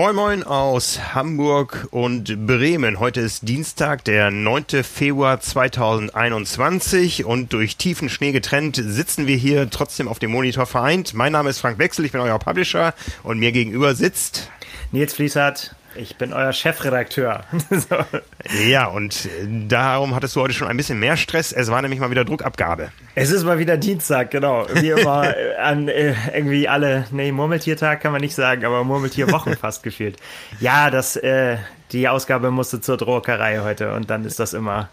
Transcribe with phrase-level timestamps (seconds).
[0.00, 3.00] Moin Moin aus Hamburg und Bremen.
[3.00, 4.82] Heute ist Dienstag, der 9.
[4.82, 11.12] Februar 2021 und durch tiefen Schnee getrennt sitzen wir hier trotzdem auf dem Monitor vereint.
[11.12, 12.94] Mein Name ist Frank Wechsel, ich bin euer Publisher
[13.24, 14.50] und mir gegenüber sitzt
[14.90, 17.44] Nils Fließert, ich bin euer Chefredakteur.
[17.70, 17.96] so.
[18.66, 19.28] Ja, und
[19.68, 21.52] darum hattest du heute schon ein bisschen mehr Stress.
[21.52, 22.90] Es war nämlich mal wieder Druckabgabe.
[23.14, 24.66] Es ist mal wieder Dienstag, genau.
[24.72, 29.82] Wie immer an äh, irgendwie alle, nee, Murmeltiertag kann man nicht sagen, aber Murmeltierwochen fast
[29.82, 30.16] gefühlt.
[30.58, 31.58] Ja, das, äh,
[31.92, 34.88] die Ausgabe musste zur Druckerei heute und dann ist das immer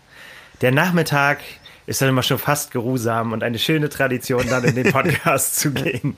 [0.62, 1.40] der Nachmittag
[1.88, 5.72] ist dann immer schon fast geruhsam und eine schöne Tradition, dann in den Podcast zu
[5.72, 6.18] gehen.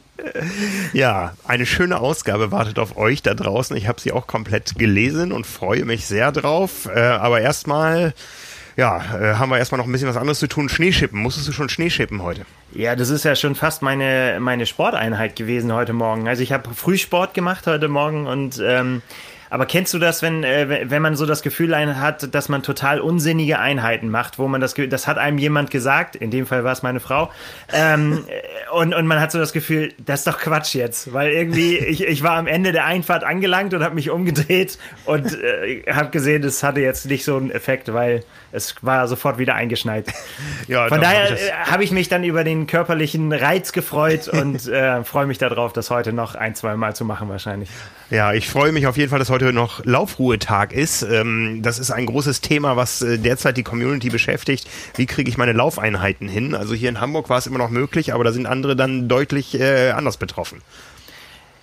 [0.93, 3.77] Ja, eine schöne Ausgabe wartet auf euch da draußen.
[3.77, 6.89] Ich habe sie auch komplett gelesen und freue mich sehr drauf.
[6.93, 8.15] Äh, aber erstmal,
[8.77, 10.69] ja, äh, haben wir erstmal noch ein bisschen was anderes zu tun.
[10.69, 11.21] Schneeschippen.
[11.21, 12.47] Musstest du schon Schneeschippen heute?
[12.73, 16.27] Ja, das ist ja schon fast meine, meine Sporteinheit gewesen heute Morgen.
[16.27, 19.03] Also ich habe Frühsport gemacht heute Morgen und ähm,
[19.49, 22.99] aber kennst du das, wenn, äh, wenn man so das Gefühl hat, dass man total
[22.99, 26.73] unsinnige Einheiten macht, wo man das, das hat einem jemand gesagt, in dem Fall war
[26.73, 27.31] es meine Frau,
[27.73, 28.25] ähm,
[28.73, 32.03] und, und man hat so das Gefühl, das ist doch Quatsch jetzt, weil irgendwie, ich,
[32.03, 36.41] ich war am Ende der Einfahrt angelangt und habe mich umgedreht und äh, habe gesehen,
[36.41, 40.07] das hatte jetzt nicht so einen Effekt, weil es war sofort wieder eingeschneit.
[40.67, 44.67] ja, Von daher habe ich, hab ich, mich dann über den körperlichen Reiz gefreut und
[44.67, 47.69] äh, freue mich darauf, das heute noch ein, zwei Mal zu machen wahrscheinlich.
[48.09, 51.03] Ja, ich freue mich auf jeden Fall, dass heute noch Laufruhetag ist.
[51.03, 54.67] Ähm, das ist ein großes Thema, was äh, derzeit die Community beschäftigt.
[54.95, 56.55] Wie kriege ich meine Laufeinheiten hin?
[56.55, 59.59] Also hier in Hamburg war es immer noch möglich, aber da sind andere dann deutlich
[59.59, 60.61] äh, anders betroffen.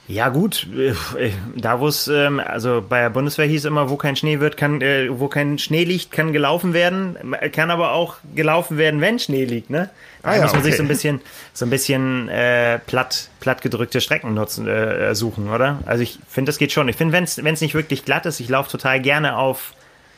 [0.08, 4.14] Ja gut, äh, da wo es, ähm, also bei der Bundeswehr hieß immer, wo kein
[4.14, 7.16] Schnee wird, kann, äh, wo kein Schnee liegt, kann gelaufen werden,
[7.52, 9.90] kann aber auch gelaufen werden, wenn Schnee liegt, ne?
[10.22, 10.70] Da ah, ja, muss man okay.
[10.70, 11.20] sich so ein bisschen,
[11.52, 15.80] so ein bisschen äh, platt, platt gedrückte Strecken nutzen, äh, suchen, oder?
[15.86, 16.88] Also ich finde, das geht schon.
[16.88, 19.72] Ich finde, wenn es nicht wirklich glatt ist, ich laufe total gerne auf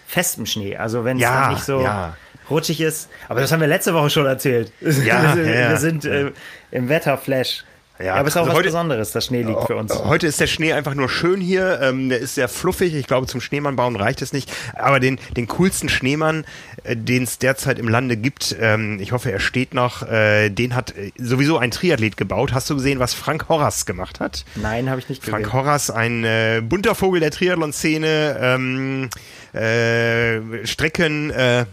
[0.06, 0.76] festem Schnee.
[0.76, 2.16] Also wenn es ja, nicht so ja.
[2.48, 3.10] rutschig ist.
[3.28, 4.72] Aber das haben wir letzte Woche schon erzählt.
[4.80, 6.32] Ja, wir, wir sind äh,
[6.70, 7.64] im Wetterflash.
[8.02, 9.92] Ja, aber es ist auch also was heute, Besonderes, dass Schnee liegt für uns.
[9.92, 11.80] Heute ist der Schnee einfach nur schön hier.
[11.82, 12.94] Ähm, der ist sehr fluffig.
[12.94, 14.52] Ich glaube, zum Schneemann bauen reicht es nicht.
[14.74, 16.44] Aber den, den coolsten Schneemann,
[16.84, 20.74] äh, den es derzeit im Lande gibt, ähm, ich hoffe, er steht noch, äh, den
[20.76, 22.52] hat äh, sowieso ein Triathlet gebaut.
[22.52, 24.44] Hast du gesehen, was Frank Horras gemacht hat?
[24.54, 25.32] Nein, habe ich nicht gesehen.
[25.32, 29.08] Frank Horras, ein äh, bunter Vogel der Triathlon-Szene, ähm,
[29.52, 31.64] äh, Strecken, äh,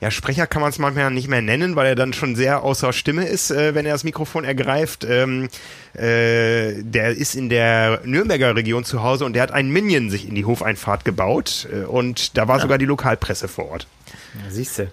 [0.00, 2.92] ja, Sprecher kann man es manchmal nicht mehr nennen, weil er dann schon sehr außer
[2.92, 5.04] Stimme ist, äh, wenn er das Mikrofon ergreift.
[5.04, 5.48] Ähm,
[5.94, 10.28] äh, der ist in der Nürnberger Region zu Hause und der hat einen Minion sich
[10.28, 12.62] in die Hofeinfahrt gebaut äh, und da war ja.
[12.62, 13.86] sogar die Lokalpresse vor Ort.
[14.34, 14.92] Ja, siehst du.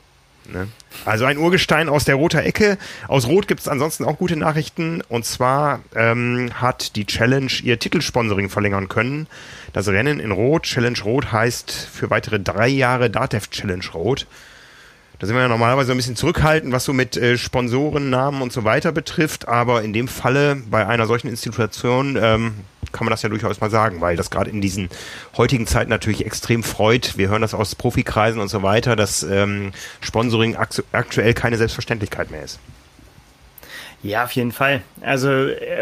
[0.51, 0.67] Ne?
[1.05, 2.77] Also ein Urgestein aus der Roter Ecke.
[3.07, 5.01] Aus Rot gibt es ansonsten auch gute Nachrichten.
[5.07, 9.27] Und zwar ähm, hat die Challenge ihr Titelsponsoring verlängern können.
[9.73, 14.27] Das Rennen in Rot, Challenge Rot heißt für weitere drei Jahre DATEV Challenge Rot.
[15.19, 18.63] Da sind wir ja normalerweise ein bisschen zurückhaltend, was so mit äh, Sponsorennamen und so
[18.63, 19.47] weiter betrifft.
[19.47, 22.55] Aber in dem Falle bei einer solchen Institution ähm,
[22.91, 24.89] kann man das ja durchaus mal sagen, weil das gerade in diesen
[25.37, 27.17] heutigen Zeiten natürlich extrem freut.
[27.17, 29.71] Wir hören das aus Profikreisen und so weiter, dass ähm,
[30.01, 32.59] Sponsoring aktuell keine Selbstverständlichkeit mehr ist.
[34.03, 34.81] Ja, auf jeden Fall.
[35.01, 35.29] Also,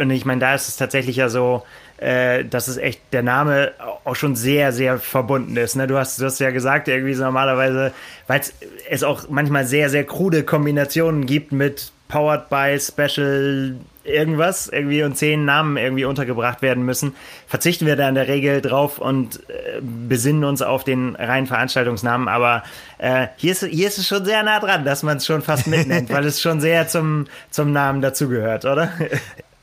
[0.02, 1.64] und ich meine, da ist es tatsächlich ja so,
[2.04, 3.72] äh, dass es echt der Name
[4.04, 5.76] auch schon sehr, sehr verbunden ist.
[5.76, 5.88] Ne?
[5.88, 7.94] Du, hast, du hast ja gesagt, irgendwie so normalerweise,
[8.28, 8.42] weil
[8.90, 15.16] es auch manchmal sehr, sehr krude Kombinationen gibt mit Powered by Special irgendwas irgendwie und
[15.16, 17.16] zehn Namen irgendwie untergebracht werden müssen,
[17.48, 22.28] verzichten wir da in der Regel drauf und äh, besinnen uns auf den reinen Veranstaltungsnamen.
[22.28, 22.64] Aber
[22.98, 25.68] äh, hier, ist, hier ist es schon sehr nah dran, dass man es schon fast
[25.68, 28.92] mitnennt, weil es schon sehr zum, zum Namen dazugehört, oder?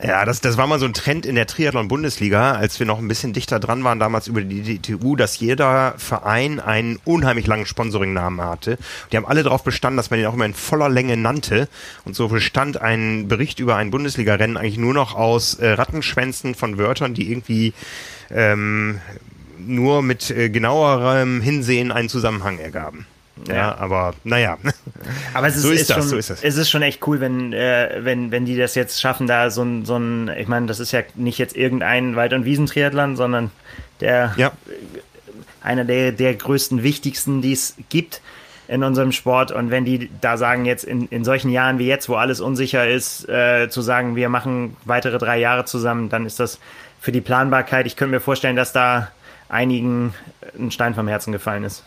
[0.03, 3.07] Ja, das, das war mal so ein Trend in der Triathlon-Bundesliga, als wir noch ein
[3.07, 8.41] bisschen dichter dran waren, damals über die DTU, dass jeder Verein einen unheimlich langen Sponsoring-Namen
[8.41, 8.79] hatte.
[9.11, 11.67] Die haben alle darauf bestanden, dass man den auch immer in voller Länge nannte.
[12.03, 16.79] Und so bestand ein Bericht über ein Bundesliga-Rennen eigentlich nur noch aus äh, Rattenschwänzen von
[16.79, 17.73] Wörtern, die irgendwie
[18.31, 19.01] ähm,
[19.59, 23.05] nur mit äh, genauerem Hinsehen einen Zusammenhang ergaben.
[23.47, 24.57] Ja, ja, aber naja.
[25.33, 26.43] Aber es ist, so ist, ist das, schon, so ist es.
[26.43, 29.63] Es ist schon echt cool, wenn, äh, wenn, wenn die das jetzt schaffen, da so
[29.63, 33.51] ein, so ein, ich meine, das ist ja nicht jetzt irgendein Wald- und Wiesentriathlon, sondern
[33.99, 34.51] der ja.
[35.61, 38.21] einer der, der größten, wichtigsten, die es gibt
[38.67, 39.51] in unserem Sport.
[39.51, 42.87] Und wenn die da sagen, jetzt in, in solchen Jahren wie jetzt, wo alles unsicher
[42.87, 46.59] ist, äh, zu sagen, wir machen weitere drei Jahre zusammen, dann ist das
[46.99, 49.11] für die Planbarkeit, ich könnte mir vorstellen, dass da
[49.49, 50.13] einigen
[50.57, 51.83] ein Stein vom Herzen gefallen ist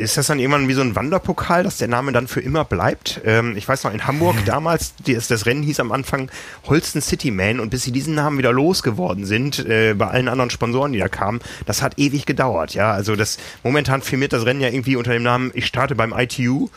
[0.00, 3.20] ist das dann irgendwann wie so ein Wanderpokal, dass der Name dann für immer bleibt?
[3.24, 6.30] Ähm, ich weiß noch, in Hamburg damals, die, das Rennen hieß am Anfang
[6.66, 10.50] Holsten City Man und bis sie diesen Namen wieder losgeworden sind, äh, bei allen anderen
[10.50, 12.90] Sponsoren, die da kamen, das hat ewig gedauert, ja.
[12.92, 16.68] Also das momentan firmiert das Rennen ja irgendwie unter dem Namen Ich starte beim ITU.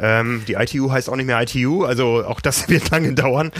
[0.00, 3.50] Ähm, die ITU heißt auch nicht mehr ITU, also auch das wird lange dauern.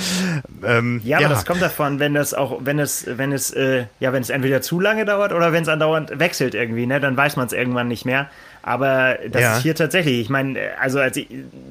[0.65, 1.29] Ähm, ja, aber ja.
[1.29, 4.63] das kommt davon, wenn das auch, wenn es, wenn es, äh, ja, wenn es entweder
[4.63, 7.89] zu lange dauert oder wenn es andauernd wechselt irgendwie, ne, dann weiß man es irgendwann
[7.89, 8.31] nicht mehr.
[8.63, 9.57] Aber das ja.
[9.57, 11.29] ist hier tatsächlich, ich meine, also als ich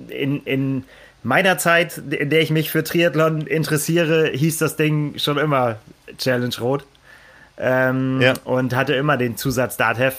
[0.09, 0.83] in, in
[1.23, 5.77] meiner Zeit, in der ich mich für Triathlon interessiere, hieß das Ding schon immer
[6.17, 6.85] Challenge Rot.
[7.57, 8.33] Ähm, ja.
[8.45, 10.15] Und hatte immer den Zusatz Datev.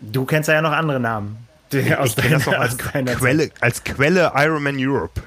[0.00, 1.38] Du kennst ja noch andere Namen.
[1.98, 5.20] Aus ich kenne das noch als Quelle, als Quelle Ironman Europe.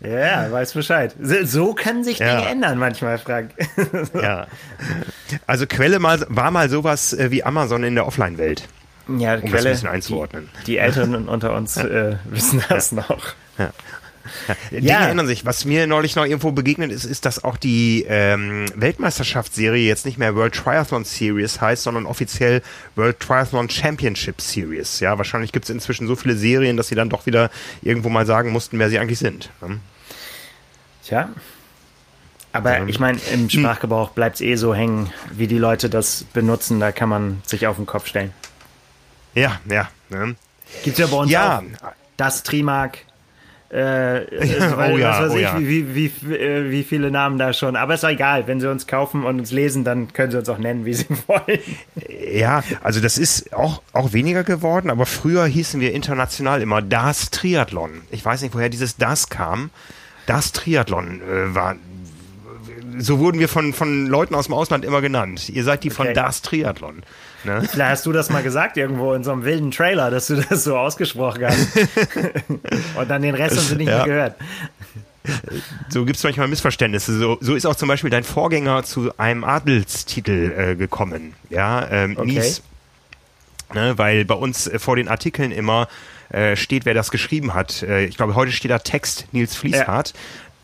[0.00, 1.14] Ja, weiß Bescheid.
[1.20, 2.46] So können sich Dinge ja.
[2.46, 3.50] ändern manchmal, Frank.
[4.20, 4.46] Ja.
[5.46, 8.68] Also Quelle mal, war mal sowas äh, wie Amazon in der Offline-Welt.
[9.08, 10.48] Ja, um Quelle, das ein bisschen einzuordnen.
[10.62, 13.34] Die, die Älteren unter uns äh, wissen das noch.
[13.58, 13.70] Ja.
[14.48, 15.08] Ja, Dinge ja.
[15.08, 15.44] ändern sich.
[15.44, 20.18] Was mir neulich noch irgendwo begegnet ist, ist, dass auch die ähm, Weltmeisterschaftsserie jetzt nicht
[20.18, 22.62] mehr World Triathlon Series heißt, sondern offiziell
[22.96, 25.00] World Triathlon Championship Series.
[25.00, 27.50] Ja, wahrscheinlich gibt es inzwischen so viele Serien, dass sie dann doch wieder
[27.82, 29.50] irgendwo mal sagen mussten, wer sie eigentlich sind.
[29.60, 29.80] Ne?
[31.04, 31.28] Tja.
[32.52, 33.50] Aber ähm, ich meine, im hm.
[33.50, 36.80] Sprachgebrauch bleibt es eh so hängen, wie die Leute das benutzen.
[36.80, 38.32] Da kann man sich auf den Kopf stellen.
[39.34, 39.88] Ja, ja.
[40.10, 40.36] Ne?
[40.82, 41.58] Gibt es ja bei uns ja.
[41.58, 42.98] auch das Trimark.
[43.72, 45.58] Äh, äh, weil, oh ja, was weiß oh ich, ja.
[45.58, 47.74] wie, wie, wie, äh, wie, viele Namen da schon.
[47.74, 50.58] Aber ist egal, wenn sie uns kaufen und uns lesen, dann können sie uns auch
[50.58, 51.58] nennen, wie sie wollen.
[52.32, 57.30] Ja, also das ist auch, auch weniger geworden, aber früher hießen wir international immer das
[57.30, 58.02] Triathlon.
[58.12, 59.70] Ich weiß nicht, woher dieses das kam.
[60.26, 61.76] Das Triathlon äh, war
[62.98, 65.48] so wurden wir von, von Leuten aus dem Ausland immer genannt.
[65.48, 65.96] Ihr seid die okay.
[65.96, 67.02] von das Triathlon.
[67.44, 67.62] Ne?
[67.70, 70.64] Vielleicht hast du das mal gesagt irgendwo in so einem wilden Trailer, dass du das
[70.64, 71.68] so ausgesprochen hast.
[72.96, 73.98] Und dann den Rest haben sie nicht ja.
[73.98, 74.36] mehr gehört.
[75.88, 77.18] So gibt es manchmal Missverständnisse.
[77.18, 81.34] So, so ist auch zum Beispiel dein Vorgänger zu einem Adelstitel äh, gekommen.
[81.48, 82.26] Ja, ähm, okay.
[82.26, 82.62] Nies.
[83.72, 85.88] Ne, weil bei uns äh, vor den Artikeln immer
[86.28, 87.82] äh, steht, wer das geschrieben hat.
[87.82, 90.12] Äh, ich glaube, heute steht da Text Nils Fließhardt.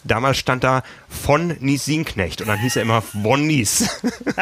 [0.04, 4.00] Damals stand da von Nies Sienknecht und dann hieß er immer von Nies.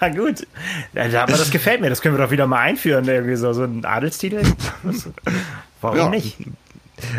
[0.00, 0.46] ja, gut.
[0.94, 1.90] Aber das gefällt mir.
[1.90, 3.08] Das können wir doch wieder mal einführen.
[3.08, 4.42] Irgendwie so, so ein Adelstitel.
[5.80, 6.08] Warum ja.
[6.08, 6.36] nicht?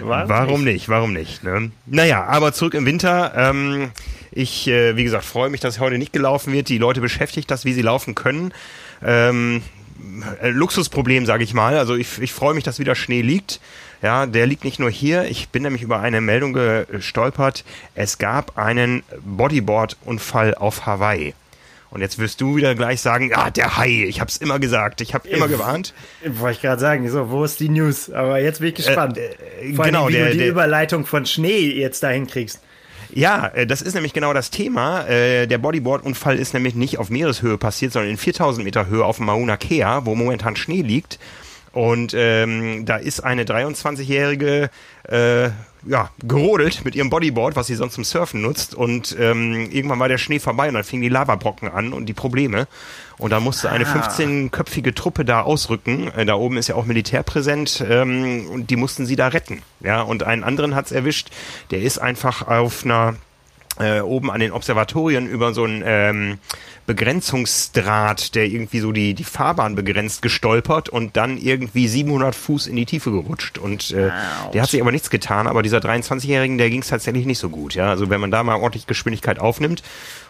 [0.01, 0.73] Warum, Warum nicht?
[0.73, 0.89] nicht?
[0.89, 1.43] Warum nicht?
[1.43, 1.71] Ne?
[1.85, 3.33] Naja, aber zurück im Winter.
[3.35, 3.91] Ähm,
[4.31, 6.69] ich, äh, wie gesagt, freue mich, dass heute nicht gelaufen wird.
[6.69, 8.53] Die Leute beschäftigt das, wie sie laufen können.
[9.03, 9.61] Ähm,
[10.41, 11.77] äh, Luxusproblem, sage ich mal.
[11.77, 13.59] Also ich, ich freue mich, dass wieder Schnee liegt.
[14.01, 15.25] Ja, der liegt nicht nur hier.
[15.25, 17.63] Ich bin nämlich über eine Meldung gestolpert.
[17.95, 21.33] Es gab einen Bodyboard-Unfall auf Hawaii.
[21.89, 25.13] Und jetzt wirst du wieder gleich sagen, ja, der Hai, ich hab's immer gesagt, ich
[25.13, 25.93] habe immer gewarnt.
[26.25, 28.11] Wollte ich gerade sagen, so, wo ist die News?
[28.11, 29.17] Aber jetzt bin ich gespannt.
[29.17, 29.29] Äh,
[29.61, 32.59] äh, Vor genau, allem, wie der, du die der, Überleitung von Schnee jetzt dahin kriegst.
[33.13, 35.07] Ja, äh, das ist nämlich genau das Thema.
[35.07, 39.19] Äh, der Bodyboard-Unfall ist nämlich nicht auf Meereshöhe passiert, sondern in 4000 Meter Höhe auf
[39.19, 41.19] Mauna Kea, wo momentan Schnee liegt.
[41.77, 44.71] Und ähm, da ist eine 23-jährige
[45.03, 45.49] äh,
[45.85, 48.73] ja, gerodelt mit ihrem Bodyboard, was sie sonst zum Surfen nutzt.
[48.73, 52.13] Und ähm, irgendwann war der Schnee vorbei und dann fingen die Lavabrocken an und die
[52.13, 52.67] Probleme.
[53.19, 53.95] Und da musste eine ah.
[53.95, 56.11] 15-köpfige Truppe da ausrücken.
[56.15, 59.61] Äh, da oben ist ja auch Militär präsent ähm, und die mussten sie da retten.
[59.79, 61.29] Ja, und einen anderen hat's erwischt.
[61.69, 63.17] Der ist einfach auf einer
[63.79, 66.39] äh, oben an den Observatorien über so ein ähm,
[66.87, 72.77] Begrenzungsdraht, der irgendwie so die, die Fahrbahn begrenzt, gestolpert und dann irgendwie 700 Fuß in
[72.77, 73.57] die Tiefe gerutscht.
[73.57, 74.09] Und äh,
[74.53, 77.49] der hat sich aber nichts getan, aber dieser 23-Jährigen, der ging es tatsächlich nicht so
[77.49, 77.75] gut.
[77.75, 79.83] Ja, Also wenn man da mal ordentlich Geschwindigkeit aufnimmt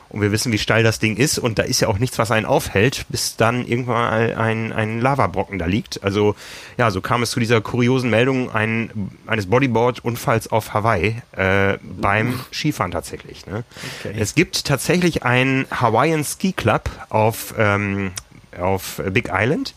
[0.09, 2.31] und wir wissen, wie steil das Ding ist und da ist ja auch nichts, was
[2.31, 6.03] einen aufhält, bis dann irgendwann ein, ein Lavabrocken da liegt.
[6.03, 6.35] Also
[6.77, 12.39] ja, so kam es zu dieser kuriosen Meldung ein, eines Bodyboard-Unfalls auf Hawaii äh, beim
[12.51, 13.45] Skifahren tatsächlich.
[13.45, 13.63] Ne?
[13.99, 14.15] Okay.
[14.17, 18.11] Es gibt tatsächlich einen Hawaiian Ski Club auf, ähm,
[18.59, 19.73] auf Big Island.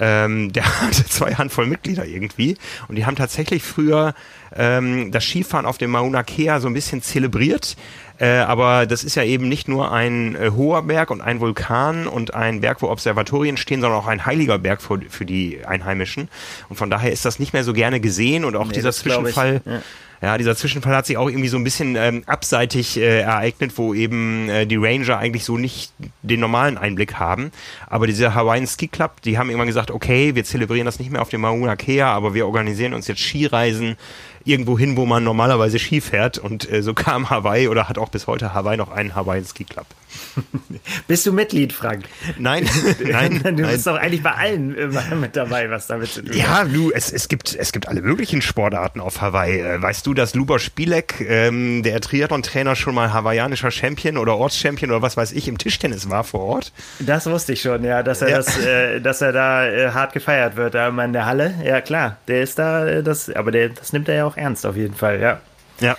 [0.00, 2.56] Ähm, der hatte zwei Handvoll Mitglieder irgendwie
[2.88, 4.14] und die haben tatsächlich früher
[4.56, 7.76] ähm, das Skifahren auf dem Mauna Kea so ein bisschen zelebriert.
[8.18, 12.06] Äh, aber das ist ja eben nicht nur ein äh, hoher Berg und ein Vulkan
[12.06, 16.28] und ein Berg, wo Observatorien stehen, sondern auch ein heiliger Berg für, für die Einheimischen.
[16.68, 19.62] Und von daher ist das nicht mehr so gerne gesehen und auch nee, dieser Zwischenfall.
[19.64, 19.80] Ja.
[20.22, 23.94] Ja, dieser Zwischenfall hat sich auch irgendwie so ein bisschen ähm, abseitig äh, ereignet, wo
[23.94, 27.52] eben äh, die Ranger eigentlich so nicht den normalen Einblick haben.
[27.86, 31.22] Aber dieser Hawaiian Ski Club, die haben irgendwann gesagt, okay, wir zelebrieren das nicht mehr
[31.22, 33.96] auf dem Mauna Kea, aber wir organisieren uns jetzt Skireisen
[34.44, 36.36] irgendwo hin, wo man normalerweise Ski fährt.
[36.36, 39.64] Und äh, so kam Hawaii oder hat auch bis heute Hawaii noch einen Hawaii Ski
[39.64, 39.86] Club.
[41.08, 42.04] Bist du Mitglied, Frank?
[42.38, 42.68] Nein,
[43.04, 43.40] nein.
[43.42, 43.72] du nein.
[43.72, 47.12] bist doch eigentlich bei allen immer mit dabei, was damit zu tun Ja, du, es,
[47.12, 49.60] es, gibt, es gibt alle möglichen Sportarten auf Hawaii.
[49.60, 54.90] Äh, Weißt du, dass Luba Spielek, ähm, der Triathlon-Trainer, schon mal hawaiianischer Champion oder Ortschampion
[54.90, 56.72] oder was weiß ich im Tischtennis war vor Ort?
[57.00, 58.36] Das wusste ich schon, ja, dass er Ja.
[58.36, 61.54] das, äh, dass er da äh, hart gefeiert wird, da in der Halle.
[61.64, 64.66] Ja klar, der ist da, äh, das, aber der, das nimmt er ja auch ernst
[64.66, 65.40] auf jeden Fall, ja.
[65.80, 65.96] Ja.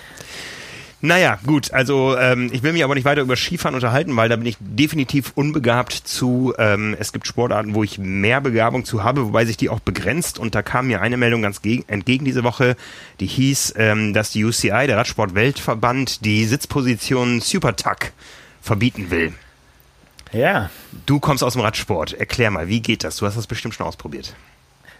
[1.03, 4.36] Naja, gut, also ähm, ich will mich aber nicht weiter über Skifahren unterhalten, weil da
[4.36, 6.53] bin ich definitiv unbegabt zu.
[6.60, 10.38] Ähm, es gibt Sportarten, wo ich mehr Begabung zu habe, wobei sich die auch begrenzt.
[10.38, 12.75] Und da kam mir eine Meldung ganz gegen, entgegen diese Woche,
[13.20, 18.12] die hieß, ähm, dass die UCI, der Radsport-Weltverband, die Sitzposition Supertuck
[18.62, 19.34] verbieten will.
[20.31, 20.70] Ja.
[21.08, 22.13] Du kommst aus dem Radsport.
[22.13, 23.17] Erklär mal, wie geht das?
[23.17, 24.36] Du hast das bestimmt schon ausprobiert.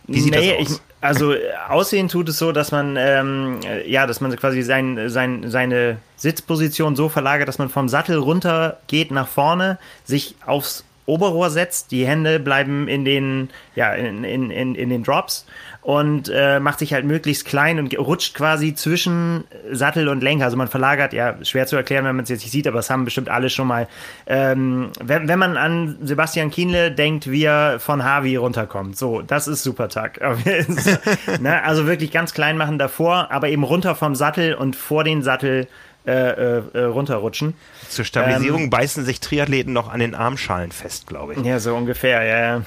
[0.08, 0.76] Wie sieht nee, das aus?
[0.76, 1.34] Ich, also
[1.68, 5.98] aussehen tut es so, dass man ähm, äh, ja, dass man quasi sein, sein, seine
[6.16, 11.92] Sitzposition so verlagert, dass man vom Sattel runter geht nach vorne, sich aufs Oberrohr setzt,
[11.92, 15.46] die Hände bleiben in den ja in, in, in, in den Drops
[15.82, 20.46] und äh, macht sich halt möglichst klein und rutscht quasi zwischen Sattel und Lenker.
[20.46, 22.90] Also man verlagert, ja, schwer zu erklären, wenn man es jetzt nicht sieht, aber es
[22.90, 23.88] haben bestimmt alle schon mal.
[24.28, 29.48] Ähm, wenn, wenn man an Sebastian Kienle denkt, wie er von Harvey runterkommt, so, das
[29.48, 30.22] ist super Tag.
[31.40, 35.24] ne, also wirklich ganz klein machen davor, aber eben runter vom Sattel und vor den
[35.24, 35.68] Sattel
[36.06, 37.54] äh, äh, äh, runterrutschen.
[37.90, 41.46] Zur Stabilisierung ähm, beißen sich Triathleten noch an den Armschalen fest, glaube ich.
[41.46, 42.40] Ja, so ungefähr, ja.
[42.40, 42.62] ja.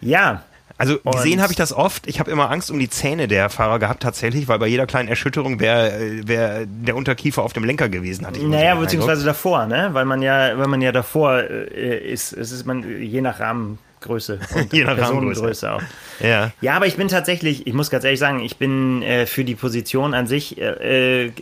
[0.00, 0.42] ja,
[0.78, 2.06] Also gesehen habe ich das oft.
[2.06, 5.10] Ich habe immer Angst um die Zähne der Fahrer gehabt tatsächlich, weil bei jeder kleinen
[5.10, 9.66] Erschütterung wäre wär der Unterkiefer auf dem Lenker gewesen, hatte ich Naja, so beziehungsweise davor,
[9.66, 9.90] ne?
[9.92, 14.40] Weil man ja, weil man ja davor äh, ist, es ist man je nach Rahmengröße
[14.54, 15.82] und Je nach Personengröße auch.
[16.20, 16.52] Ja.
[16.62, 19.56] Ja, aber ich bin tatsächlich, ich muss ganz ehrlich sagen, ich bin äh, für die
[19.56, 21.32] Position an sich äh, äh,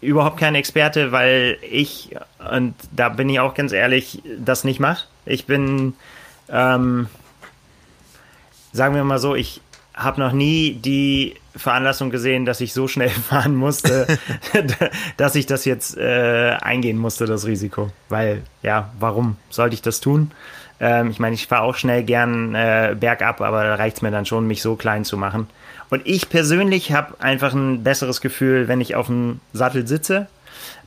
[0.00, 2.16] überhaupt kein Experte, weil ich,
[2.52, 5.06] und da bin ich auch ganz ehrlich, das nicht mache.
[5.24, 5.94] Ich bin,
[6.48, 7.08] ähm,
[8.72, 9.60] sagen wir mal so, ich
[9.94, 14.06] habe noch nie die Veranlassung gesehen, dass ich so schnell fahren musste,
[15.16, 17.90] dass ich das jetzt äh, eingehen musste, das Risiko.
[18.08, 20.32] Weil, ja, warum sollte ich das tun?
[20.78, 24.10] Ähm, ich meine, ich fahre auch schnell gern äh, bergab, aber da reicht es mir
[24.10, 25.48] dann schon, mich so klein zu machen.
[25.90, 30.26] Und ich persönlich habe einfach ein besseres Gefühl, wenn ich auf dem Sattel sitze,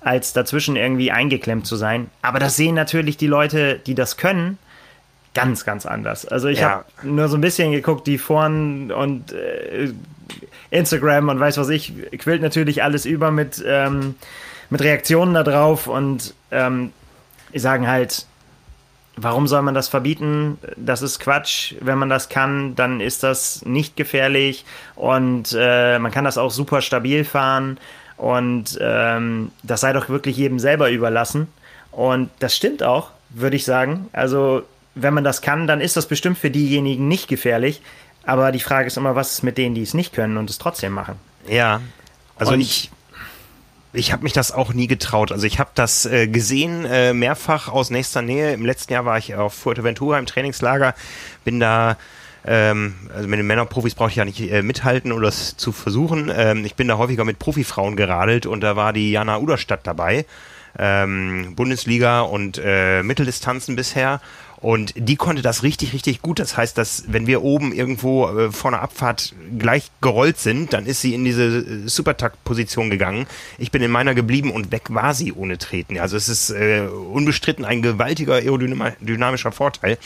[0.01, 2.07] als dazwischen irgendwie eingeklemmt zu sein.
[2.21, 4.57] Aber das sehen natürlich die Leute, die das können,
[5.33, 6.25] ganz, ganz anders.
[6.25, 6.69] Also ich Ja.
[6.69, 9.91] habe nur so ein bisschen geguckt, die Foren und äh,
[10.71, 14.15] Instagram und weiß was ich, quillt natürlich alles über mit, ähm,
[14.69, 16.91] mit Reaktionen da drauf und ähm,
[17.53, 18.25] sagen halt,
[19.23, 20.57] warum soll man das verbieten?
[20.75, 21.73] Das ist Quatsch.
[21.81, 26.51] Wenn man das kann, dann ist das nicht gefährlich und äh, man kann das auch
[26.51, 27.77] super stabil fahren
[28.17, 31.47] und ähm, das sei doch wirklich jedem selber überlassen.
[31.91, 34.07] Und das stimmt auch, würde ich sagen.
[34.13, 34.63] Also
[34.95, 37.81] wenn man das kann, dann ist das bestimmt für diejenigen nicht gefährlich.
[38.25, 40.57] Aber die Frage ist immer, was ist mit denen, die es nicht können und es
[40.57, 41.15] trotzdem machen?
[41.47, 41.81] Ja.
[42.37, 42.91] Also Und- ich
[43.93, 45.31] ich habe mich das auch nie getraut.
[45.31, 48.53] Also ich habe das äh, gesehen äh, mehrfach aus nächster Nähe.
[48.53, 50.93] Im letzten Jahr war ich auf Fuerteventura im Trainingslager,
[51.43, 51.97] bin da
[52.45, 56.31] ähm, also mit den Männerprofis brauche ich ja nicht äh, mithalten, um das zu versuchen.
[56.33, 60.25] Ähm, ich bin da häufiger mit Profifrauen geradelt und da war die Jana Uderstadt dabei.
[60.77, 64.21] Ähm, Bundesliga und äh, Mitteldistanzen bisher.
[64.61, 66.39] Und die konnte das richtig, richtig gut.
[66.39, 70.85] Das heißt, dass wenn wir oben irgendwo äh, vor einer Abfahrt gleich gerollt sind, dann
[70.85, 73.25] ist sie in diese äh, Supertakt-Position gegangen.
[73.57, 75.97] Ich bin in meiner geblieben und weg war sie ohne Treten.
[75.97, 79.97] Also es ist äh, unbestritten ein gewaltiger aerodynamischer Vorteil.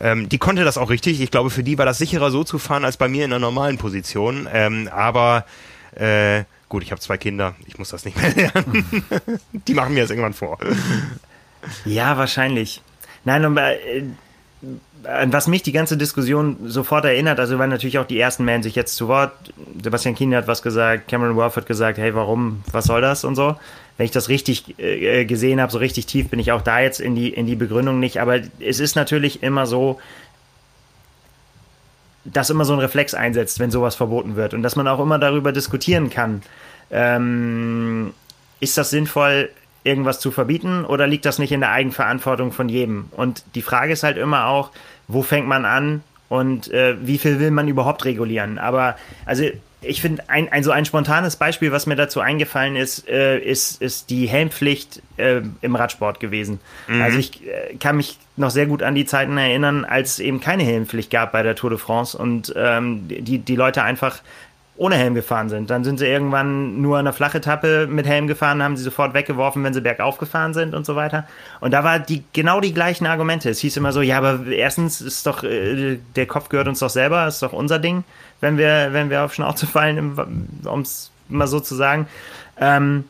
[0.00, 1.20] Ähm, die konnte das auch richtig.
[1.20, 3.38] Ich glaube, für die war das sicherer so zu fahren als bei mir in einer
[3.38, 4.48] normalen Position.
[4.52, 5.46] Ähm, aber
[5.94, 7.54] äh, gut, ich habe zwei Kinder.
[7.66, 9.04] Ich muss das nicht mehr lernen.
[9.52, 10.58] die machen mir das irgendwann vor.
[11.84, 12.82] Ja, wahrscheinlich.
[13.24, 14.04] Nein, und äh,
[15.06, 18.62] an was mich die ganze Diskussion sofort erinnert, also weil natürlich auch die ersten melden
[18.62, 19.32] sich jetzt zu Wort.
[19.82, 23.34] Sebastian Kienle hat was gesagt, Cameron Wolf hat gesagt, hey, warum, was soll das und
[23.34, 23.56] so.
[23.96, 27.00] Wenn ich das richtig äh, gesehen habe, so richtig tief bin ich auch da jetzt
[27.00, 28.20] in die, in die Begründung nicht.
[28.20, 30.00] Aber es ist natürlich immer so,
[32.24, 34.54] dass immer so ein Reflex einsetzt, wenn sowas verboten wird.
[34.54, 36.42] Und dass man auch immer darüber diskutieren kann.
[36.90, 38.14] Ähm,
[38.60, 39.50] ist das sinnvoll,
[39.84, 43.06] irgendwas zu verbieten oder liegt das nicht in der Eigenverantwortung von jedem?
[43.12, 44.70] Und die Frage ist halt immer auch,
[45.06, 48.58] wo fängt man an und äh, wie viel will man überhaupt regulieren?
[48.58, 49.44] Aber also
[49.86, 53.82] ich finde, ein, ein so ein spontanes Beispiel, was mir dazu eingefallen ist, äh, ist,
[53.82, 56.60] ist die Helmpflicht äh, im Radsport gewesen.
[56.88, 60.40] Also ich äh, kann mich noch sehr gut an die Zeiten erinnern, als es eben
[60.40, 64.20] keine Helmpflicht gab bei der Tour de France und ähm, die, die Leute einfach
[64.76, 65.70] ohne Helm gefahren sind.
[65.70, 69.62] Dann sind sie irgendwann nur eine flache Etappe mit Helm gefahren, haben sie sofort weggeworfen,
[69.62, 71.26] wenn sie bergauf gefahren sind und so weiter.
[71.60, 73.50] Und da war die genau die gleichen Argumente.
[73.50, 76.90] Es hieß immer so, ja, aber erstens ist doch äh, der Kopf gehört uns doch
[76.90, 78.02] selber, ist doch unser Ding,
[78.40, 80.18] wenn wir wenn wir auf Schnauze fallen,
[80.64, 82.08] um es mal so zu sagen.
[82.58, 83.04] Ähm,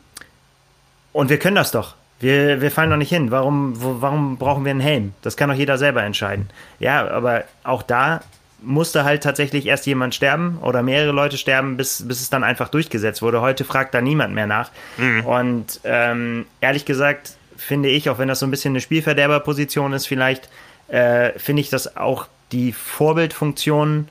[1.13, 1.95] und wir können das doch.
[2.19, 3.31] Wir, wir fallen doch nicht hin.
[3.31, 5.13] Warum, wo, warum brauchen wir einen Helm?
[5.21, 6.49] Das kann doch jeder selber entscheiden.
[6.79, 8.21] Ja, aber auch da
[8.65, 12.69] musste halt tatsächlich erst jemand sterben oder mehrere Leute sterben, bis, bis es dann einfach
[12.69, 13.41] durchgesetzt wurde.
[13.41, 14.71] Heute fragt da niemand mehr nach.
[14.97, 15.25] Mhm.
[15.25, 20.07] Und ähm, ehrlich gesagt finde ich, auch wenn das so ein bisschen eine Spielverderberposition ist,
[20.07, 20.49] vielleicht,
[20.87, 24.09] äh, finde ich das auch die Vorbildfunktion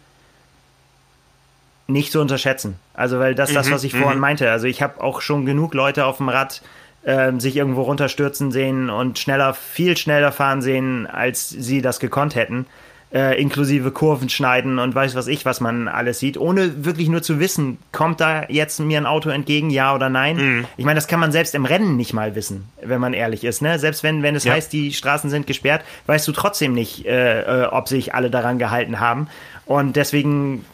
[1.86, 2.76] nicht zu unterschätzen.
[2.94, 4.20] Also, weil das ist mhm, das, was ich vorhin mhm.
[4.20, 4.50] meinte.
[4.50, 6.62] Also, ich habe auch schon genug Leute auf dem Rad
[7.02, 12.34] äh, sich irgendwo runterstürzen sehen und schneller, viel schneller fahren sehen, als sie das gekonnt
[12.34, 12.66] hätten
[13.14, 17.22] äh, inklusive Kurven schneiden und weiß was ich, was man alles sieht, ohne wirklich nur
[17.22, 20.36] zu wissen, kommt da jetzt mir ein Auto entgegen, ja oder nein.
[20.36, 20.64] Mhm.
[20.76, 23.62] Ich meine, das kann man selbst im Rennen nicht mal wissen, wenn man ehrlich ist.
[23.62, 23.78] Ne?
[23.78, 24.54] Selbst wenn, wenn es ja.
[24.54, 28.58] heißt, die Straßen sind gesperrt, weißt du trotzdem nicht, äh, äh, ob sich alle daran
[28.58, 29.28] gehalten haben.
[29.64, 30.64] Und deswegen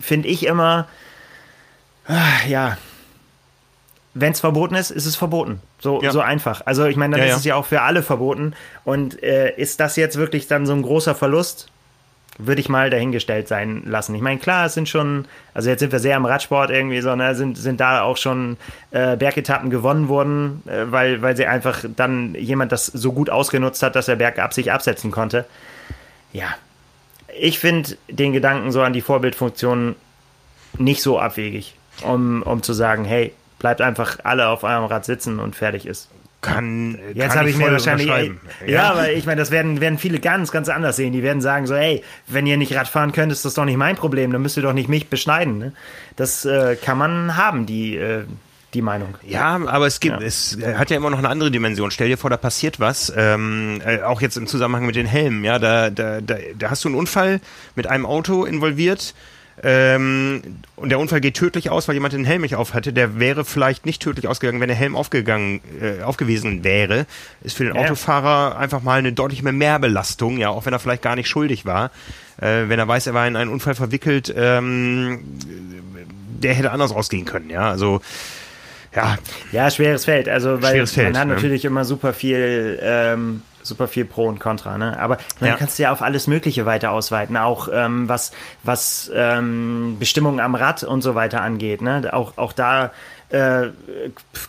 [0.00, 0.88] finde ich immer,
[2.08, 2.78] äh, ja,
[4.18, 5.60] wenn es verboten ist, ist es verboten.
[5.78, 6.10] So, ja.
[6.10, 6.62] so einfach.
[6.64, 7.38] Also ich meine, dann ja, ist ja.
[7.38, 8.54] es ja auch für alle verboten.
[8.84, 11.68] Und äh, ist das jetzt wirklich dann so ein großer Verlust?
[12.38, 14.14] Würde ich mal dahingestellt sein lassen.
[14.14, 17.14] Ich meine, klar, es sind schon, also jetzt sind wir sehr am Radsport irgendwie so,
[17.14, 18.56] ne, sind, sind da auch schon
[18.90, 23.82] äh, Bergetappen gewonnen worden, äh, weil, weil sie einfach dann jemand das so gut ausgenutzt
[23.82, 25.44] hat, dass er bergab sich absetzen konnte.
[26.32, 26.48] Ja.
[27.38, 29.94] Ich finde den Gedanken so an die Vorbildfunktion
[30.78, 35.38] nicht so abwegig, um, um zu sagen, hey, bleibt einfach alle auf eurem Rad sitzen
[35.38, 36.08] und fertig ist.
[36.42, 38.08] Kann, Jetzt habe ich mir wahrscheinlich.
[38.08, 38.32] Ey,
[38.66, 41.12] ja, ja, aber ich meine, das werden, werden viele ganz, ganz anders sehen.
[41.12, 43.78] Die werden sagen so, ey, wenn ihr nicht Rad fahren könnt, ist das doch nicht
[43.78, 45.58] mein Problem, dann müsst ihr doch nicht mich beschneiden.
[45.58, 45.72] Ne?
[46.14, 48.24] Das äh, kann man haben, die, äh,
[48.74, 49.16] die Meinung.
[49.26, 50.26] Ja, aber es gibt, ja.
[50.26, 51.90] es hat ja immer noch eine andere Dimension.
[51.90, 55.42] Stell dir vor, da passiert was, ähm, äh, auch jetzt im Zusammenhang mit den Helmen,
[55.42, 57.40] ja, da, da, da, da hast du einen Unfall
[57.74, 59.14] mit einem Auto involviert
[59.62, 60.42] ähm,
[60.76, 62.92] und der Unfall geht tödlich aus, weil jemand den Helm nicht auf hatte.
[62.92, 67.06] Der wäre vielleicht nicht tödlich ausgegangen, wenn der Helm aufgegangen, äh, aufgewesen wäre.
[67.42, 67.80] Ist für den ja.
[67.82, 71.64] Autofahrer einfach mal eine deutlich mehr Mehrbelastung, ja, auch wenn er vielleicht gar nicht schuldig
[71.64, 71.90] war.
[72.38, 75.20] Äh, wenn er weiß, er war in einen Unfall verwickelt, ähm,
[76.42, 77.70] der hätte anders ausgehen können, ja.
[77.70, 78.02] Also
[78.94, 79.16] ja.
[79.52, 80.28] Ja, schweres Feld.
[80.28, 81.34] Also weil man Feld, hat ne?
[81.34, 84.98] natürlich immer super viel ähm, super viel Pro und Contra, ne?
[84.98, 85.56] Aber dann ja.
[85.56, 90.54] kannst du ja auf alles Mögliche weiter ausweiten, auch ähm, was, was ähm, Bestimmungen am
[90.54, 92.10] Rad und so weiter angeht, ne?
[92.12, 92.92] Auch, auch da
[93.30, 93.68] äh,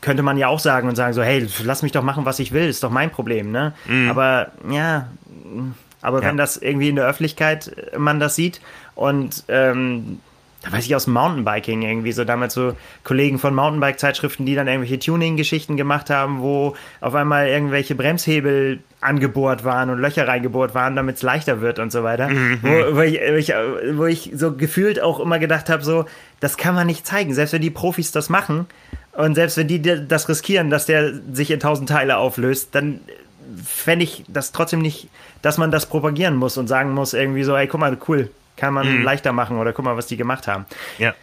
[0.02, 2.52] könnte man ja auch sagen und sagen so, hey, lass mich doch machen, was ich
[2.52, 3.74] will, ist doch mein Problem, ne?
[3.88, 4.10] Mhm.
[4.10, 5.08] Aber ja,
[6.02, 6.28] aber ja.
[6.28, 8.62] wenn das irgendwie in der Öffentlichkeit man das sieht
[8.96, 10.20] und ähm,
[10.68, 15.00] da weiß ich aus Mountainbiking irgendwie so damals so Kollegen von Mountainbike-Zeitschriften, die dann irgendwelche
[15.00, 21.18] Tuning-Geschichten gemacht haben, wo auf einmal irgendwelche Bremshebel angebohrt waren und Löcher reingebohrt waren, damit
[21.18, 22.28] es leichter wird und so weiter.
[22.28, 22.60] Mhm.
[22.62, 23.54] Wo, wo, ich, wo, ich,
[23.94, 26.06] wo ich so gefühlt auch immer gedacht habe, so,
[26.40, 27.34] das kann man nicht zeigen.
[27.34, 28.66] Selbst wenn die Profis das machen
[29.14, 33.00] und selbst wenn die das riskieren, dass der sich in tausend Teile auflöst, dann
[33.64, 35.08] fände ich das trotzdem nicht,
[35.42, 38.74] dass man das propagieren muss und sagen muss irgendwie so, ey, guck mal, cool, kann
[38.74, 39.04] man mhm.
[39.04, 40.66] leichter machen oder guck mal, was die gemacht haben.
[40.98, 41.14] Ja.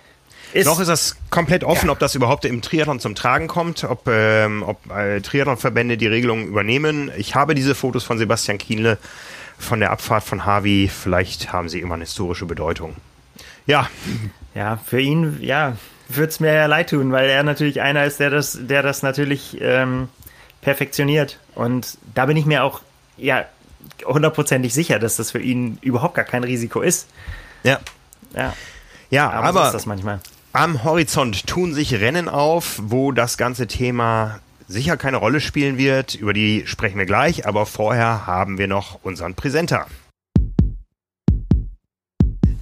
[0.55, 1.93] Ist, Noch ist das komplett offen, ja.
[1.93, 6.47] ob das überhaupt im Triathlon zum Tragen kommt, ob, ähm, ob äh, Triathlonverbände die Regelungen
[6.47, 7.11] übernehmen.
[7.17, 8.99] Ich habe diese Fotos von Sebastian Kienle
[9.59, 10.89] von der Abfahrt von Harvey.
[10.89, 12.95] Vielleicht haben sie immer eine historische Bedeutung.
[13.67, 13.91] Ja.
[14.55, 15.77] Ja, für ihn, ja,
[16.09, 19.03] würde es mir ja leid tun, weil er natürlich einer ist, der das, der das
[19.03, 20.09] natürlich ähm,
[20.61, 21.41] perfektioniert.
[21.57, 22.81] Und da bin ich mir auch,
[23.17, 23.45] ja,
[24.05, 27.09] hundertprozentig sicher, dass das für ihn überhaupt gar kein Risiko ist.
[27.63, 27.81] Ja.
[28.35, 28.55] Ja.
[29.11, 29.91] Ja, aber, aber so
[30.53, 36.15] am Horizont tun sich Rennen auf, wo das ganze Thema sicher keine Rolle spielen wird.
[36.15, 39.87] Über die sprechen wir gleich, aber vorher haben wir noch unseren Präsenter.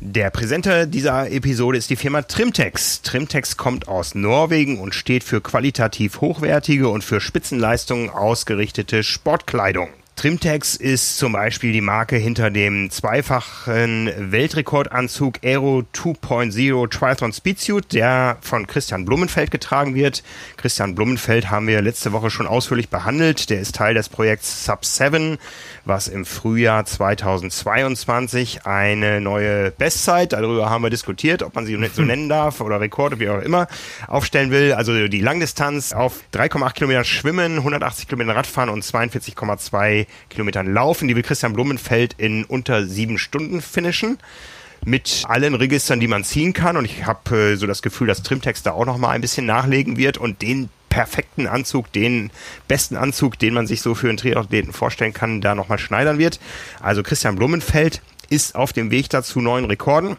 [0.00, 3.02] Der Präsenter dieser Episode ist die Firma Trimtex.
[3.02, 9.90] Trimtex kommt aus Norwegen und steht für qualitativ hochwertige und für Spitzenleistungen ausgerichtete Sportkleidung.
[10.22, 18.37] Trimtex ist zum Beispiel die Marke hinter dem zweifachen Weltrekordanzug Aero 2.0 Triathlon Speedsuit, der
[18.40, 20.22] von Christian Blumenfeld getragen wird.
[20.56, 23.50] Christian Blumenfeld haben wir letzte Woche schon ausführlich behandelt.
[23.50, 25.38] Der ist Teil des Projekts Sub 7
[25.84, 32.02] was im Frühjahr 2022 eine neue Bestzeit, darüber haben wir diskutiert, ob man sie so
[32.02, 33.66] nennen darf oder Rekord, wie auch immer,
[34.06, 34.72] aufstellen will.
[34.72, 41.08] Also die Langdistanz auf 3,8 Kilometer Schwimmen, 180 Kilometer Radfahren und 42,2 Kilometern Laufen.
[41.08, 44.18] Die will Christian Blumenfeld in unter sieben Stunden finishen.
[44.84, 46.76] mit allen Registern, die man ziehen kann.
[46.76, 49.46] Und ich habe äh, so das Gefühl, dass Trimtext da auch noch mal ein bisschen
[49.46, 52.31] nachlegen wird und den perfekten Anzug, den
[52.68, 56.38] besten Anzug, den man sich so für einen Triathleten vorstellen kann, da nochmal schneidern wird.
[56.83, 60.18] Also Christian Blumenfeld ist auf dem Weg dazu neuen Rekorden.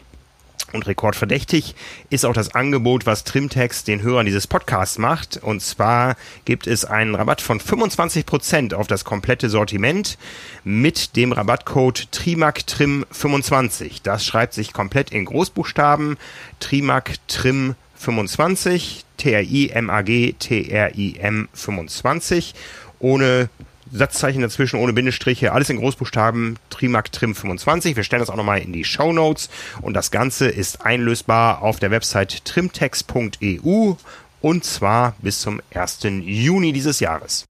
[0.72, 1.76] Und rekordverdächtig
[2.10, 5.36] ist auch das Angebot, was Trimtex den Hörern dieses Podcasts macht.
[5.36, 10.18] Und zwar gibt es einen Rabatt von 25% auf das komplette Sortiment
[10.64, 14.00] mit dem Rabattcode TRIMACTRIM25.
[14.02, 16.16] Das schreibt sich komplett in Großbuchstaben.
[16.60, 19.03] TRIMACTRIM25.
[19.16, 22.54] T-R-I-M-A-G, T-R-I-M 25.
[22.98, 23.48] Ohne
[23.92, 27.96] Satzzeichen dazwischen, ohne Bindestriche, alles in Großbuchstaben, Trimac Trim 25.
[27.96, 29.50] Wir stellen das auch nochmal in die Show Notes
[29.82, 33.94] und das Ganze ist einlösbar auf der Website trimtex.eu
[34.40, 36.00] und zwar bis zum 1.
[36.24, 37.44] Juni dieses Jahres.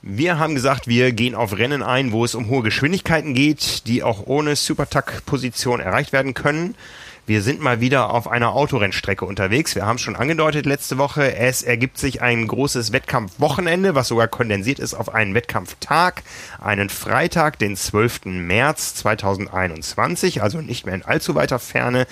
[0.00, 4.02] Wir haben gesagt, wir gehen auf Rennen ein, wo es um hohe Geschwindigkeiten geht, die
[4.02, 6.74] auch ohne Supertack-Position erreicht werden können.
[7.26, 9.74] Wir sind mal wieder auf einer Autorennstrecke unterwegs.
[9.74, 14.78] Wir haben schon angedeutet letzte Woche, es ergibt sich ein großes Wettkampfwochenende, was sogar kondensiert
[14.78, 16.22] ist auf einen Wettkampftag,
[16.60, 18.26] einen Freitag, den 12.
[18.26, 22.06] März 2021, also nicht mehr in allzu weiter Ferne.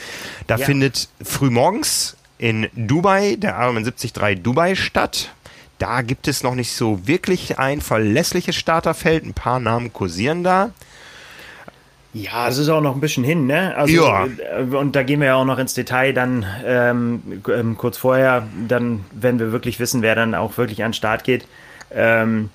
[0.47, 0.65] Da ja.
[0.65, 5.35] findet frühmorgens in Dubai der Ironman 73 Dubai statt.
[5.79, 9.25] Da gibt es noch nicht so wirklich ein verlässliches Starterfeld.
[9.25, 10.71] Ein paar Namen kursieren da.
[12.15, 13.75] Ja, es ist auch noch ein bisschen hin, ne?
[13.75, 14.27] Also, ja.
[14.27, 18.47] Äh, und da gehen wir ja auch noch ins Detail dann ähm, ähm, kurz vorher,
[18.69, 21.47] dann, wenn wir wirklich wissen, wer dann auch wirklich an den Start geht.
[21.91, 22.51] Ähm,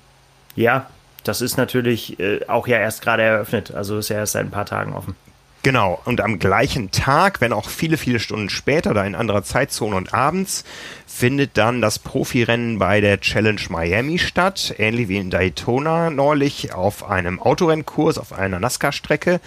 [0.54, 0.86] ja,
[1.24, 3.74] das ist natürlich äh, auch ja erst gerade eröffnet.
[3.74, 5.16] Also ist ja erst seit ein paar Tagen offen.
[5.64, 9.96] Genau, und am gleichen Tag, wenn auch viele, viele Stunden später, da in anderer Zeitzone
[9.96, 10.64] und abends,
[11.06, 17.08] findet dann das Profirennen bei der Challenge Miami statt, ähnlich wie in Daytona neulich auf
[17.08, 19.40] einem Autorennkurs, auf einer NASCAR-Strecke.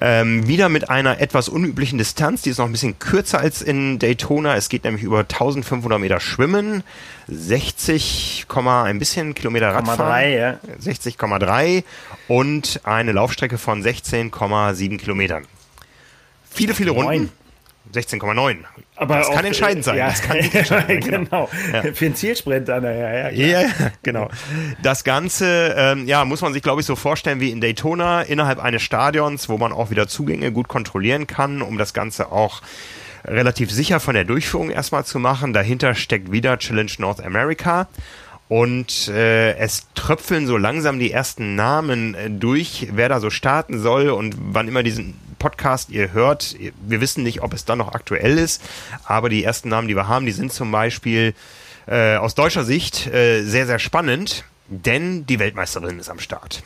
[0.00, 3.98] Ähm, wieder mit einer etwas unüblichen Distanz, die ist noch ein bisschen kürzer als in
[3.98, 4.56] Daytona.
[4.56, 6.82] Es geht nämlich über 1500 Meter Schwimmen,
[7.28, 10.60] 60, ein bisschen Kilometer Radfahren, 3, ja.
[10.82, 11.84] 60,3
[12.28, 15.46] und eine Laufstrecke von 16,7 Kilometern.
[16.50, 17.30] Viele, viele Runden.
[17.92, 18.58] 16,9.
[18.96, 19.98] Aber das kann entscheidend sein.
[19.98, 21.00] Ja, das kann entscheidend sein.
[21.00, 21.48] genau.
[21.72, 21.92] Ja.
[21.92, 22.84] Für einen Zielsprint dann.
[22.84, 23.68] Ja, ja, ja,
[24.02, 24.28] genau.
[24.82, 28.58] Das Ganze, ähm, ja, muss man sich, glaube ich, so vorstellen wie in Daytona innerhalb
[28.60, 32.62] eines Stadions, wo man auch wieder Zugänge gut kontrollieren kann, um das Ganze auch
[33.24, 35.52] relativ sicher von der Durchführung erstmal zu machen.
[35.52, 37.88] Dahinter steckt wieder Challenge North America.
[38.52, 43.80] Und äh, es tröpfeln so langsam die ersten Namen äh, durch, wer da so starten
[43.80, 46.54] soll und wann immer diesen Podcast ihr hört.
[46.86, 48.62] Wir wissen nicht, ob es dann noch aktuell ist,
[49.04, 51.32] aber die ersten Namen, die wir haben, die sind zum Beispiel
[51.86, 56.62] äh, aus deutscher Sicht äh, sehr, sehr spannend, denn die Weltmeisterin ist am Start.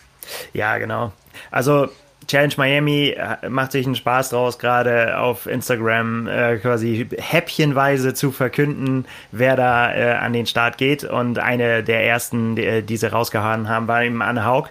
[0.54, 1.12] Ja, genau.
[1.52, 1.88] Also
[2.26, 8.32] Challenge Miami äh, macht sich einen Spaß draus, gerade auf Instagram äh, quasi häppchenweise zu
[8.32, 11.04] verkünden, wer da äh, an den Start geht.
[11.04, 14.68] Und eine der ersten, die, äh, die sie rausgehauen haben, war eben Anne Haug.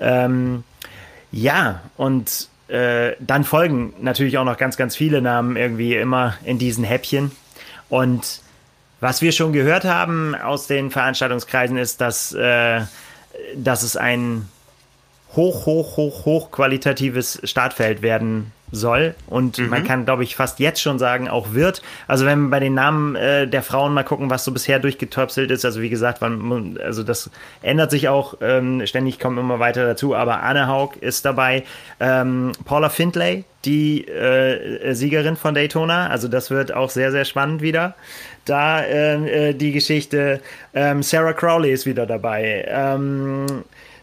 [0.00, 0.64] Ähm,
[1.30, 6.58] ja, und äh, dann folgen natürlich auch noch ganz, ganz viele Namen irgendwie immer in
[6.58, 7.32] diesen Häppchen.
[7.88, 8.40] Und
[9.00, 12.80] was wir schon gehört haben aus den Veranstaltungskreisen ist, dass, äh,
[13.54, 14.48] dass es ein
[15.38, 19.68] hoch, hoch, hoch, hoch qualitatives Startfeld werden soll und mhm.
[19.68, 21.80] man kann, glaube ich, fast jetzt schon sagen, auch wird.
[22.08, 25.50] Also wenn wir bei den Namen äh, der Frauen mal gucken, was so bisher durchgetöpselt
[25.52, 27.30] ist, also wie gesagt, man, also das
[27.62, 31.62] ändert sich auch, ähm, ständig kommen immer weiter dazu, aber Anne Haug ist dabei,
[32.00, 37.62] ähm, Paula Findlay, die äh, Siegerin von Daytona, also das wird auch sehr, sehr spannend
[37.62, 37.94] wieder.
[38.44, 40.40] Da äh, äh die Geschichte,
[40.74, 42.66] ähm, Sarah Crowley ist wieder dabei.
[42.68, 43.46] Ähm,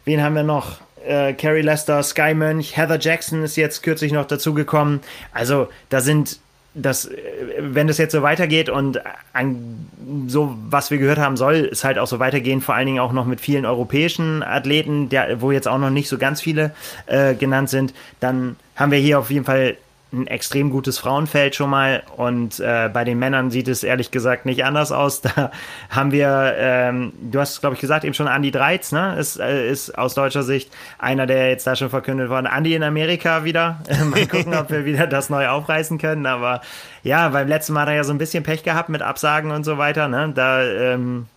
[0.06, 0.85] wen haben wir noch?
[1.08, 5.02] Äh, Carrie Lester, Sky Mönch, Heather Jackson ist jetzt kürzlich noch dazugekommen.
[5.32, 6.40] Also da sind
[6.76, 7.16] das, äh,
[7.60, 9.00] wenn das jetzt so weitergeht und
[9.34, 9.88] an,
[10.28, 13.14] so, was wir gehört haben, soll es halt auch so weitergehen, vor allen Dingen auch
[13.14, 16.72] noch mit vielen europäischen Athleten, der, wo jetzt auch noch nicht so ganz viele
[17.08, 19.78] äh, genannt sind, dann haben wir hier auf jeden Fall
[20.16, 24.46] ein extrem gutes Frauenfeld schon mal und äh, bei den Männern sieht es ehrlich gesagt
[24.46, 25.22] nicht anders aus.
[25.36, 25.52] Da
[25.90, 29.16] haben wir, ähm, du hast glaube ich gesagt eben schon Andy Dreiz, ne?
[29.18, 32.46] Ist, äh, ist aus deutscher Sicht einer, der jetzt da schon verkündet worden.
[32.46, 33.82] Andy in Amerika wieder.
[34.06, 36.26] mal gucken, ob wir wieder das neu aufreißen können.
[36.26, 36.62] Aber
[37.04, 39.64] ja, beim letzten Mal hat er ja so ein bisschen Pech gehabt mit Absagen und
[39.64, 40.08] so weiter.
[40.08, 40.32] Ne?
[40.34, 41.28] Da ähm,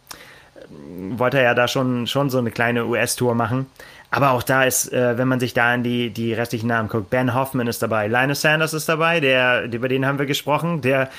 [1.17, 3.67] wollte er ja da schon, schon so eine kleine US-Tour machen.
[4.11, 7.11] Aber auch da ist, äh, wenn man sich da an die, die restlichen Namen guckt,
[7.11, 11.11] Ben Hoffman ist dabei, Linus Sanders ist dabei, der, über den haben wir gesprochen, der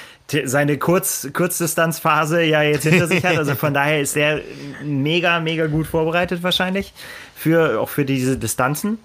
[0.46, 3.38] seine Kurz, Kurzdistanzphase ja jetzt hinter sich hat.
[3.38, 4.42] Also von daher ist der
[4.84, 6.94] mega, mega gut vorbereitet wahrscheinlich
[7.36, 8.98] für, auch für diese Distanzen.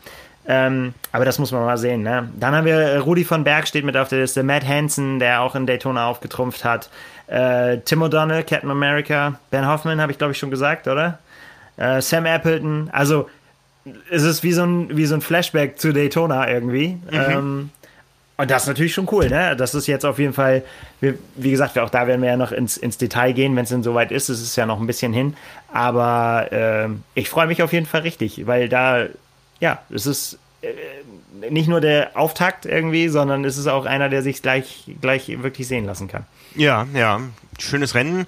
[0.47, 2.03] Ähm, aber das muss man mal sehen.
[2.03, 2.29] Ne?
[2.39, 5.41] Dann haben wir äh, Rudi von Berg steht mit auf der Liste, Matt Hansen, der
[5.41, 6.91] auch in Daytona aufgetrumpft hat,
[7.27, 11.19] äh, Tim O'Donnell, Captain America, Ben Hoffman, habe ich glaube ich schon gesagt, oder?
[11.79, 12.91] Äh, Sam Appleton.
[12.93, 13.29] Also
[14.11, 16.89] es ist wie so ein, wie so ein Flashback zu Daytona irgendwie.
[16.89, 17.01] Mhm.
[17.13, 17.71] Ähm,
[18.37, 19.55] und das ist natürlich schon cool, ne?
[19.57, 20.63] Das ist jetzt auf jeden Fall,
[21.01, 23.71] wie, wie gesagt, auch da werden wir ja noch ins, ins Detail gehen, wenn es
[23.71, 24.29] denn soweit ist.
[24.29, 25.37] Es ist ja noch ein bisschen hin.
[25.73, 29.07] Aber äh, ich freue mich auf jeden Fall richtig, weil da,
[29.61, 30.73] ja, es ist äh,
[31.51, 35.69] nicht nur der Auftakt irgendwie, sondern es ist auch einer, der sich gleich, gleich wirklich
[35.69, 36.25] sehen lassen kann.
[36.57, 37.21] Ja, ja.
[37.59, 38.27] Schönes Rennen.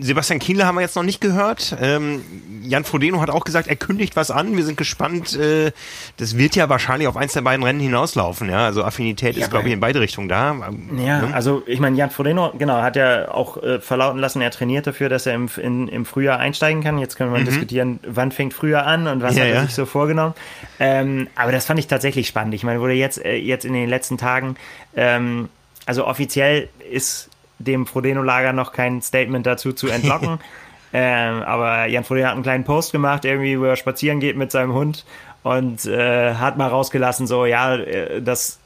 [0.00, 1.76] Sebastian Kienle haben wir jetzt noch nicht gehört.
[1.80, 2.22] Ähm,
[2.62, 4.56] Jan Frodeno hat auch gesagt, er kündigt was an.
[4.56, 5.36] Wir sind gespannt.
[5.36, 5.72] Äh,
[6.16, 8.48] das wird ja wahrscheinlich auf eins der beiden Rennen hinauslaufen.
[8.50, 10.54] Ja, also Affinität ja, ist, glaube ich, in beide Richtungen da.
[10.96, 11.30] Ja, ne?
[11.32, 15.08] also ich meine, Jan Frodeno, genau, hat ja auch äh, verlauten lassen, er trainiert dafür,
[15.08, 16.98] dass er im, in, im Frühjahr einsteigen kann.
[16.98, 17.46] Jetzt können wir mhm.
[17.46, 19.62] diskutieren, wann fängt Frühjahr an und was ja, hat er ja.
[19.62, 20.34] sich so vorgenommen.
[20.78, 22.54] Ähm, aber das fand ich tatsächlich spannend.
[22.54, 24.56] Ich meine, wurde jetzt, äh, jetzt in den letzten Tagen,
[24.96, 25.48] ähm,
[25.86, 30.38] also offiziell ist dem Frodeno-Lager noch kein Statement dazu zu entlocken.
[30.92, 34.50] ähm, aber Jan Frodeno hat einen kleinen Post gemacht, irgendwie, wo er spazieren geht mit
[34.50, 35.04] seinem Hund
[35.42, 38.58] und äh, hat mal rausgelassen, so, ja, äh, dass,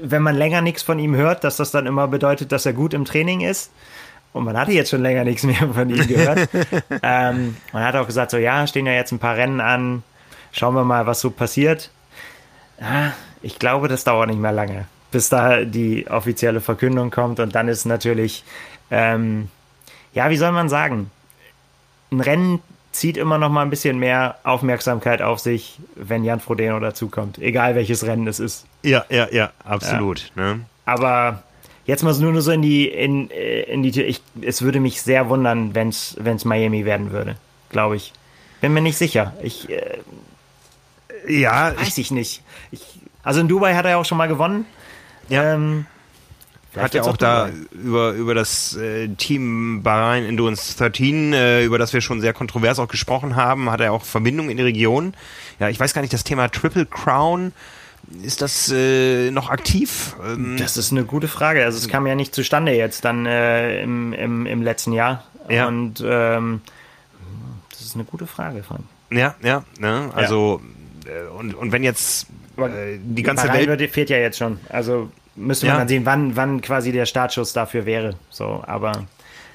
[0.00, 2.94] wenn man länger nichts von ihm hört, dass das dann immer bedeutet, dass er gut
[2.94, 3.70] im Training ist.
[4.32, 6.48] Und man hatte jetzt schon länger nichts mehr von ihm gehört.
[7.02, 10.02] ähm, man hat auch gesagt, so, ja, stehen ja jetzt ein paar Rennen an,
[10.52, 11.90] schauen wir mal, was so passiert.
[12.80, 17.38] Ja, ich glaube, das dauert nicht mehr lange bis da die offizielle Verkündung kommt.
[17.38, 18.42] Und dann ist natürlich,
[18.90, 19.48] ähm,
[20.12, 21.10] ja, wie soll man sagen,
[22.10, 26.78] ein Rennen zieht immer noch mal ein bisschen mehr Aufmerksamkeit auf sich, wenn Jan Frodeno
[26.78, 28.66] dazukommt, egal welches Rennen es ist.
[28.82, 30.30] Ja, ja, ja, absolut.
[30.36, 30.54] Ja.
[30.54, 30.60] Ne?
[30.84, 31.42] Aber
[31.86, 34.04] jetzt mal nur so in die, in, äh, in die Tür.
[34.06, 37.36] Ich, es würde mich sehr wundern, wenn es Miami werden würde,
[37.70, 38.12] glaube ich.
[38.60, 39.32] Bin mir nicht sicher.
[39.42, 39.98] Ich, äh,
[41.26, 42.42] ja, weiß ich, ich nicht.
[42.70, 42.82] Ich,
[43.22, 44.66] also in Dubai hat er ja auch schon mal gewonnen.
[45.28, 45.54] Ja.
[45.54, 45.86] Ähm,
[46.76, 51.92] hat ja auch da über, über das äh, Team Bahrain Endurance 13, äh, über das
[51.92, 55.12] wir schon sehr kontrovers auch gesprochen haben, hat er auch Verbindungen in die Region.
[55.60, 57.52] Ja, ich weiß gar nicht, das Thema Triple Crown,
[58.22, 60.16] ist das äh, noch aktiv?
[60.24, 61.64] Ähm, das ist eine gute Frage.
[61.64, 65.24] Also es kam ja nicht zustande jetzt dann äh, im, im, im letzten Jahr.
[65.48, 65.66] Ja.
[65.66, 66.62] Und ähm,
[67.70, 68.84] das ist eine gute Frage, Frank.
[69.10, 70.10] Ja, ja, ne?
[70.14, 70.62] also
[71.06, 71.12] ja.
[71.12, 72.26] Äh, und, und wenn jetzt
[72.58, 73.90] äh, die ganze Bahrain Welt...
[73.90, 74.58] fehlt ja jetzt schon.
[74.68, 75.78] Also müsste man ja.
[75.80, 78.14] dann sehen, wann, wann quasi der Startschuss dafür wäre.
[78.30, 79.06] So, aber.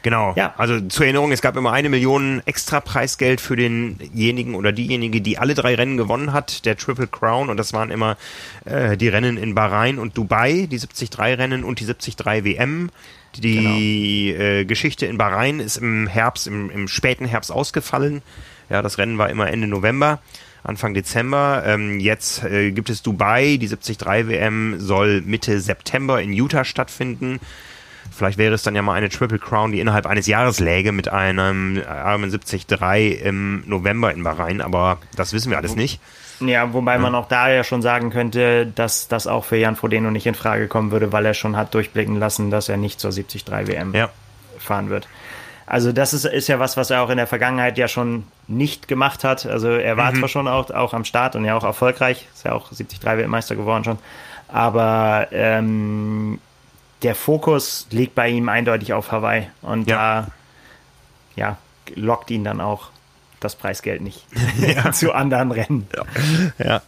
[0.03, 0.33] Genau.
[0.37, 0.53] Ja.
[0.57, 5.37] Also zur Erinnerung, es gab immer eine Million extra Preisgeld für denjenigen oder diejenige, die
[5.37, 7.49] alle drei Rennen gewonnen hat, der Triple Crown.
[7.49, 8.15] Und das waren immer
[8.65, 12.89] äh, die Rennen in Bahrain und Dubai, die 73 Rennen und die 73 WM.
[13.35, 14.43] Die genau.
[14.43, 18.21] äh, Geschichte in Bahrain ist im Herbst, im, im späten Herbst ausgefallen.
[18.69, 20.19] Ja, das Rennen war immer Ende November.
[20.67, 21.63] Anfang Dezember.
[21.65, 27.39] Ähm, jetzt äh, gibt es Dubai, die 73 WM soll Mitte September in Utah stattfinden.
[28.11, 31.07] Vielleicht wäre es dann ja mal eine Triple Crown, die innerhalb eines Jahres läge mit
[31.07, 32.65] einem Ironman 73
[33.21, 35.99] im November in Bahrain, aber das wissen wir alles nicht.
[36.39, 40.11] Ja, wobei man auch da ja schon sagen könnte, dass das auch für Jan Frodeno
[40.11, 43.11] nicht in Frage kommen würde, weil er schon hat durchblicken lassen, dass er nicht zur
[43.11, 44.09] 73 WM ja.
[44.59, 45.07] fahren wird.
[45.67, 48.87] Also das ist, ist ja was, was er auch in der Vergangenheit ja schon nicht
[48.87, 49.45] gemacht hat.
[49.45, 50.19] Also er war mhm.
[50.19, 53.57] zwar schon auch, auch am Start und ja auch erfolgreich, ist ja auch 73 Weltmeister
[53.57, 53.99] geworden schon,
[54.47, 56.39] aber ähm,
[57.03, 59.97] der Fokus liegt bei ihm eindeutig auf Hawaii und ja.
[59.97, 60.27] da
[61.35, 61.57] ja,
[61.95, 62.89] lockt ihn dann auch
[63.41, 64.25] das Preisgeld nicht
[64.59, 64.91] ja.
[64.93, 65.87] zu anderen Rennen.
[66.57, 66.65] Ja.
[66.65, 66.81] ja.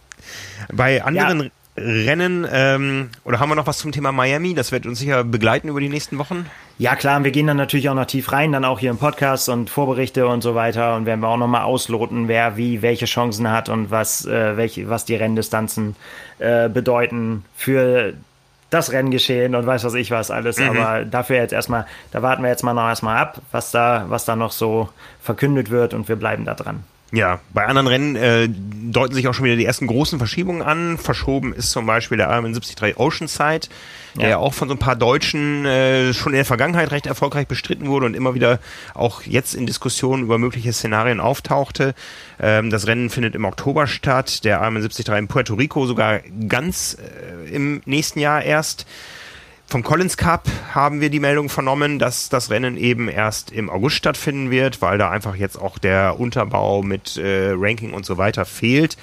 [0.72, 1.50] Bei anderen.
[1.80, 4.54] Rennen ähm, oder haben wir noch was zum Thema Miami?
[4.54, 6.46] Das wird uns sicher begleiten über die nächsten Wochen.
[6.78, 8.98] Ja, klar, und wir gehen dann natürlich auch noch tief rein, dann auch hier im
[8.98, 13.06] Podcast und Vorberichte und so weiter und werden wir auch nochmal ausloten, wer wie welche
[13.06, 15.96] Chancen hat und was, äh, welche, was die Renndistanzen
[16.38, 18.14] äh, bedeuten für
[18.70, 20.58] das Renngeschehen und weiß was ich was alles.
[20.58, 20.68] Mhm.
[20.68, 24.24] Aber dafür jetzt erstmal, da warten wir jetzt mal noch erstmal ab, was da, was
[24.24, 24.88] da noch so
[25.20, 26.84] verkündet wird und wir bleiben da dran.
[27.12, 30.96] Ja, bei anderen Rennen äh, deuten sich auch schon wieder die ersten großen Verschiebungen an.
[30.96, 33.68] Verschoben ist zum Beispiel der Ironman 73 Oceanside,
[34.14, 34.28] der ja.
[34.28, 37.88] ja auch von so ein paar Deutschen äh, schon in der Vergangenheit recht erfolgreich bestritten
[37.88, 38.60] wurde und immer wieder
[38.94, 41.94] auch jetzt in Diskussionen über mögliche Szenarien auftauchte.
[42.40, 46.96] Ähm, das Rennen findet im Oktober statt, der Ironman 73 in Puerto Rico sogar ganz
[46.96, 48.86] äh, im nächsten Jahr erst.
[49.70, 53.94] Vom Collins Cup haben wir die Meldung vernommen, dass das Rennen eben erst im August
[53.94, 58.44] stattfinden wird, weil da einfach jetzt auch der Unterbau mit äh, Ranking und so weiter
[58.44, 58.96] fehlt.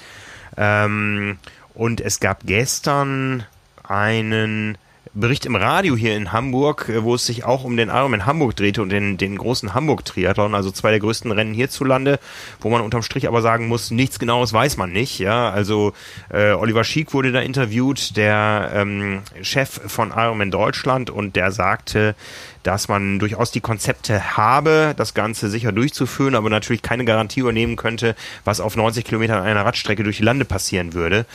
[0.58, 1.38] Ähm,
[1.72, 3.46] und es gab gestern
[3.82, 4.76] einen
[5.18, 8.54] Bericht im Radio hier in Hamburg, äh, wo es sich auch um den Ironman Hamburg
[8.54, 12.20] drehte und den, den großen Hamburg-Triathlon, also zwei der größten Rennen hierzulande,
[12.60, 15.18] wo man unterm Strich aber sagen muss, nichts Genaues weiß man nicht.
[15.18, 15.92] Ja, also
[16.30, 22.14] äh, Oliver Schiek wurde da interviewt, der ähm, Chef von Ironman Deutschland, und der sagte,
[22.62, 27.74] dass man durchaus die Konzepte habe, das Ganze sicher durchzuführen, aber natürlich keine Garantie übernehmen
[27.74, 31.26] könnte, was auf 90 Kilometern einer Radstrecke durch die Lande passieren würde.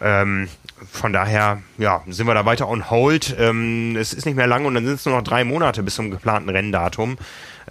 [0.00, 0.48] Ähm,
[0.90, 3.34] von daher, ja, sind wir da weiter on hold.
[3.38, 5.94] Ähm, es ist nicht mehr lang und dann sind es nur noch drei Monate bis
[5.94, 7.18] zum geplanten Renndatum.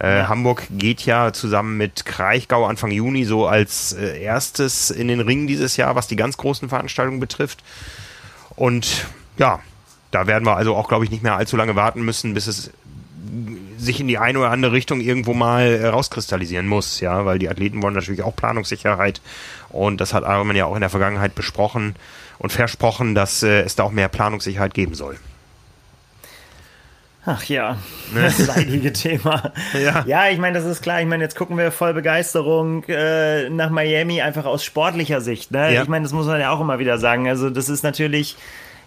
[0.00, 0.28] Äh, ja.
[0.28, 5.46] Hamburg geht ja zusammen mit Kraichgau Anfang Juni so als äh, erstes in den Ring
[5.46, 7.62] dieses Jahr, was die ganz großen Veranstaltungen betrifft.
[8.56, 9.06] Und
[9.38, 9.60] ja,
[10.10, 12.70] da werden wir also auch, glaube ich, nicht mehr allzu lange warten müssen, bis es
[13.78, 17.48] sich in die eine oder andere Richtung irgendwo mal äh, rauskristallisieren muss, ja, weil die
[17.48, 19.20] Athleten wollen natürlich auch Planungssicherheit
[19.72, 21.96] und das hat Ironman ja auch in der Vergangenheit besprochen
[22.38, 25.18] und versprochen, dass äh, es da auch mehr Planungssicherheit geben soll.
[27.24, 27.76] Ach ja,
[28.12, 28.22] ne?
[28.22, 29.52] das leidige Thema.
[29.74, 30.04] Ja.
[30.06, 31.00] ja, ich meine, das ist klar.
[31.00, 35.52] Ich meine, jetzt gucken wir voll Begeisterung äh, nach Miami, einfach aus sportlicher Sicht.
[35.52, 35.72] Ne?
[35.72, 35.82] Ja.
[35.82, 37.28] Ich meine, das muss man ja auch immer wieder sagen.
[37.28, 38.36] Also das ist natürlich,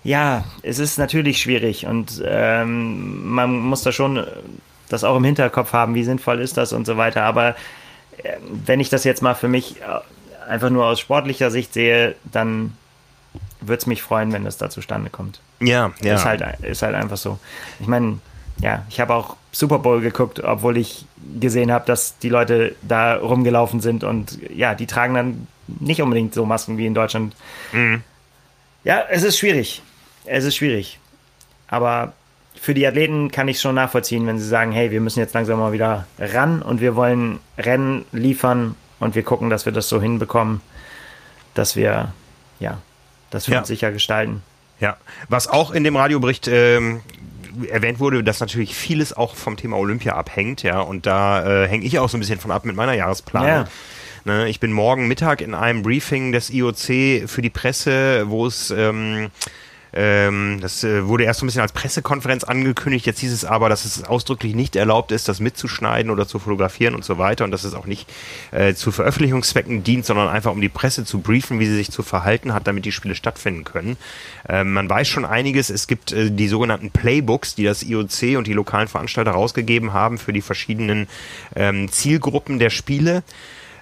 [0.03, 4.25] ja, es ist natürlich schwierig und ähm, man muss da schon
[4.89, 7.23] das auch im Hinterkopf haben, wie sinnvoll ist das und so weiter.
[7.23, 7.55] Aber
[8.21, 8.33] äh,
[8.65, 9.99] wenn ich das jetzt mal für mich äh,
[10.47, 12.75] einfach nur aus sportlicher Sicht sehe, dann
[13.61, 15.39] würde es mich freuen, wenn das da zustande kommt.
[15.59, 16.15] Ja, ja.
[16.15, 17.39] Ist halt, ist halt einfach so.
[17.79, 18.19] Ich meine,
[18.61, 21.05] ja, ich habe auch Super Bowl geguckt, obwohl ich
[21.39, 26.33] gesehen habe, dass die Leute da rumgelaufen sind und ja, die tragen dann nicht unbedingt
[26.33, 27.35] so Masken wie in Deutschland.
[27.71, 28.03] Mhm.
[28.83, 29.81] Ja, es ist schwierig.
[30.25, 30.99] Es ist schwierig.
[31.67, 32.13] Aber
[32.59, 35.33] für die Athleten kann ich es schon nachvollziehen, wenn sie sagen, hey, wir müssen jetzt
[35.33, 39.89] langsam mal wieder ran und wir wollen Rennen liefern und wir gucken, dass wir das
[39.89, 40.61] so hinbekommen,
[41.53, 42.13] dass wir
[42.59, 42.79] ja
[43.35, 43.65] das wird ja.
[43.65, 44.43] sicher gestalten.
[44.79, 47.01] Ja, was auch in dem Radiobericht ähm,
[47.69, 51.85] erwähnt wurde, dass natürlich vieles auch vom Thema Olympia abhängt, ja, und da äh, hänge
[51.85, 53.49] ich auch so ein bisschen von ab mit meiner Jahresplanung.
[53.49, 53.67] Ja.
[54.25, 58.71] Ne, ich bin morgen Mittag in einem Briefing des IOC für die Presse, wo es
[58.71, 59.29] ähm,
[59.95, 63.05] ähm, das äh, wurde erst so ein bisschen als Pressekonferenz angekündigt.
[63.05, 66.95] Jetzt hieß es aber, dass es ausdrücklich nicht erlaubt ist, das mitzuschneiden oder zu fotografieren
[66.95, 68.11] und so weiter und dass es auch nicht
[68.51, 72.03] äh, zu Veröffentlichungszwecken dient, sondern einfach um die Presse zu briefen, wie sie sich zu
[72.03, 73.95] verhalten hat, damit die Spiele stattfinden können.
[74.49, 75.69] Ähm, man weiß schon einiges.
[75.69, 80.17] Es gibt äh, die sogenannten Playbooks, die das IOC und die lokalen Veranstalter rausgegeben haben
[80.17, 81.07] für die verschiedenen
[81.55, 83.23] ähm, Zielgruppen der Spiele.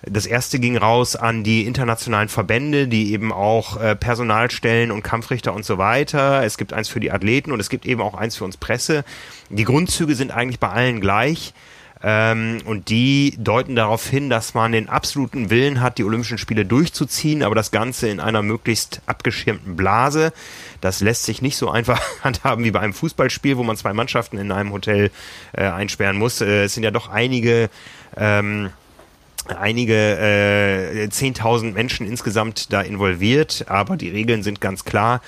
[0.06, 5.02] Das erste ging raus an die internationalen Verbände, die eben auch äh, Personal stellen und
[5.02, 6.44] Kampfrichter und so weiter.
[6.44, 9.06] Es gibt eins für die Athleten und es gibt eben auch eins für uns Presse.
[9.50, 11.54] Die Grundzüge sind eigentlich bei allen gleich.
[12.06, 16.66] Ähm, und die deuten darauf hin, dass man den absoluten Willen hat, die Olympischen Spiele
[16.66, 20.34] durchzuziehen, aber das Ganze in einer möglichst abgeschirmten Blase.
[20.82, 24.38] Das lässt sich nicht so einfach handhaben wie bei einem Fußballspiel, wo man zwei Mannschaften
[24.38, 25.12] in einem Hotel
[25.54, 26.42] äh, einsperren muss.
[26.42, 27.70] Äh, es sind ja doch einige
[28.18, 28.70] ähm,
[29.48, 35.22] einige äh, 10.000 Menschen insgesamt da involviert, aber die Regeln sind ganz klar.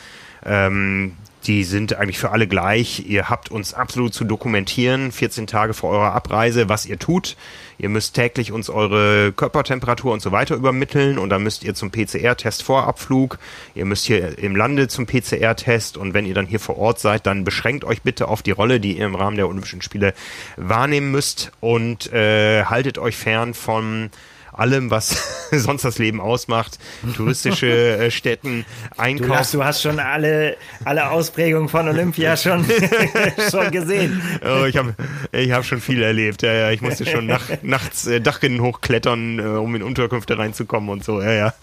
[0.46, 1.14] Ähm,
[1.48, 3.04] die sind eigentlich für alle gleich.
[3.08, 7.36] Ihr habt uns absolut zu dokumentieren, 14 Tage vor eurer Abreise, was ihr tut.
[7.78, 11.92] Ihr müsst täglich uns eure Körpertemperatur und so weiter übermitteln und dann müsst ihr zum
[11.92, 13.38] PCR-Test vor Abflug.
[13.76, 17.26] Ihr müsst hier im Lande zum PCR-Test und wenn ihr dann hier vor Ort seid,
[17.26, 20.14] dann beschränkt euch bitte auf die Rolle, die ihr im Rahmen der Olympischen Spiele
[20.58, 24.10] wahrnehmen müsst und äh, haltet euch fern von
[24.60, 25.18] allem, was
[25.52, 26.80] sonst das Leben ausmacht.
[27.16, 28.66] Touristische äh, Städten,
[28.98, 29.28] Einkauf.
[29.28, 32.66] Du hast, du hast, schon alle, alle Ausprägungen von Olympia schon,
[33.52, 34.22] schon gesehen.
[34.44, 34.96] Oh, ich habe
[35.32, 36.42] ich hab schon viel erlebt.
[36.42, 36.72] Ja, ja.
[36.72, 41.22] Ich musste schon nach, nachts äh, Dachrinnen hochklettern, äh, um in Unterkünfte reinzukommen und so.
[41.22, 41.54] Ja, ja.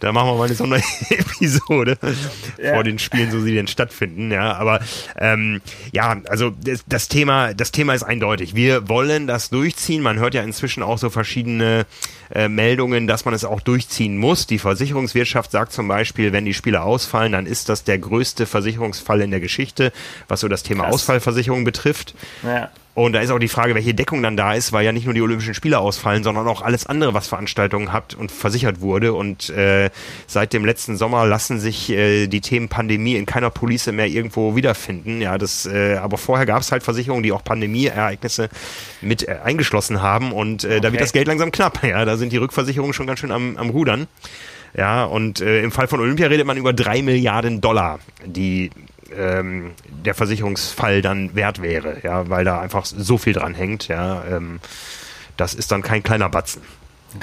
[0.00, 1.98] Da machen wir mal eine Sonderepisode
[2.62, 2.74] ja.
[2.74, 4.30] vor den Spielen, so sie denn stattfinden.
[4.30, 4.80] Ja, aber
[5.18, 5.60] ähm,
[5.92, 8.54] ja, also das, das, Thema, das Thema ist eindeutig.
[8.54, 10.02] Wir wollen das durchziehen.
[10.02, 11.86] Man hört ja inzwischen auch so verschiedene
[12.34, 14.46] äh, Meldungen, dass man es auch durchziehen muss.
[14.46, 19.20] Die Versicherungswirtschaft sagt zum Beispiel, wenn die Spiele ausfallen, dann ist das der größte Versicherungsfall
[19.20, 19.92] in der Geschichte,
[20.28, 20.94] was so das Thema Krass.
[20.94, 22.14] Ausfallversicherung betrifft.
[22.42, 22.70] Ja.
[22.94, 25.14] Und da ist auch die Frage, welche Deckung dann da ist, weil ja nicht nur
[25.14, 29.14] die Olympischen Spiele ausfallen, sondern auch alles andere, was Veranstaltungen hat und versichert wurde.
[29.14, 29.88] Und äh,
[30.26, 34.56] seit dem letzten Sommer lassen sich äh, die Themen Pandemie in keiner Police mehr irgendwo
[34.56, 35.22] wiederfinden.
[35.22, 38.50] Ja, das, äh, aber vorher gab es halt Versicherungen, die auch Pandemieereignisse
[39.00, 40.32] mit äh, eingeschlossen haben.
[40.32, 40.80] Und äh, okay.
[40.80, 41.82] da wird das Geld langsam knapp.
[41.82, 44.06] Ja, da sind die Rückversicherungen schon ganz schön am, am Rudern.
[44.76, 48.70] Ja, und äh, im Fall von Olympia redet man über drei Milliarden Dollar, die
[49.16, 49.72] ähm,
[50.04, 54.24] der Versicherungsfall dann wert wäre, ja, weil da einfach so viel dran hängt, ja.
[54.24, 54.60] Ähm,
[55.36, 56.62] das ist dann kein kleiner Batzen.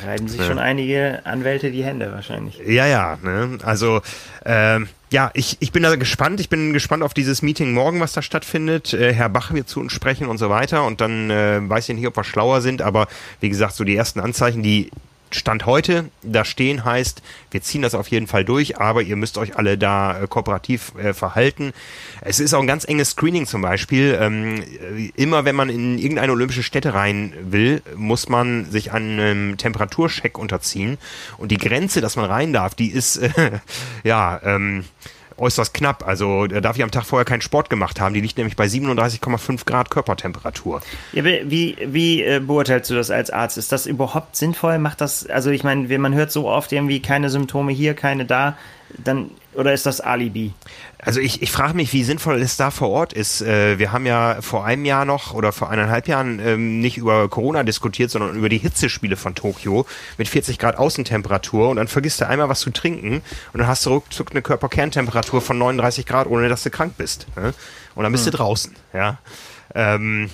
[0.04, 0.46] Reiben sich ja.
[0.46, 2.60] schon einige Anwälte die Hände wahrscheinlich.
[2.66, 3.58] Ja, ja, ne?
[3.64, 4.02] Also
[4.46, 6.40] ähm, ja, ich, ich bin da gespannt.
[6.40, 8.94] Ich bin gespannt auf dieses Meeting morgen, was da stattfindet.
[8.94, 10.86] Äh, Herr Bach wird zu uns sprechen und so weiter.
[10.86, 12.82] Und dann äh, weiß ich nicht, ob wir schlauer sind.
[12.84, 13.08] Aber
[13.40, 14.92] wie gesagt, so die ersten Anzeichen, die
[15.32, 17.21] Stand heute da stehen heißt,
[17.51, 20.93] wir ziehen das auf jeden Fall durch, aber ihr müsst euch alle da äh, kooperativ
[20.95, 21.73] äh, verhalten.
[22.21, 24.17] Es ist auch ein ganz enges Screening zum Beispiel.
[24.19, 24.63] Ähm,
[25.15, 30.97] immer wenn man in irgendeine olympische Stätte rein will, muss man sich einem Temperaturcheck unterziehen.
[31.38, 33.59] Und die Grenze, dass man rein darf, die ist äh,
[34.03, 34.86] ja ähm,
[35.40, 36.06] äußerst knapp.
[36.06, 38.14] Also da darf ich am Tag vorher keinen Sport gemacht haben.
[38.14, 40.82] Die liegt nämlich bei 37,5 Grad Körpertemperatur.
[41.14, 43.58] Ja, wie wie äh, beurteilst du das als Arzt?
[43.58, 44.80] Ist das überhaupt sinnvoll?
[44.80, 48.58] Macht das, also ich meine, man hört so oft irgendwie keine Symptome hier, keine da
[48.98, 50.54] dann oder ist das Alibi?
[51.00, 53.41] Also ich, ich frage mich, wie sinnvoll es da vor Ort ist.
[53.41, 57.28] Äh, wir haben ja vor einem Jahr noch oder vor eineinhalb Jahren ähm, nicht über
[57.30, 59.86] Corona diskutiert, sondern über die Hitzespiele von Tokio
[60.18, 63.22] mit 40 Grad Außentemperatur und dann vergisst du einmal was zu trinken
[63.54, 67.28] und dann hast du ruckzuck eine Körperkerntemperatur von 39 Grad, ohne dass du krank bist.
[67.36, 67.54] Ne?
[67.95, 68.32] Und dann bist hm.
[68.32, 68.76] du draußen.
[68.93, 69.18] Ja.
[69.74, 70.30] Ähm,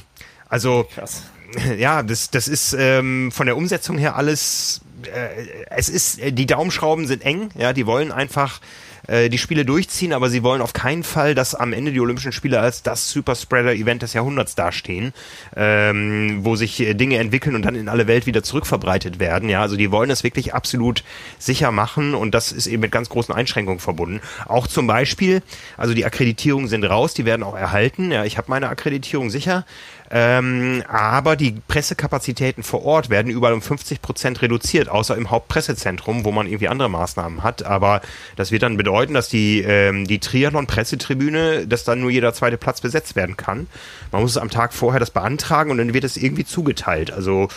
[0.49, 1.23] also Krass.
[1.77, 6.45] ja, das, das ist ähm, von der Umsetzung her alles äh, es ist, äh, die
[6.45, 8.59] Daumenschrauben sind eng, ja, die wollen einfach
[9.07, 12.31] äh, die Spiele durchziehen, aber sie wollen auf keinen Fall, dass am Ende die Olympischen
[12.31, 15.13] Spiele als das Superspreader-Event des Jahrhunderts dastehen,
[15.55, 19.49] ähm, wo sich äh, Dinge entwickeln und dann in alle Welt wieder zurückverbreitet werden.
[19.49, 21.03] Ja, also die wollen es wirklich absolut
[21.39, 24.21] sicher machen und das ist eben mit ganz großen Einschränkungen verbunden.
[24.47, 25.41] Auch zum Beispiel,
[25.77, 28.11] also die Akkreditierungen sind raus, die werden auch erhalten.
[28.11, 29.65] Ja, ich habe meine Akkreditierung sicher.
[30.11, 36.25] Ähm, aber die Pressekapazitäten vor Ort werden überall um 50 Prozent reduziert, außer im Hauptpressezentrum,
[36.25, 37.63] wo man irgendwie andere Maßnahmen hat.
[37.63, 38.01] Aber
[38.35, 42.81] das wird dann bedeuten, dass die, ähm, die Triathlon-Pressetribüne, dass dann nur jeder zweite Platz
[42.81, 43.67] besetzt werden kann.
[44.11, 47.11] Man muss es am Tag vorher das beantragen und dann wird es irgendwie zugeteilt.
[47.11, 47.49] Also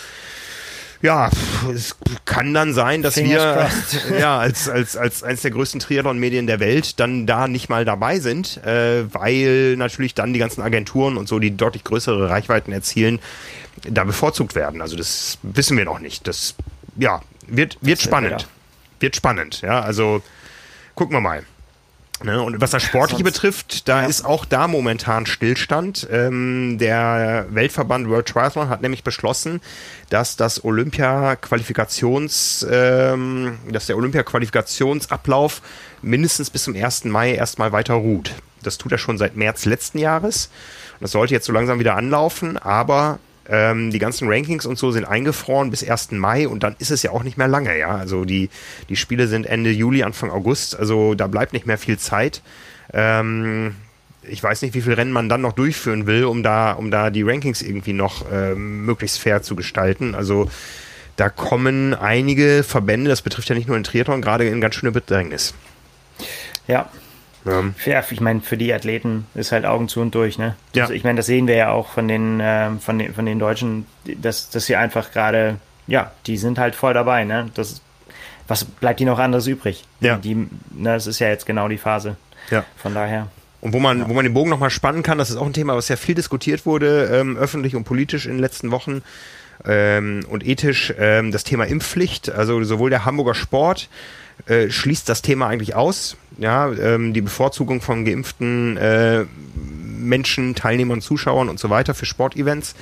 [1.01, 1.31] ja,
[1.73, 3.69] es kann dann sein, dass wir
[4.19, 8.19] ja als als als eines der größten Triathlon-Medien der Welt dann da nicht mal dabei
[8.19, 13.21] sind, äh, weil natürlich dann die ganzen Agenturen und so, die deutlich größere Reichweiten erzielen,
[13.89, 14.83] da bevorzugt werden.
[14.83, 16.27] Also das wissen wir noch nicht.
[16.27, 16.55] Das
[16.97, 18.49] ja wird wird spannend,
[18.99, 19.61] wird spannend.
[19.63, 20.23] Ja, also
[20.95, 21.45] gucken wir mal.
[22.25, 24.09] Ne, und was das Sportliche Sonst, betrifft, da ja.
[24.09, 26.09] ist auch da momentan Stillstand.
[26.11, 29.61] Ähm, der Weltverband World Triathlon hat nämlich beschlossen,
[30.11, 35.63] dass das Olympia-Qualifikations, ähm, dass der Olympia-Qualifikationsablauf
[36.03, 37.05] mindestens bis zum 1.
[37.05, 38.33] Mai erstmal weiter ruht.
[38.63, 40.51] Das tut er schon seit März letzten Jahres.
[41.01, 45.05] Das sollte jetzt so langsam wieder anlaufen, aber ähm, die ganzen Rankings und so sind
[45.05, 46.13] eingefroren bis 1.
[46.13, 47.97] Mai und dann ist es ja auch nicht mehr lange, ja.
[47.97, 48.51] Also die,
[48.89, 52.43] die Spiele sind Ende Juli, Anfang August, also da bleibt nicht mehr viel Zeit.
[52.93, 53.75] Ähm,
[54.23, 57.11] ich weiß nicht, wie viel Rennen man dann noch durchführen will, um da, um da
[57.11, 60.15] die Rankings irgendwie noch ähm, möglichst fair zu gestalten.
[60.15, 60.51] Also
[61.17, 64.93] da kommen einige Verbände, das betrifft ja nicht nur den Triathlon, gerade in ganz schöne
[64.93, 65.55] Bedrängnis.
[66.67, 66.91] Ja,
[67.45, 68.03] ja.
[68.11, 70.57] Ich meine, für die Athleten ist halt Augen zu und durch, ne?
[70.75, 70.85] Ja.
[70.85, 73.39] Also ich meine, das sehen wir ja auch von den, äh, von den, von den
[73.39, 77.51] Deutschen, dass, dass sie einfach gerade, ja, die sind halt voll dabei, ne?
[77.55, 77.81] Das,
[78.49, 79.85] was bleibt ihnen noch anderes übrig?
[80.01, 80.17] Ja.
[80.17, 82.17] Die, ne, das ist ja jetzt genau die Phase.
[82.51, 82.65] Ja.
[82.77, 83.29] Von daher.
[83.61, 84.09] Und wo man, ja.
[84.09, 86.15] wo man den Bogen nochmal spannen kann, das ist auch ein Thema, was ja viel
[86.15, 89.03] diskutiert wurde, ähm, öffentlich und politisch in den letzten Wochen
[89.65, 92.31] ähm, und ethisch, ähm, das Thema Impfpflicht.
[92.31, 93.89] Also sowohl der Hamburger Sport
[94.47, 96.17] äh, schließt das Thema eigentlich aus.
[96.39, 99.25] Ja, ähm, die Bevorzugung von geimpften äh,
[99.55, 102.75] Menschen, Teilnehmern, Zuschauern und so weiter für Sportevents.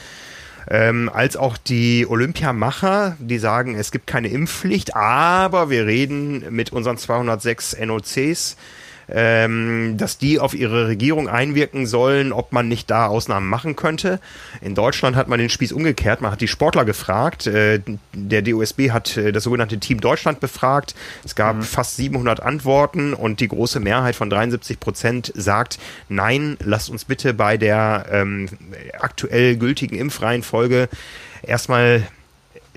[0.68, 6.72] Ähm, als auch die Olympiamacher, die sagen, es gibt keine Impfpflicht, aber wir reden mit
[6.72, 8.56] unseren 206 NOCs
[9.08, 14.20] ähm, dass die auf ihre Regierung einwirken sollen, ob man nicht da Ausnahmen machen könnte.
[14.60, 16.20] In Deutschland hat man den Spieß umgekehrt.
[16.20, 17.46] Man hat die Sportler gefragt.
[17.46, 17.80] Äh,
[18.12, 20.94] der DOSB hat äh, das sogenannte Team Deutschland befragt.
[21.24, 21.62] Es gab mhm.
[21.62, 25.78] fast 700 Antworten und die große Mehrheit von 73 Prozent sagt,
[26.08, 28.48] nein, lasst uns bitte bei der ähm,
[28.98, 30.88] aktuell gültigen Impfreihenfolge
[31.42, 32.06] erstmal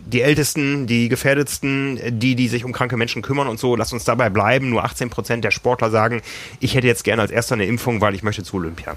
[0.06, 4.04] die Ältesten, die Gefährdetsten, die, die sich um kranke Menschen kümmern und so, lass uns
[4.04, 4.70] dabei bleiben.
[4.70, 6.22] Nur 18 Prozent der Sportler sagen,
[6.60, 8.96] ich hätte jetzt gerne als erster eine Impfung, weil ich möchte zu Olympia.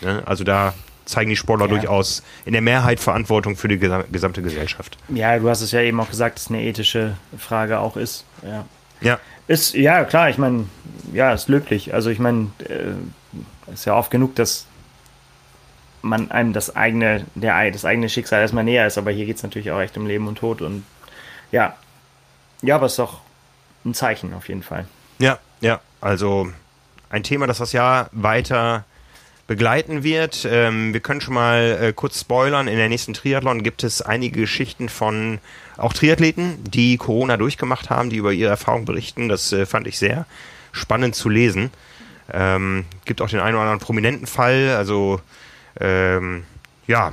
[0.00, 0.22] Ne?
[0.26, 1.72] Also da zeigen die Sportler ja.
[1.72, 4.96] durchaus in der Mehrheit Verantwortung für die gesamte Gesellschaft.
[5.08, 8.24] Ja, du hast es ja eben auch gesagt, dass es eine ethische Frage auch ist.
[8.42, 8.64] Ja.
[9.00, 9.18] Ja.
[9.48, 10.66] Ist, ja, klar, ich meine,
[11.12, 11.92] ja, ist löblich.
[11.92, 14.66] Also ich meine, äh, ist ja oft genug, dass
[16.02, 19.42] man einem das eigene, der, das eigene Schicksal erstmal näher ist, aber hier geht es
[19.42, 20.84] natürlich auch echt um Leben und Tod und
[21.52, 21.76] ja.
[22.62, 23.20] Ja, aber es ist doch
[23.84, 24.86] ein Zeichen auf jeden Fall.
[25.18, 25.80] Ja, ja.
[26.00, 26.50] Also
[27.10, 28.84] ein Thema, das das Jahr weiter
[29.46, 30.46] begleiten wird.
[30.48, 32.68] Ähm, wir können schon mal äh, kurz spoilern.
[32.68, 35.40] In der nächsten Triathlon gibt es einige Geschichten von
[35.76, 39.28] auch Triathleten, die Corona durchgemacht haben, die über ihre Erfahrung berichten.
[39.28, 40.24] Das äh, fand ich sehr
[40.72, 41.70] spannend zu lesen.
[42.32, 45.20] Ähm, gibt auch den einen oder anderen prominenten Fall, also
[45.80, 46.44] ähm,
[46.86, 47.12] ja,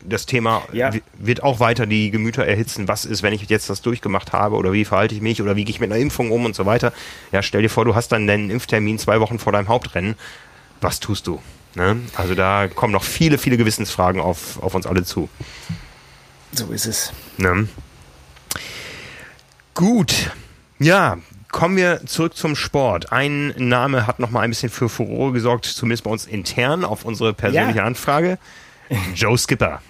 [0.00, 0.90] das Thema ja.
[1.18, 2.88] wird auch weiter die Gemüter erhitzen.
[2.88, 5.64] Was ist, wenn ich jetzt das durchgemacht habe oder wie verhalte ich mich oder wie
[5.64, 6.92] gehe ich mit einer Impfung um und so weiter.
[7.32, 10.14] Ja, stell dir vor, du hast dann deinen Impftermin zwei Wochen vor deinem Hauptrennen.
[10.80, 11.40] Was tust du?
[11.74, 12.00] Ne?
[12.14, 15.28] Also da kommen noch viele, viele Gewissensfragen auf, auf uns alle zu.
[16.52, 17.12] So ist es.
[17.36, 17.68] Ne?
[19.74, 20.30] Gut.
[20.78, 21.18] Ja,
[21.50, 23.12] kommen wir zurück zum Sport.
[23.12, 27.04] Ein Name hat noch mal ein bisschen für Furore gesorgt, zumindest bei uns intern auf
[27.04, 27.84] unsere persönliche ja.
[27.84, 28.38] Anfrage.
[29.14, 29.82] Joe Skipper.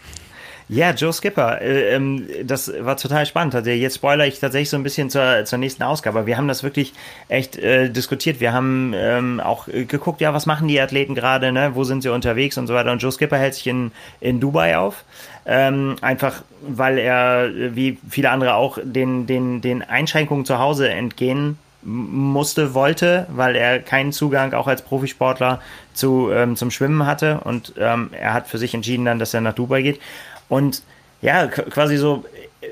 [0.68, 3.54] Ja, Joe Skipper, äh, ähm, das war total spannend.
[3.54, 6.26] Also jetzt spoiler ich tatsächlich so ein bisschen zur, zur nächsten Ausgabe.
[6.26, 6.92] Wir haben das wirklich
[7.28, 8.40] echt äh, diskutiert.
[8.40, 11.70] Wir haben ähm, auch geguckt, ja, was machen die Athleten gerade, ne?
[11.74, 12.92] wo sind sie unterwegs und so weiter.
[12.92, 15.04] Und Joe Skipper hält sich in, in Dubai auf.
[15.46, 21.58] Ähm, einfach weil er, wie viele andere auch, den, den, den Einschränkungen zu Hause entgehen
[21.82, 25.60] musste, wollte, weil er keinen Zugang auch als Profisportler
[25.94, 29.40] zu, ähm, zum Schwimmen hatte und ähm, er hat für sich entschieden dann, dass er
[29.40, 30.00] nach Dubai geht.
[30.49, 30.82] Und
[31.20, 32.24] ja, quasi so
[32.61, 32.66] äh,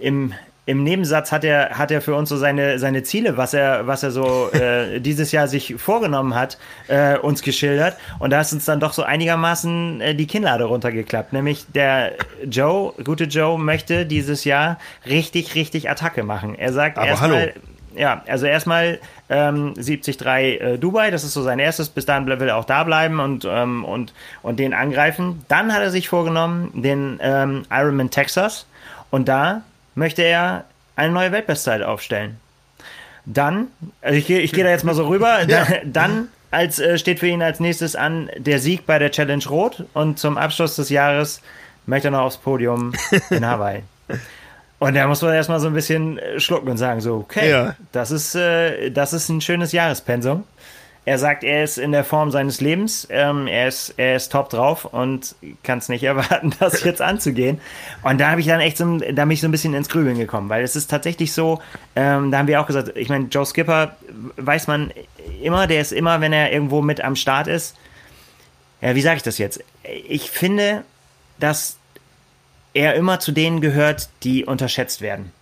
[0.00, 0.34] im,
[0.66, 4.02] im Nebensatz hat er, hat er für uns so seine, seine Ziele, was er, was
[4.02, 6.58] er so äh, dieses Jahr sich vorgenommen hat,
[6.88, 7.96] äh, uns geschildert.
[8.18, 11.32] Und da ist uns dann doch so einigermaßen äh, die Kinnlade runtergeklappt.
[11.32, 12.12] Nämlich der
[12.44, 16.54] Joe, gute Joe, möchte dieses Jahr richtig, richtig Attacke machen.
[16.54, 17.54] Er sagt erstmal
[17.98, 19.00] ja, also erstmal
[19.30, 20.20] ähm, 73
[20.60, 23.46] äh, Dubai, das ist so sein erstes, bis dahin will er auch da bleiben und,
[23.48, 24.12] ähm, und,
[24.42, 25.44] und den angreifen.
[25.48, 28.66] Dann hat er sich vorgenommen, den ähm, Ironman Texas
[29.10, 29.62] und da
[29.94, 30.64] möchte er
[30.96, 32.38] eine neue Weltbestzeit aufstellen.
[33.24, 33.68] Dann,
[34.00, 35.66] also ich gehe ich geh da jetzt mal so rüber, ja.
[35.84, 39.84] dann als, äh, steht für ihn als nächstes an der Sieg bei der Challenge Rot
[39.92, 41.42] und zum Abschluss des Jahres
[41.86, 42.92] möchte er noch aufs Podium
[43.30, 43.82] in Hawaii.
[44.78, 47.76] Und da muss man erstmal so ein bisschen äh, schlucken und sagen, so, okay, ja.
[47.92, 50.44] das, ist, äh, das ist ein schönes Jahrespensum.
[51.04, 54.50] Er sagt, er ist in der Form seines Lebens, ähm, er, ist, er ist top
[54.50, 57.60] drauf und kann es nicht erwarten, das jetzt anzugehen.
[58.02, 60.18] Und da habe ich dann echt so, da bin ich so ein bisschen ins Grübeln
[60.18, 61.60] gekommen, weil es ist tatsächlich so,
[61.96, 63.96] ähm, da haben wir auch gesagt, ich meine, Joe Skipper
[64.36, 64.92] weiß man
[65.42, 67.74] immer, der ist immer, wenn er irgendwo mit am Start ist,
[68.80, 69.64] ja, wie sage ich das jetzt?
[69.82, 70.84] Ich finde,
[71.40, 71.77] dass
[72.74, 75.32] er immer zu denen gehört, die unterschätzt werden.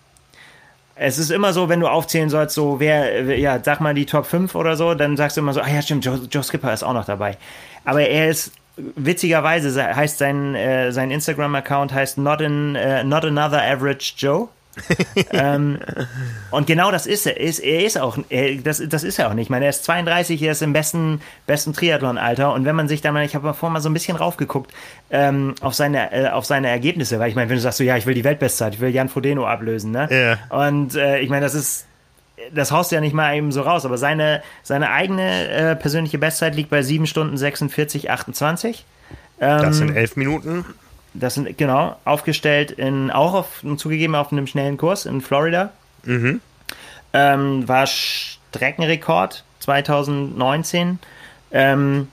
[0.95, 4.25] Es ist immer so, wenn du aufzählen sollst, so wer, ja, sag mal die Top
[4.25, 6.83] 5 oder so, dann sagst du immer so, ah ja, stimmt, Joe, Joe Skipper ist
[6.83, 7.37] auch noch dabei.
[7.85, 13.63] Aber er ist witzigerweise heißt sein, äh, sein Instagram-Account heißt not, in, uh, not Another
[13.63, 14.49] Average Joe
[15.33, 15.79] ähm,
[16.51, 17.41] und genau das ist er.
[17.41, 19.47] Ist, er ist auch, er, das, das ist er auch nicht.
[19.47, 22.53] Ich meine, er ist 32, er ist im besten, besten Triathlon-Alter.
[22.53, 24.73] Und wenn man sich da mal, ich habe mal vorher mal so ein bisschen raufgeguckt
[25.11, 27.97] ähm, auf, seine, äh, auf seine Ergebnisse, weil ich meine, wenn du sagst so, ja,
[27.97, 30.09] ich will die Weltbestzeit, ich will Jan Frodeno ablösen, ne?
[30.11, 30.67] Yeah.
[30.67, 31.87] Und äh, ich meine, das ist,
[32.55, 36.19] das haust du ja nicht mal eben so raus, aber seine, seine eigene äh, persönliche
[36.19, 38.85] Bestzeit liegt bei 7 Stunden 46, 28.
[39.41, 40.65] Ähm, das sind elf Minuten.
[41.19, 45.71] Das sind, genau, aufgestellt in, auch auf, zugegeben auf einem schnellen Kurs in Florida.
[46.05, 46.41] Mhm.
[47.13, 50.99] Ähm, war Streckenrekord 2019.
[51.53, 52.09] Ähm,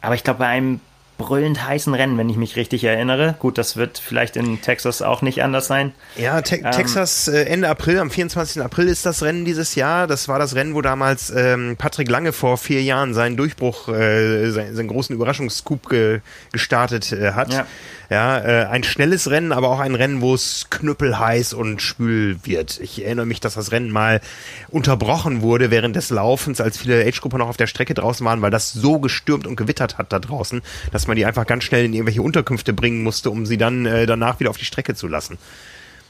[0.00, 0.80] aber ich glaube, bei einem
[1.18, 3.34] brüllend heißen Rennen, wenn ich mich richtig erinnere.
[3.40, 5.92] Gut, das wird vielleicht in Texas auch nicht anders sein.
[6.16, 8.62] Ja, Te ähm, Texas äh, Ende April, am 24.
[8.62, 10.06] April ist das Rennen dieses Jahr.
[10.06, 14.50] Das war das Rennen, wo damals ähm, Patrick Lange vor vier Jahren seinen Durchbruch, äh,
[14.50, 16.20] seinen, seinen großen Überraschungsscoop ge
[16.52, 17.52] gestartet äh, hat.
[17.52, 17.66] Ja.
[18.10, 22.80] Ja, äh, ein schnelles Rennen, aber auch ein Rennen, wo es knüppelheiß und schwül wird.
[22.80, 24.22] Ich erinnere mich, dass das Rennen mal
[24.68, 28.50] unterbrochen wurde während des Laufens, als viele Age-Grupper noch auf der Strecke draußen waren, weil
[28.50, 31.92] das so gestürmt und gewittert hat da draußen, dass man die einfach ganz schnell in
[31.92, 35.36] irgendwelche Unterkünfte bringen musste, um sie dann äh, danach wieder auf die Strecke zu lassen.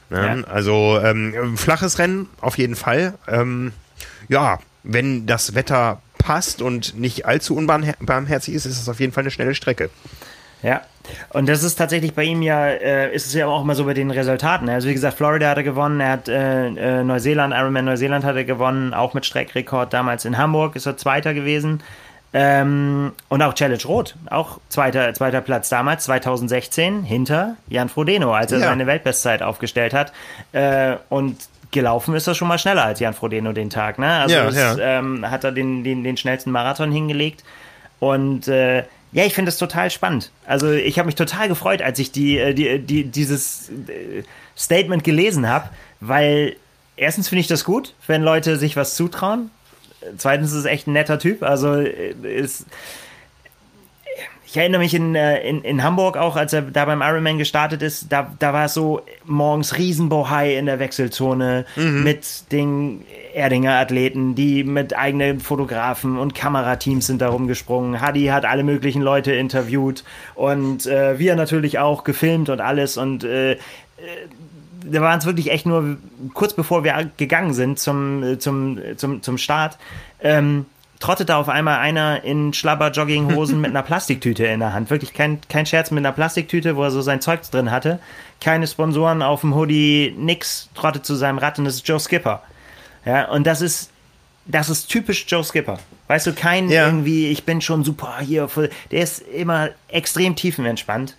[0.09, 0.43] Ja, ja.
[0.45, 3.15] Also ähm, flaches Rennen auf jeden Fall.
[3.27, 3.73] Ähm,
[4.29, 9.23] ja, wenn das Wetter passt und nicht allzu unbarmherzig ist, ist es auf jeden Fall
[9.23, 9.89] eine schnelle Strecke.
[10.61, 10.81] Ja,
[11.29, 13.93] und das ist tatsächlich bei ihm ja, äh, ist es ja auch immer so bei
[13.93, 14.69] den Resultaten.
[14.69, 18.35] Also wie gesagt, Florida hat er gewonnen, er hat äh, äh, Neuseeland, Ironman Neuseeland hat
[18.35, 21.81] er gewonnen, auch mit Streckrekord damals in Hamburg ist er Zweiter gewesen.
[22.31, 28.51] Ähm, und auch Challenge Rot, auch zweiter, zweiter Platz damals, 2016, hinter Jan Frodeno, als
[28.51, 28.67] er ja.
[28.67, 30.13] seine Weltbestzeit aufgestellt hat.
[30.51, 31.37] Äh, und
[31.71, 33.97] gelaufen ist er schon mal schneller als Jan Frodeno den Tag.
[33.97, 34.07] Ne?
[34.07, 34.77] Also ja, das, ja.
[34.77, 37.43] Ähm, hat er den, den, den schnellsten Marathon hingelegt.
[37.99, 40.31] Und äh, ja, ich finde es total spannend.
[40.45, 44.23] Also ich habe mich total gefreut, als ich die, äh, die, die, dieses äh,
[44.55, 46.55] Statement gelesen habe, weil
[46.95, 49.49] erstens finde ich das gut, wenn Leute sich was zutrauen.
[50.17, 51.43] Zweitens ist es echt ein netter Typ.
[51.43, 52.65] Also äh, ist,
[54.49, 57.83] ich erinnere mich in, äh, in, in Hamburg auch, als er da beim Ironman gestartet
[57.83, 62.03] ist, da, da war es so morgens Riesenbohai in der Wechselzone mhm.
[62.03, 68.01] mit den Erdinger Athleten, die mit eigenen Fotografen und Kamerateams sind da rumgesprungen.
[68.01, 73.23] Hadi hat alle möglichen Leute interviewt und äh, wir natürlich auch gefilmt und alles und
[73.23, 73.57] äh, äh
[74.81, 75.97] da waren es wirklich echt nur
[76.33, 79.77] kurz bevor wir gegangen sind zum, äh, zum, zum, zum Start.
[80.21, 80.65] Ähm,
[80.99, 84.89] trottete auf einmal einer in Schlabber-Jogginghosen mit einer Plastiktüte in der Hand.
[84.89, 87.99] Wirklich kein, kein Scherz mit einer Plastiktüte, wo er so sein Zeug drin hatte.
[88.41, 92.43] Keine Sponsoren auf dem Hoodie, nix, trottet zu seinem Rad und das ist Joe Skipper.
[93.05, 93.91] Ja, und das ist,
[94.45, 95.79] das ist typisch Joe Skipper.
[96.07, 96.85] Weißt du, kein ja.
[96.85, 101.15] irgendwie, ich bin schon super hier, voll, der ist immer extrem tiefenentspannt.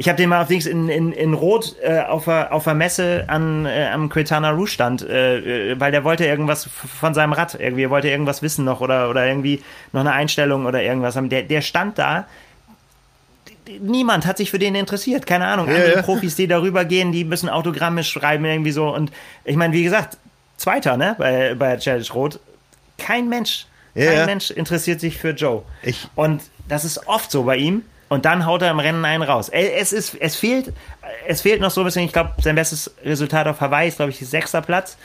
[0.00, 2.72] Ich habe den mal auf Dings in, in, in Rot äh, auf, der, auf der
[2.72, 7.34] Messe an, äh, am Quetana Rouge stand, äh, äh, weil der wollte irgendwas von seinem
[7.34, 11.16] Rad, irgendwie er wollte irgendwas wissen noch oder, oder irgendwie noch eine Einstellung oder irgendwas
[11.16, 11.28] haben.
[11.28, 12.26] Der, der stand da,
[13.78, 15.26] niemand hat sich für den interessiert.
[15.26, 15.68] Keine Ahnung.
[15.68, 16.02] Ja, Andere ja.
[16.02, 18.88] Profis, die darüber gehen, die müssen Autogramme schreiben, irgendwie so.
[18.88, 19.12] Und
[19.44, 20.16] ich meine, wie gesagt,
[20.56, 22.40] Zweiter, ne, bei, bei Challenge Rot.
[22.96, 25.62] Kein Mensch, kein ja, Mensch interessiert sich für Joe.
[25.82, 26.08] Ich.
[26.14, 29.48] Und das ist oft so bei ihm und dann haut er im Rennen einen raus.
[29.50, 30.72] Es, ist, es, fehlt,
[31.26, 34.10] es fehlt noch so ein bisschen, ich glaube, sein bestes Resultat auf Hawaii ist, glaube
[34.10, 34.98] ich, sechster Platz,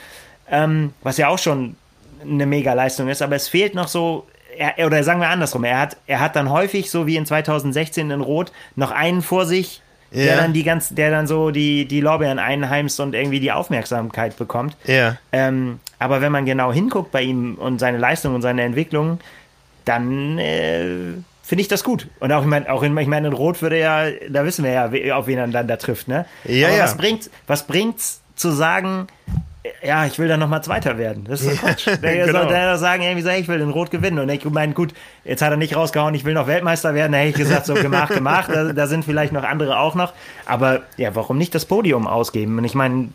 [0.50, 1.76] ähm, was ja auch schon
[2.20, 4.26] eine Mega-Leistung ist, aber es fehlt noch so,
[4.58, 8.10] er, oder sagen wir andersrum, er hat, er hat dann häufig, so wie in 2016
[8.10, 10.24] in Rot, noch einen vor sich, ja.
[10.24, 14.36] der dann die ganz, der dann so die, die Lorbeeren einheimst und irgendwie die Aufmerksamkeit
[14.36, 14.76] bekommt.
[14.84, 15.16] Ja.
[15.30, 19.20] Ähm, aber wenn man genau hinguckt bei ihm und seine Leistung und seine Entwicklung,
[19.84, 21.12] dann äh,
[21.46, 22.08] finde ich das gut.
[22.18, 24.72] Und auch, ich meine, auch in, ich meine, in Rot würde ja, da wissen wir
[24.72, 26.26] ja, auf wen er dann da trifft, ne?
[26.44, 26.84] Ja, Aber ja.
[26.84, 29.06] was bringt, was bringt's zu sagen,
[29.82, 31.24] ja, ich will dann nochmal Zweiter werden.
[31.28, 31.86] Das ist doch Quatsch.
[31.86, 32.40] Der genau.
[32.40, 34.18] soll der sagen, irgendwie so, ich will in Rot gewinnen.
[34.18, 34.92] Und ich meine, gut,
[35.24, 37.12] jetzt hat er nicht rausgehauen, ich will noch Weltmeister werden.
[37.12, 38.50] Da hätte ich gesagt, so gemacht, gemacht.
[38.52, 40.12] Da, da, sind vielleicht noch andere auch noch.
[40.46, 42.58] Aber ja, warum nicht das Podium ausgeben?
[42.58, 43.08] Und ich meine,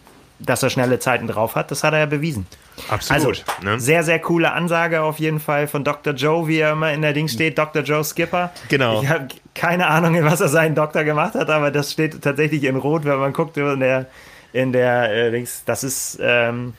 [0.45, 2.45] dass er schnelle Zeiten drauf hat, das hat er ja bewiesen.
[2.89, 3.43] Absolut.
[3.45, 3.79] Also, ne?
[3.79, 6.13] Sehr, sehr coole Ansage auf jeden Fall von Dr.
[6.13, 7.83] Joe, wie er immer in der Ding steht, Dr.
[7.83, 8.51] Joe Skipper.
[8.69, 9.01] Genau.
[9.01, 12.75] Ich habe keine Ahnung, was er seinen Doktor gemacht hat, aber das steht tatsächlich in
[12.75, 14.07] Rot, wenn man guckt in der,
[14.53, 15.63] in der äh, Dings.
[15.65, 16.73] Das ist ähm,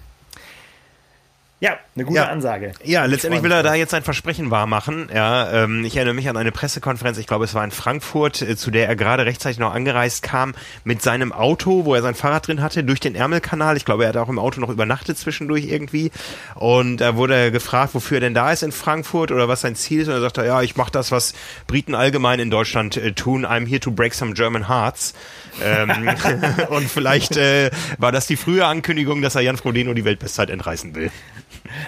[1.63, 2.27] ja, eine gute ja.
[2.27, 2.73] Ansage.
[2.83, 5.09] Ja, letztendlich will er da jetzt sein Versprechen wahrmachen.
[5.15, 8.57] Ja, ähm, ich erinnere mich an eine Pressekonferenz, ich glaube, es war in Frankfurt, äh,
[8.57, 12.49] zu der er gerade rechtzeitig noch angereist kam, mit seinem Auto, wo er sein Fahrrad
[12.49, 13.77] drin hatte, durch den Ärmelkanal.
[13.77, 16.11] Ich glaube, er hat auch im Auto noch übernachtet zwischendurch irgendwie.
[16.57, 19.77] Und da wurde er gefragt, wofür er denn da ist in Frankfurt oder was sein
[19.77, 20.09] Ziel ist.
[20.09, 21.33] Und er sagte, ja, ich mache das, was
[21.69, 23.47] Briten allgemein in Deutschland äh, tun.
[23.47, 25.15] I'm here to break some German hearts.
[25.63, 25.93] ähm,
[26.71, 30.97] und vielleicht äh, war das die frühe Ankündigung, dass er Jan Frodeno die Weltbestzeit entreißen
[30.97, 31.13] will.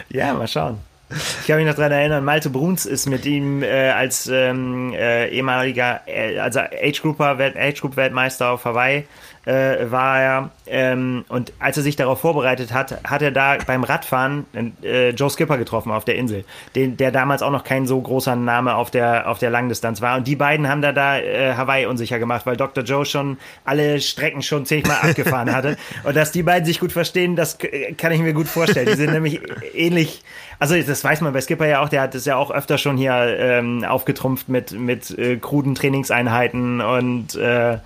[0.08, 0.78] Ja, mal schauen.
[1.10, 5.28] Ich kann mich noch daran erinnern, Malte Bruns ist mit ihm äh, als ähm, äh,
[5.28, 9.06] ehemaliger, äh, also Age-Group-Weltmeister auf Hawaii
[9.44, 10.50] äh, war er.
[10.66, 14.46] Ähm, und als er sich darauf vorbereitet hat, hat er da beim Radfahren
[14.82, 18.36] äh, Joe Skipper getroffen auf der Insel, den, der damals auch noch kein so großer
[18.36, 20.16] Name auf der, auf der Langdistanz war.
[20.16, 22.84] Und die beiden haben da, da äh, Hawaii unsicher gemacht, weil Dr.
[22.84, 25.76] Joe schon alle Strecken schon zehnmal abgefahren hatte.
[26.04, 27.58] Und dass die beiden sich gut verstehen, das
[27.98, 28.86] kann ich mir gut vorstellen.
[28.86, 29.40] Die sind nämlich
[29.74, 30.22] ähnlich.
[30.58, 32.96] Also das weiß man bei Skipper ja auch, der hat es ja auch öfter schon
[32.96, 37.78] hier ähm, aufgetrumpft mit, mit äh, kruden Trainingseinheiten und äh,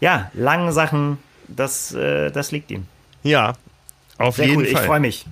[0.00, 1.18] ja, langen Sachen,
[1.48, 2.86] das, äh, das liegt ihm.
[3.22, 3.54] Ja,
[4.18, 4.66] auf Sehr jeden cool.
[4.66, 4.80] Fall.
[4.82, 5.26] Ich freue mich.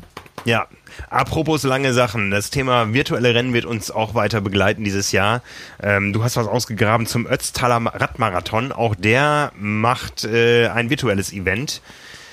[0.45, 0.69] Ja,
[1.11, 2.31] apropos lange Sachen.
[2.31, 5.43] Das Thema virtuelle Rennen wird uns auch weiter begleiten dieses Jahr.
[5.83, 8.71] Ähm, du hast was ausgegraben zum Ötztaler Radmarathon.
[8.71, 11.81] Auch der macht äh, ein virtuelles Event.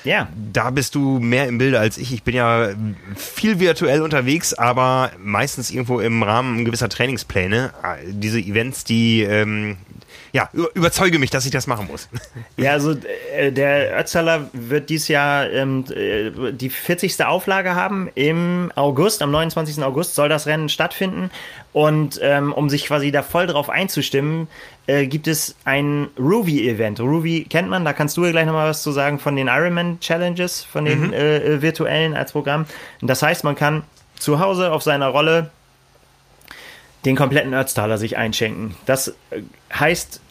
[0.03, 0.27] Ja.
[0.51, 2.13] Da bist du mehr im Bilde als ich.
[2.13, 2.69] Ich bin ja
[3.15, 7.73] viel virtuell unterwegs, aber meistens irgendwo im Rahmen gewisser Trainingspläne.
[8.07, 9.77] Diese Events, die, ähm,
[10.33, 12.09] ja, überzeuge mich, dass ich das machen muss.
[12.57, 12.95] Ja, also
[13.35, 17.23] äh, der Ötzaler wird dieses Jahr ähm, äh, die 40.
[17.23, 18.09] Auflage haben.
[18.15, 19.83] Im August, am 29.
[19.83, 21.29] August soll das Rennen stattfinden.
[21.71, 24.47] Und ähm, um sich quasi da voll drauf einzustimmen,
[24.87, 26.99] äh, gibt es ein Ruby-Event.
[26.99, 29.99] Ruby kennt man, da kannst du ja gleich nochmal was zu sagen von den Ironman
[29.99, 31.13] Challenges, von den mhm.
[31.13, 32.65] äh, äh virtuellen als Programm.
[33.01, 33.83] Und das heißt, man kann
[34.17, 35.51] zu Hause auf seiner Rolle
[37.05, 38.75] den kompletten Ötztaler sich einschenken.
[38.85, 39.41] Das äh,
[39.73, 40.21] heißt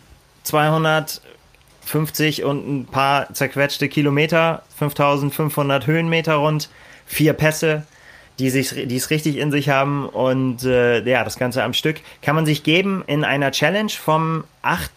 [0.44, 6.68] 250 und ein paar zerquetschte Kilometer, 5500 Höhenmeter rund,
[7.06, 7.84] vier Pässe,
[8.38, 12.46] die es richtig in sich haben und äh, ja, das Ganze am Stück kann man
[12.46, 14.90] sich geben in einer Challenge vom 8.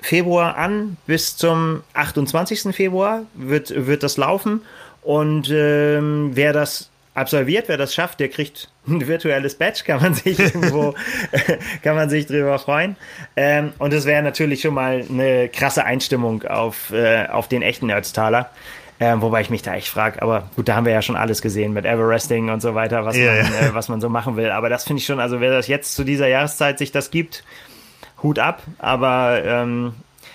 [0.00, 2.74] Februar an bis zum 28.
[2.74, 4.62] Februar wird, wird das laufen
[5.02, 7.68] und ähm, wer das absolviert.
[7.68, 10.94] Wer das schafft, der kriegt ein virtuelles Badge, kann man sich irgendwo,
[11.82, 12.96] kann man sich drüber freuen.
[13.36, 17.90] Ähm, und es wäre natürlich schon mal eine krasse Einstimmung auf, äh, auf den echten
[17.90, 18.50] Ötztaler.
[19.00, 21.42] Ähm, wobei ich mich da echt frage, aber gut, da haben wir ja schon alles
[21.42, 23.42] gesehen mit Everesting und so weiter, was, yeah.
[23.42, 24.50] man, äh, was man so machen will.
[24.50, 27.42] Aber das finde ich schon, also wer das jetzt zu dieser Jahreszeit sich das gibt,
[28.22, 28.62] Hut ab.
[28.78, 29.94] Aber ähm,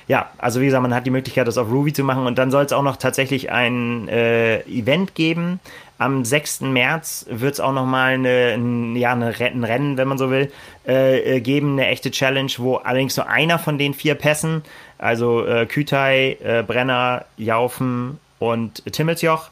[0.09, 2.51] ja, also wie gesagt, man hat die Möglichkeit, das auf Ruby zu machen und dann
[2.51, 5.59] soll es auch noch tatsächlich ein äh, Event geben.
[5.99, 6.61] Am 6.
[6.61, 10.49] März wird es auch nochmal ein, ja, ein Rennen, wenn man so will,
[10.87, 14.63] äh, äh, geben, eine echte Challenge, wo allerdings nur einer von den vier Pässen,
[14.97, 19.49] also äh, Kütai, äh, Brenner, Jaufen und Timmelsjoch,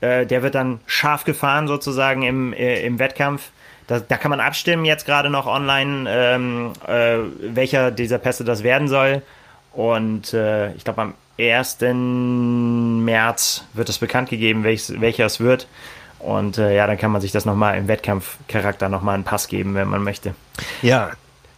[0.00, 3.50] äh, der wird dann scharf gefahren sozusagen im, äh, im Wettkampf.
[3.86, 7.18] Da, da, kann man abstimmen jetzt gerade noch online, ähm, äh,
[7.54, 9.20] welcher dieser Pässe das werden soll.
[9.74, 11.78] Und äh, ich glaube, am 1.
[11.80, 15.66] März wird es bekannt gegeben, welch, welcher es wird.
[16.18, 19.74] Und äh, ja, dann kann man sich das nochmal im Wettkampfcharakter nochmal einen Pass geben,
[19.74, 20.34] wenn man möchte.
[20.82, 21.10] Ja.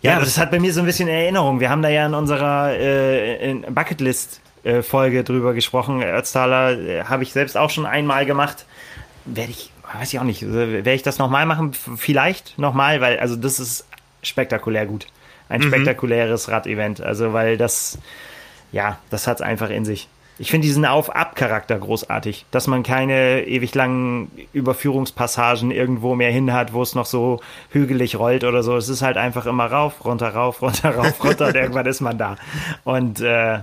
[0.02, 1.60] Ja, das, das hat bei mir so ein bisschen Erinnerung.
[1.60, 6.02] Wir haben da ja in unserer äh, Bucketlist äh, Folge drüber gesprochen.
[6.02, 8.66] Ötztaler äh, habe ich selbst auch schon einmal gemacht.
[9.24, 11.72] Werde ich, weiß ich auch nicht, werde ich das nochmal machen?
[11.72, 13.86] Vielleicht nochmal, weil also das ist
[14.22, 15.06] spektakulär gut
[15.52, 15.68] ein mhm.
[15.68, 17.00] spektakuläres Radevent.
[17.00, 17.98] Also, weil das,
[18.72, 20.08] ja, das hat es einfach in sich.
[20.38, 26.72] Ich finde diesen Auf-Ab-Charakter großartig, dass man keine ewig langen Überführungspassagen irgendwo mehr hin hat,
[26.72, 28.76] wo es noch so hügelig rollt oder so.
[28.76, 32.16] Es ist halt einfach immer rauf, runter, rauf, runter, rauf, runter und irgendwann ist man
[32.16, 32.36] da.
[32.82, 33.60] Und äh,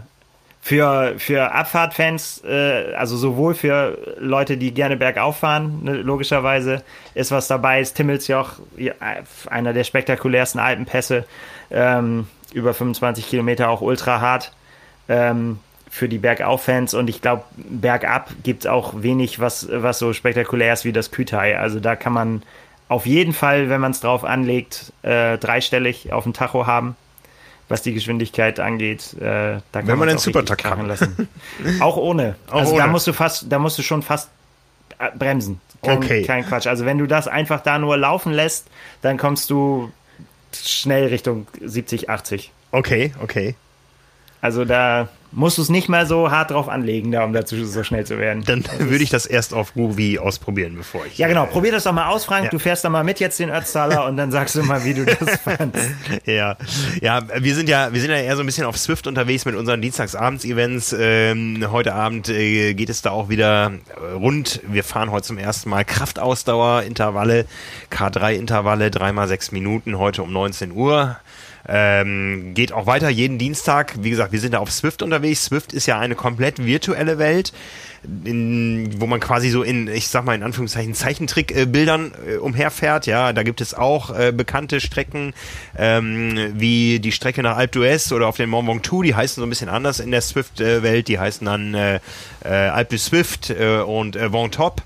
[0.62, 6.84] für, für Abfahrtfans, äh, also sowohl für Leute, die gerne bergauf fahren, ne, logischerweise,
[7.16, 8.54] ist was dabei, ist Timmelsjoch,
[9.50, 11.26] einer der spektakulärsten Alpenpässe,
[11.72, 14.52] ähm, über 25 Kilometer auch ultra hart.
[15.10, 20.14] Ähm, für die Bergauf-Fans und ich glaube, bergab gibt es auch wenig, was, was so
[20.14, 21.58] spektakulär ist wie das Kütai.
[21.58, 22.44] Also da kann man
[22.90, 26.96] auf jeden Fall, wenn man es drauf anlegt, äh, dreistellig auf dem Tacho haben
[27.70, 29.14] was die Geschwindigkeit angeht.
[29.14, 31.30] Äh, da kann Wenn man den Supertakt krachen lassen.
[31.80, 32.36] auch ohne.
[32.50, 32.82] Auch also ohne.
[32.82, 34.30] da musst du fast, da musst du schon fast
[34.98, 35.62] äh, bremsen.
[35.84, 36.24] Kein, okay.
[36.24, 36.68] kein Quatsch.
[36.68, 38.68] Also wenn du das einfach da nur laufen lässt,
[39.02, 39.92] dann kommst du
[40.54, 42.52] schnell Richtung 70, 80.
[42.72, 43.56] Okay, okay.
[44.42, 47.84] Also da musst du es nicht mal so hart drauf anlegen, da, um dazu so
[47.84, 48.44] schnell zu werden.
[48.46, 51.18] Dann würde ich das erst auf Groovy ausprobieren, bevor ich.
[51.18, 51.44] Ja, genau.
[51.44, 52.46] Äh, Probier das doch mal aus, Frank.
[52.46, 52.50] Ja.
[52.50, 55.06] Du fährst da mal mit jetzt den Ötztaler und dann sagst du mal, wie du
[55.06, 55.88] das fandst.
[56.26, 56.58] ja,
[57.02, 59.56] ja, wir sind ja, wir sind ja eher so ein bisschen auf Swift unterwegs mit
[59.56, 60.96] unseren Dienstagsabends-Events.
[60.98, 63.74] Ähm, heute Abend äh, geht es da auch wieder
[64.16, 64.62] rund.
[64.68, 67.46] Wir fahren heute zum ersten Mal Kraftausdauer, Intervalle,
[67.92, 71.18] K3-Intervalle, dreimal sechs Minuten, heute um 19 Uhr.
[71.72, 73.94] Ähm, geht auch weiter jeden Dienstag.
[74.02, 75.46] Wie gesagt, wir sind da auf Swift unterwegs.
[75.46, 77.54] Swift ist ja eine komplett virtuelle Welt,
[78.26, 83.06] in, wo man quasi so in, ich sag mal in Anführungszeichen, Zeichentrickbildern äh, umherfährt.
[83.06, 85.34] Ja, da gibt es auch äh, bekannte Strecken,
[85.78, 89.04] ähm, wie die Strecke nach Alpe d'Huez oder auf den Mont Ventoux.
[89.04, 91.08] Die heißen so ein bisschen anders in der Swift-Welt.
[91.08, 92.00] Die heißen dann äh,
[92.44, 94.82] äh, Alpe Swift äh, und äh, Ventop.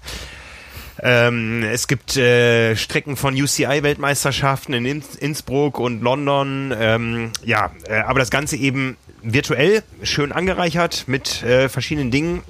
[1.05, 6.73] Ähm, es gibt äh, Strecken von UCI-Weltmeisterschaften in Innsbruck und London.
[6.79, 12.41] Ähm, ja, äh, aber das Ganze eben virtuell, schön angereichert mit äh, verschiedenen Dingen.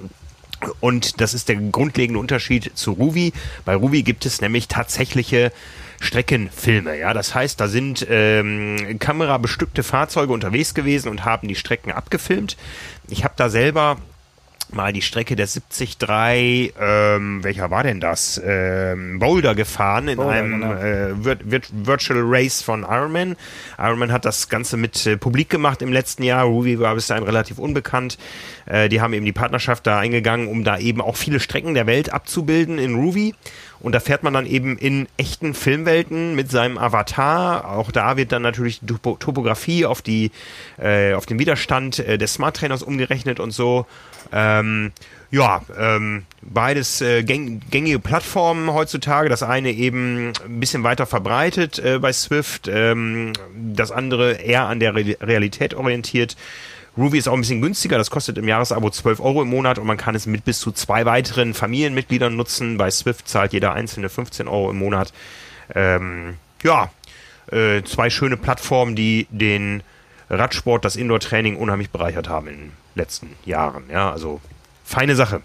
[0.78, 3.32] Und das ist der grundlegende Unterschied zu Ruby.
[3.64, 5.50] Bei Ruby gibt es nämlich tatsächliche
[6.00, 6.96] Streckenfilme.
[6.96, 12.56] Ja, das heißt, da sind ähm, kamerabestückte Fahrzeuge unterwegs gewesen und haben die Strecken abgefilmt.
[13.08, 13.96] Ich habe da selber
[14.72, 15.98] mal die Strecke der 73,
[16.80, 18.40] ähm, welcher war denn das?
[18.44, 20.72] Ähm, Boulder gefahren in Boulder, einem genau.
[20.74, 23.36] äh, Vir Vir Virtual Race von Ironman.
[23.78, 26.44] Ironman hat das Ganze mit äh, publik gemacht im letzten Jahr.
[26.44, 28.18] Ruby war bis dahin relativ unbekannt.
[28.66, 31.86] Äh, die haben eben die Partnerschaft da eingegangen, um da eben auch viele Strecken der
[31.86, 33.34] Welt abzubilden in Ruby.
[33.80, 37.70] Und da fährt man dann eben in echten Filmwelten mit seinem Avatar.
[37.70, 40.30] Auch da wird dann natürlich die Topografie auf die
[40.78, 43.86] äh, auf den Widerstand äh, des Smart Trainers umgerechnet und so.
[44.32, 44.92] Ähm,
[45.30, 49.28] ja, ähm, beides äh, gäng gängige Plattformen heutzutage.
[49.28, 53.32] Das eine eben ein bisschen weiter verbreitet äh, bei Swift, ähm,
[53.74, 56.36] das andere eher an der Re Realität orientiert.
[56.96, 59.86] Ruby ist auch ein bisschen günstiger, das kostet im Jahresabo 12 Euro im Monat und
[59.88, 62.76] man kann es mit bis zu zwei weiteren Familienmitgliedern nutzen.
[62.76, 65.12] Bei Swift zahlt jeder einzelne 15 Euro im Monat.
[65.74, 66.92] Ähm, ja,
[67.50, 69.82] äh, zwei schöne Plattformen, die den
[70.30, 73.84] Radsport, das Indoor-Training unheimlich bereichert haben in letzten Jahren.
[73.90, 74.40] Ja, also
[74.84, 75.42] feine Sache.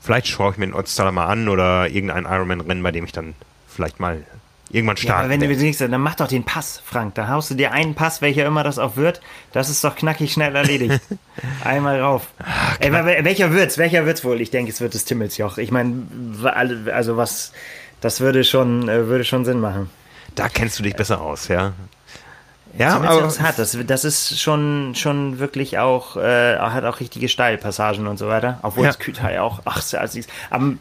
[0.00, 3.34] Vielleicht schaue ich mir den Oddstaler mal an oder irgendein Ironman-Rennen, bei dem ich dann
[3.66, 4.24] vielleicht mal
[4.70, 5.24] irgendwann starten.
[5.24, 7.14] Ja, wenn du denkst, dann mach doch den Pass, Frank.
[7.14, 9.20] Da haust du dir einen Pass, welcher immer das auch wird.
[9.52, 11.00] Das ist doch knackig schnell erledigt.
[11.64, 12.28] Einmal rauf.
[12.38, 13.78] Ach, Ey, welcher wird's?
[13.78, 14.40] Welcher wird's wohl?
[14.40, 15.58] Ich denke, es wird das Timmelsjoch.
[15.58, 16.06] Ich meine,
[16.92, 17.52] also was,
[18.00, 19.90] das würde schon, äh, würde schon Sinn machen.
[20.34, 21.72] Da kennst du dich besser aus, ja.
[22.78, 27.28] Ja, aber das hat das, das ist schon schon wirklich auch äh, hat auch richtige
[27.28, 28.90] Steilpassagen und so weiter, obwohl ja.
[28.90, 30.20] das Kühlteil auch ach also
[30.50, 30.78] am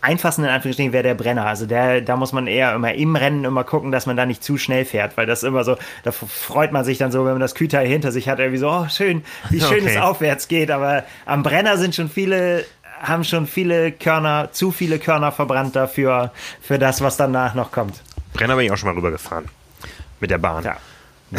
[0.00, 1.46] einfachsten in Anführungsstrichen wäre der Brenner.
[1.46, 4.42] Also der, da muss man eher immer im Rennen immer gucken, dass man da nicht
[4.42, 7.40] zu schnell fährt, weil das immer so, da freut man sich dann so, wenn man
[7.40, 9.96] das Kühlteil hinter sich hat, irgendwie so, oh schön, wie schön okay.
[9.96, 10.70] es aufwärts geht.
[10.70, 12.64] Aber am Brenner sind schon viele,
[13.00, 18.02] haben schon viele Körner, zu viele Körner verbrannt dafür, für das, was danach noch kommt.
[18.32, 19.46] Brenner bin ich auch schon mal rübergefahren.
[20.20, 20.64] Mit der Bahn.
[20.64, 20.76] Ja.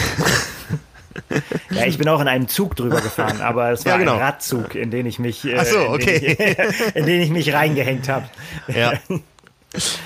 [1.72, 4.14] ja, ich bin auch in einem Zug drüber gefahren, aber es war ja, genau.
[4.16, 6.16] ein Radzug, in den ich mich, äh, so, okay.
[6.16, 8.30] in, den ich, in den ich mich reingehängt habe.
[8.68, 8.94] Ja.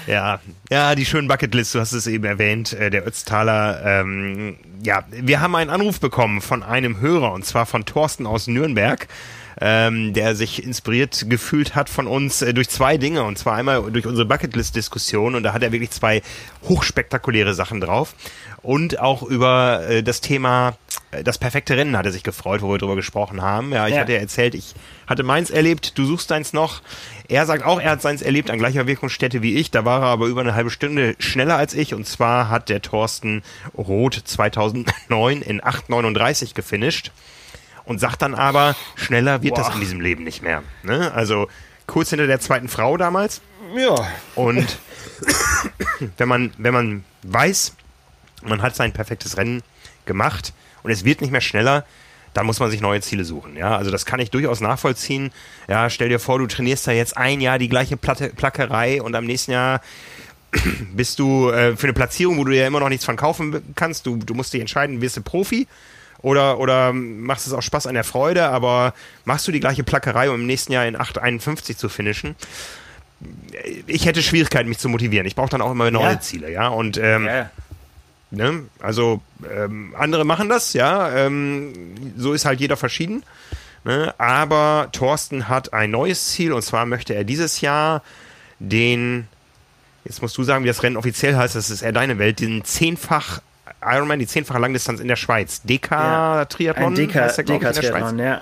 [0.06, 3.82] Ja, ja, die schönen Bucketlist, du hast es eben erwähnt, äh, der Ötztaler.
[3.84, 8.46] Ähm, ja, wir haben einen Anruf bekommen von einem Hörer und zwar von Thorsten aus
[8.46, 9.08] Nürnberg
[9.62, 13.24] ähm, der sich inspiriert gefühlt hat von uns äh, durch zwei Dinge.
[13.24, 16.22] Und zwar einmal durch unsere Bucketlist-Diskussion und da hat er wirklich zwei
[16.64, 18.16] hochspektakuläre Sachen drauf.
[18.62, 20.78] Und auch über äh, das Thema
[21.12, 23.72] äh, das perfekte Rennen hat er sich gefreut, wo wir drüber gesprochen haben.
[23.72, 24.02] Ja, ich ja.
[24.02, 24.74] hatte ja erzählt, ich
[25.08, 26.82] hatte meins erlebt, du suchst deins noch.
[27.28, 29.72] Er sagt auch, er hat seins erlebt an gleicher Wirkungsstätte wie ich.
[29.72, 31.94] Da war er aber über eine halbe Stunde schneller als ich.
[31.94, 33.44] Und zwar hat der Thorsten
[33.78, 37.12] Roth 2009 in 8,39 gefinisht
[37.86, 39.64] und sagt dann aber, schneller wird Boah.
[39.64, 40.64] das in diesem Leben nicht mehr.
[40.84, 41.12] Ne?
[41.14, 41.48] Also
[41.88, 43.42] kurz hinter der zweiten Frau damals.
[43.76, 43.96] Ja.
[44.36, 44.80] Und
[46.18, 47.76] wenn man, wenn man weiß,
[48.44, 49.64] man hat sein perfektes Rennen
[50.06, 51.86] gemacht und es wird nicht mehr schneller,
[52.34, 53.56] dann muss man sich neue Ziele suchen.
[53.56, 55.32] Ja, also das kann ich durchaus nachvollziehen.
[55.70, 59.16] Ja, stell dir vor, du trainierst da jetzt ein Jahr die gleiche Platte, Plackerei und
[59.16, 59.80] am nächsten Jahr
[60.94, 64.06] bist du äh, für eine Platzierung, wo du ja immer noch nichts von kaufen kannst.
[64.06, 65.66] Du, du musst dich entscheiden, wirst du Profi
[66.26, 68.96] oder, oder machst es auch Spaß an der Freude, aber
[69.26, 72.36] machst du die gleiche Plackerei, um im nächsten Jahr in 8,51 zu finishen?
[73.86, 75.28] Ich hätte Schwierigkeiten, mich zu motivieren.
[75.28, 76.20] Ich brauche dann auch immer neue ja.
[76.20, 76.70] Ziele, ja.
[76.70, 77.52] Und ähm, ja.
[78.32, 78.64] Ne?
[78.80, 79.22] also
[79.56, 81.16] ähm, andere machen das, ja.
[81.16, 81.74] Ähm,
[82.18, 83.22] so ist halt jeder verschieden.
[83.84, 84.12] Ne?
[84.18, 88.02] Aber Thorsten hat ein neues Ziel und zwar möchte er dieses Jahr
[88.58, 89.28] den,
[90.06, 92.66] jetzt musst du sagen, wie das Rennen offiziell heißt, das ist eher deine Welt, den
[92.66, 93.42] zehnfach
[93.86, 95.62] Ironman, die zehnfache Langdistanz in der Schweiz.
[95.64, 96.96] DK-Triathlon?
[96.96, 97.06] Ja.
[97.06, 98.42] DK-Triathlon, ja.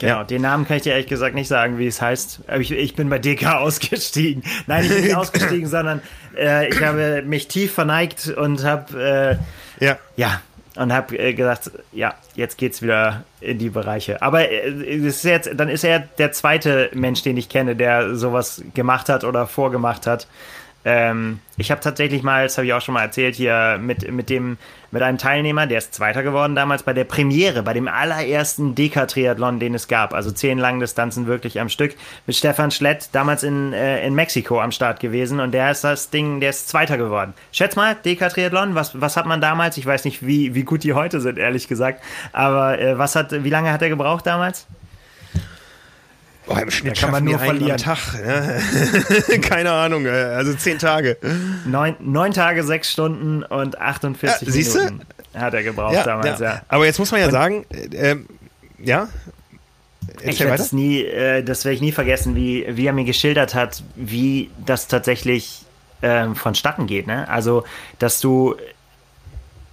[0.00, 0.24] Genau, ja.
[0.24, 2.40] den Namen kann ich dir ehrlich gesagt nicht sagen, wie es heißt.
[2.58, 4.42] Ich, ich bin bei DK ausgestiegen.
[4.66, 6.00] Nein, ich bin nicht ausgestiegen, sondern
[6.36, 9.38] äh, ich habe mich tief verneigt und habe
[9.80, 9.98] äh, ja.
[10.16, 10.40] ja
[10.76, 14.22] und habe äh, gesagt, ja, jetzt geht's wieder in die Bereiche.
[14.22, 18.62] Aber äh, ist jetzt, dann ist er der zweite Mensch, den ich kenne, der sowas
[18.74, 20.26] gemacht hat oder vorgemacht hat.
[20.84, 24.30] Ähm, ich habe tatsächlich mal, das habe ich auch schon mal erzählt, hier mit, mit
[24.30, 24.56] dem
[24.92, 29.60] mit einem Teilnehmer, der ist Zweiter geworden damals bei der Premiere, bei dem allerersten Deka-Triathlon,
[29.60, 30.14] den es gab.
[30.14, 31.94] Also zehn Langdistanzen wirklich am Stück.
[32.26, 36.10] Mit Stefan Schlett, damals in, äh, in Mexiko am Start gewesen und der ist das
[36.10, 37.34] Ding, der ist Zweiter geworden.
[37.52, 39.76] Schätz mal, Deka-Triathlon, was, was hat man damals?
[39.76, 42.02] Ich weiß nicht, wie, wie gut die heute sind, ehrlich gesagt.
[42.32, 44.66] Aber äh, was hat, wie lange hat er gebraucht damals?
[46.50, 47.78] Boah, im Schnitt da kann man nur verlieren.
[47.78, 47.98] Tag.
[48.26, 49.38] Ja.
[49.40, 51.16] Keine Ahnung, äh, also zehn Tage.
[51.64, 54.78] Neun, neun Tage, sechs Stunden und 48 ja, siehste?
[54.78, 56.62] Minuten hat er gebraucht ja, damals, ja.
[56.66, 58.26] Aber jetzt muss man ja und, sagen, äh, ähm,
[58.82, 59.08] ja.
[60.22, 63.54] Ich werde das nie, äh, das werde ich nie vergessen, wie, wie er mir geschildert
[63.54, 65.62] hat, wie das tatsächlich
[66.00, 67.06] äh, vonstatten geht.
[67.06, 67.28] Ne?
[67.28, 67.62] Also,
[68.00, 68.56] dass du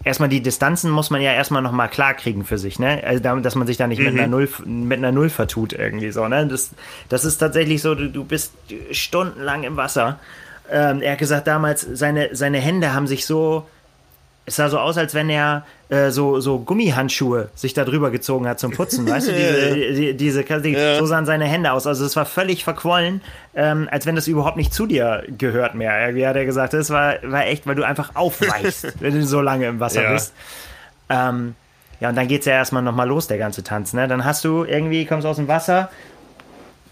[0.08, 3.04] erstmal die Distanzen muss man ja erstmal nochmal klar kriegen für sich, ne?
[3.04, 4.06] Also, dass man sich da nicht mhm.
[4.06, 6.48] mit einer Null, mit einer Null vertut irgendwie so, ne?
[6.48, 6.72] Das,
[7.10, 8.54] das ist tatsächlich so, du, du bist
[8.92, 10.20] stundenlang im Wasser.
[10.72, 13.68] Ähm, er hat gesagt, damals, seine, seine Hände haben sich so,
[14.48, 18.48] es sah so aus, als wenn er äh, so, so Gummihandschuhe sich da drüber gezogen
[18.48, 19.32] hat zum Putzen, weißt du?
[19.38, 20.98] Diese, die, diese, die, ja.
[20.98, 21.86] so sahen seine Hände aus.
[21.86, 23.22] Also es war völlig verquollen,
[23.56, 26.16] ähm, als wenn das überhaupt nicht zu dir gehört mehr.
[26.16, 29.42] Wie hat er gesagt, das war, war echt, weil du einfach aufweichst, wenn du so
[29.42, 30.14] lange im Wasser ja.
[30.14, 30.34] bist.
[31.10, 31.56] Ähm,
[32.00, 33.92] ja, und dann geht's ja erstmal nochmal los, der ganze Tanz.
[33.92, 34.08] Ne?
[34.08, 35.90] Dann hast du irgendwie, kommst aus dem Wasser,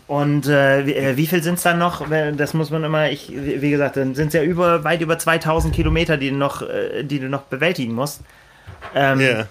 [0.08, 2.06] und äh, wie, äh, wie viel sind es dann noch?
[2.38, 5.74] Das muss man immer, ich, wie gesagt, dann sind es ja über, weit über 2000
[5.74, 8.22] Kilometer, die du noch, äh, die du noch bewältigen musst.
[8.94, 9.48] Ähm, yeah.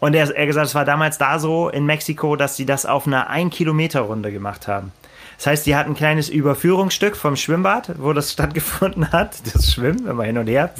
[0.00, 3.06] Und er, er gesagt, es war damals da so in Mexiko, dass sie das auf
[3.06, 4.92] einer 1-Kilometer-Runde gemacht haben.
[5.36, 9.36] Das heißt, die hatten ein kleines Überführungsstück vom Schwimmbad, wo das stattgefunden hat.
[9.54, 10.70] Das Schwimmen, immer hin und her.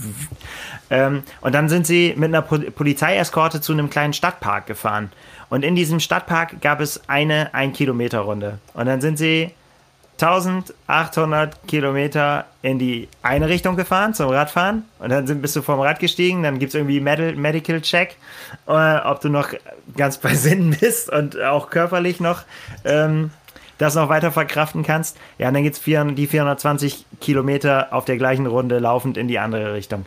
[0.90, 5.10] Ähm, und dann sind sie mit einer Polizeieskorte zu einem kleinen Stadtpark gefahren.
[5.54, 8.58] Und in diesem Stadtpark gab es eine 1-Kilometer-Runde.
[8.74, 9.52] Und dann sind sie
[10.20, 15.78] 1800 Kilometer in die eine Richtung gefahren zum Radfahren und dann sind, bist du vom
[15.78, 18.16] Rad gestiegen, dann gibt es irgendwie Medical, Medical Check,
[18.66, 19.50] äh, ob du noch
[19.96, 22.42] ganz bei Sinnen bist und auch körperlich noch
[22.84, 23.30] ähm,
[23.78, 25.16] das noch weiter verkraften kannst.
[25.38, 29.38] Ja, und dann geht's vier, die 420 Kilometer auf der gleichen Runde laufend in die
[29.38, 30.04] andere Richtung.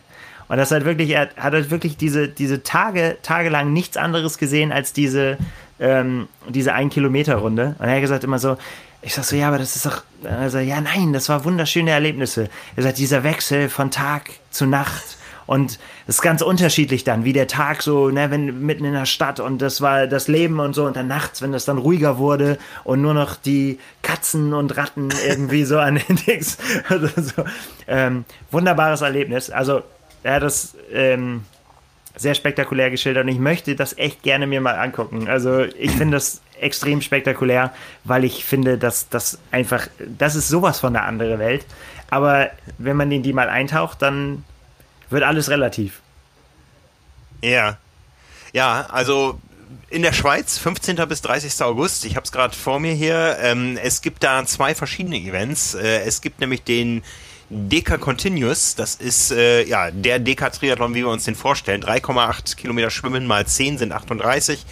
[0.49, 4.71] Und das halt wirklich, er hat halt wirklich diese, diese Tage, tagelang nichts anderes gesehen
[4.71, 5.37] als diese,
[5.79, 7.75] ähm, diese ein Kilometer Runde.
[7.79, 8.57] Und er hat gesagt immer so,
[9.01, 12.49] ich sag so, ja, aber das ist doch, also, ja, nein, das war wunderschöne Erlebnisse.
[12.75, 15.17] Er sagt, dieser Wechsel von Tag zu Nacht
[15.47, 19.05] und das ist ganz unterschiedlich dann, wie der Tag so, ne, wenn mitten in der
[19.05, 22.17] Stadt und das war das Leben und so und dann nachts, wenn das dann ruhiger
[22.17, 26.57] wurde und nur noch die Katzen und Ratten irgendwie so an den Dings.
[26.89, 27.43] Also so,
[27.87, 29.49] ähm, wunderbares Erlebnis.
[29.49, 29.83] Also,
[30.23, 31.45] er hat das ähm,
[32.15, 35.27] sehr spektakulär geschildert und ich möchte das echt gerne mir mal angucken.
[35.27, 40.79] Also, ich finde das extrem spektakulär, weil ich finde, dass das einfach, das ist sowas
[40.79, 41.65] von der andere Welt.
[42.09, 44.43] Aber wenn man in die mal eintaucht, dann
[45.09, 46.01] wird alles relativ.
[47.41, 47.77] Ja.
[48.53, 49.39] Ja, also
[49.89, 50.95] in der Schweiz, 15.
[51.07, 51.61] bis 30.
[51.61, 52.05] August.
[52.05, 53.37] Ich habe es gerade vor mir hier.
[53.41, 55.75] Ähm, es gibt da zwei verschiedene Events.
[55.75, 57.03] Äh, es gibt nämlich den
[57.49, 58.75] Deka Continuous.
[58.75, 61.81] Das ist äh, ja der Deka Triathlon, wie wir uns den vorstellen.
[61.81, 64.65] 3,8 Kilometer Schwimmen mal 10 sind 38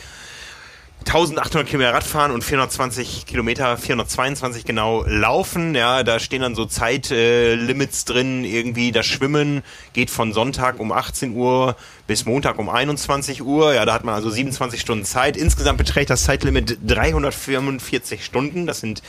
[1.08, 5.76] 1800 Kilometer Radfahren und 420 Kilometer, 422 genau laufen.
[5.76, 8.44] Ja, da stehen dann so Zeitlimits äh, drin.
[8.44, 9.62] Irgendwie das Schwimmen
[9.94, 11.76] geht von Sonntag um 18 Uhr
[12.08, 13.74] bis Montag um 21 Uhr.
[13.76, 15.38] Ja, da hat man also 27 Stunden Zeit.
[15.38, 18.66] Insgesamt beträgt das Zeitlimit 345 Stunden.
[18.66, 19.04] Das sind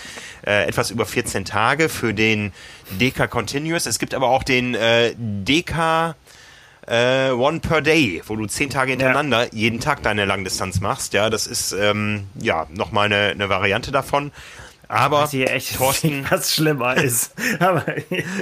[0.46, 2.52] äh, etwas über 14 Tage für den
[3.00, 3.86] DK Continuous.
[3.86, 6.14] Es gibt aber auch den äh, DK
[6.86, 9.50] äh, One per Day, wo du zehn Tage hintereinander ja.
[9.52, 11.12] jeden Tag deine Langdistanz machst.
[11.12, 14.32] Ja, das ist ähm, ja nochmal eine, eine Variante davon.
[14.88, 17.32] Aber was hier echt Thorsten, was schlimmer ist.
[17.58, 17.84] Aber,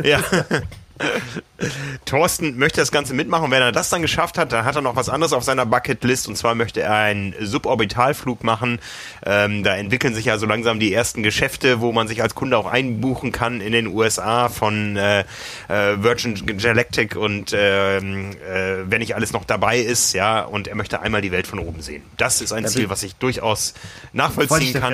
[0.03, 0.21] ja.
[2.05, 3.51] Thorsten möchte das Ganze mitmachen.
[3.51, 6.29] wenn er das dann geschafft hat, dann hat er noch was anderes auf seiner Bucketlist.
[6.29, 8.79] Und zwar möchte er einen Suborbitalflug machen.
[9.25, 12.57] Ähm, da entwickeln sich ja so langsam die ersten Geschäfte, wo man sich als Kunde
[12.59, 15.21] auch einbuchen kann in den USA von äh,
[15.69, 20.43] äh, Virgin Galactic und äh, äh, wenn nicht alles noch dabei ist, ja.
[20.43, 22.03] Und er möchte einmal die Welt von oben sehen.
[22.17, 23.75] Das ist ein Ziel, was ich durchaus
[24.13, 24.93] nachvollziehen kann.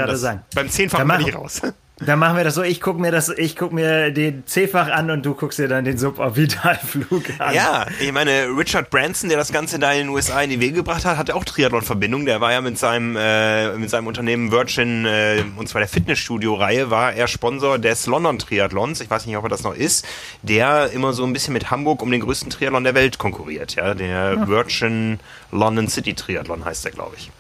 [0.54, 1.62] Beim Zehnfachen bin ich raus.
[2.00, 5.10] Dann machen wir das so, ich gucke mir das, ich guck mir den C-Fach an
[5.10, 7.54] und du guckst dir dann den Suborbitalflug an.
[7.54, 10.76] Ja, ich meine, Richard Branson, der das Ganze da in den USA in die Wege
[10.76, 12.24] gebracht hat, hatte auch Triathlon-Verbindung.
[12.24, 16.90] Der war ja mit seinem, äh, mit seinem Unternehmen Virgin, äh, und zwar der Fitnessstudio-Reihe,
[16.90, 19.02] war er Sponsor des London Triathlons.
[19.02, 20.06] Ich weiß nicht, ob er das noch ist,
[20.42, 23.74] der immer so ein bisschen mit Hamburg um den größten Triathlon der Welt konkurriert.
[23.74, 24.48] Ja, der ja.
[24.48, 25.20] Virgin
[25.52, 27.30] London City Triathlon heißt der, glaube ich.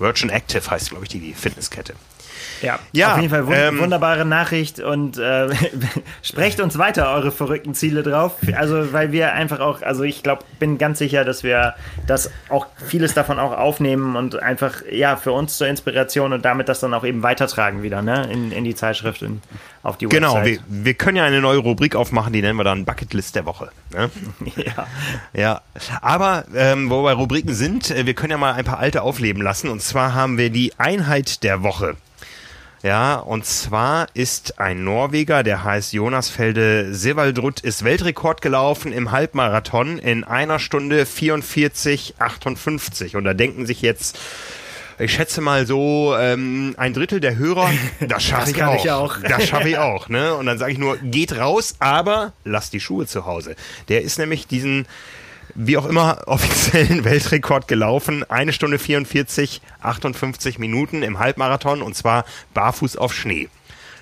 [0.00, 1.94] Virgin Active heißt, glaube ich, die Fitnesskette.
[2.62, 5.48] Ja, ja auf jeden Fall wund ähm, wunderbare Nachricht und äh,
[6.22, 8.36] sprecht uns weiter eure verrückten Ziele drauf.
[8.56, 11.74] Also, weil wir einfach auch, also ich glaube, bin ganz sicher, dass wir
[12.06, 16.68] das auch vieles davon auch aufnehmen und einfach, ja, für uns zur Inspiration und damit
[16.68, 19.42] das dann auch eben weitertragen wieder, ne, in, in die Zeitschrift und
[19.82, 20.58] auf die genau, Website.
[20.58, 23.46] Genau, wir, wir können ja eine neue Rubrik aufmachen, die nennen wir dann Bucketlist der
[23.46, 23.70] Woche.
[23.92, 24.10] Ne?
[24.56, 24.86] ja.
[25.32, 25.60] Ja.
[26.00, 29.42] Aber ähm, wo wir Rubriken sind, äh, wir können ja mal ein paar alte aufleben
[29.42, 29.68] lassen.
[29.68, 31.96] Und zwar haben wir die Einheit der Woche.
[32.82, 39.12] Ja, und zwar ist ein Norweger, der heißt Jonas Felde Sevaldrut, ist Weltrekord gelaufen im
[39.12, 43.14] Halbmarathon in einer Stunde 44, 58.
[43.14, 44.18] Und da denken sich jetzt,
[44.98, 47.70] ich schätze mal so ähm, ein Drittel der Hörer,
[48.00, 48.84] das schaffe ich, auch.
[48.84, 49.16] ich auch.
[49.20, 50.08] Das schaffe ich auch.
[50.08, 50.34] Ne?
[50.34, 53.54] Und dann sage ich nur, geht raus, aber lasst die Schuhe zu Hause.
[53.90, 54.86] Der ist nämlich diesen
[55.54, 58.24] wie auch immer offiziellen Weltrekord gelaufen.
[58.30, 62.24] Eine Stunde 44, 58 Minuten im Halbmarathon und zwar
[62.54, 63.48] barfuß auf Schnee.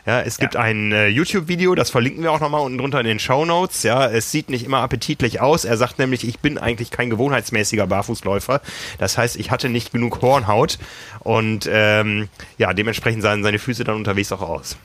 [0.07, 0.61] Ja, es gibt ja.
[0.61, 3.83] ein äh, YouTube-Video, das verlinken wir auch nochmal unten drunter in den Show Notes.
[3.83, 5.65] Ja, es sieht nicht immer appetitlich aus.
[5.65, 8.63] Er sagt nämlich, ich bin eigentlich kein gewohnheitsmäßiger Barfußläufer.
[8.99, 10.79] Das heißt, ich hatte nicht genug Hornhaut
[11.21, 14.77] und ähm, ja, dementsprechend sahen seine Füße dann unterwegs auch aus.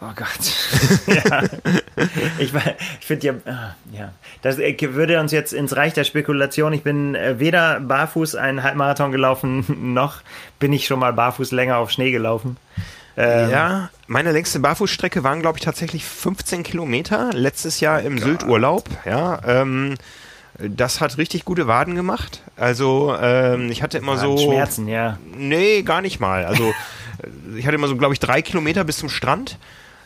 [0.00, 0.28] Oh Gott.
[1.06, 1.42] ja.
[2.38, 6.72] Ich, ich finde ja, ah, ja, das äh, würde uns jetzt ins Reich der Spekulation.
[6.72, 10.22] Ich bin äh, weder barfuß einen Halbmarathon gelaufen, noch
[10.60, 12.56] bin ich schon mal barfuß länger auf Schnee gelaufen.
[13.16, 18.88] Ähm, ja, meine längste Barfußstrecke waren, glaube ich, tatsächlich 15 Kilometer letztes Jahr im Sylt-Urlaub.
[19.04, 19.96] Ja, ähm,
[20.60, 22.42] das hat richtig gute Waden gemacht.
[22.56, 25.18] Also ähm, ich hatte immer so Schmerzen, ja.
[25.36, 26.44] Nee, gar nicht mal.
[26.44, 26.72] Also
[27.56, 29.58] ich hatte immer so, glaube ich, drei Kilometer bis zum Strand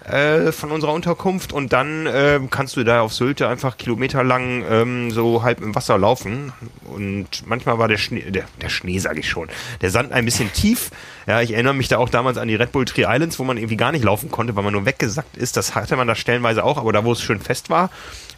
[0.04, 5.10] äh, von unserer Unterkunft und dann äh, kannst du da auf Sylte einfach kilometerlang ähm,
[5.10, 6.52] so halb im Wasser laufen
[6.84, 9.48] und manchmal war der Schnee, der, der Schnee sage ich schon,
[9.80, 10.90] der Sand ein bisschen tief.
[11.26, 13.56] Ja, ich erinnere mich da auch damals an die Red Bull Tree Islands, wo man
[13.56, 15.56] irgendwie gar nicht laufen konnte, weil man nur weggesackt ist.
[15.56, 17.90] Das hatte man da stellenweise auch, aber da, wo es schön fest war,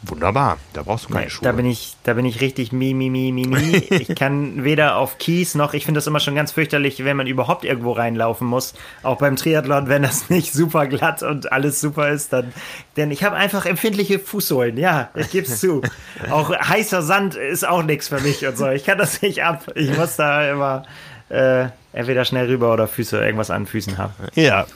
[0.07, 0.59] wunderbar.
[0.73, 1.45] Da brauchst du keine Nee, Schuhe.
[1.45, 3.77] Da bin ich, da bin ich richtig mi, mi, mi, mi, mi.
[3.91, 7.27] Ich kann weder auf Kies noch, ich finde das immer schon ganz fürchterlich, wenn man
[7.27, 8.75] überhaupt irgendwo reinlaufen muss.
[9.03, 12.53] Auch beim Triathlon, wenn das nicht super glatt und alles super ist, dann,
[12.97, 14.77] denn ich habe einfach empfindliche Fußsohlen.
[14.77, 15.83] Ja, ich gebe es zu.
[16.31, 18.69] Auch heißer Sand ist auch nichts für mich und so.
[18.69, 19.67] Ich kann das nicht ab.
[19.75, 20.85] Ich muss da immer
[21.29, 24.13] äh, entweder schnell rüber oder Füße, irgendwas an Füßen haben.
[24.35, 24.67] ja,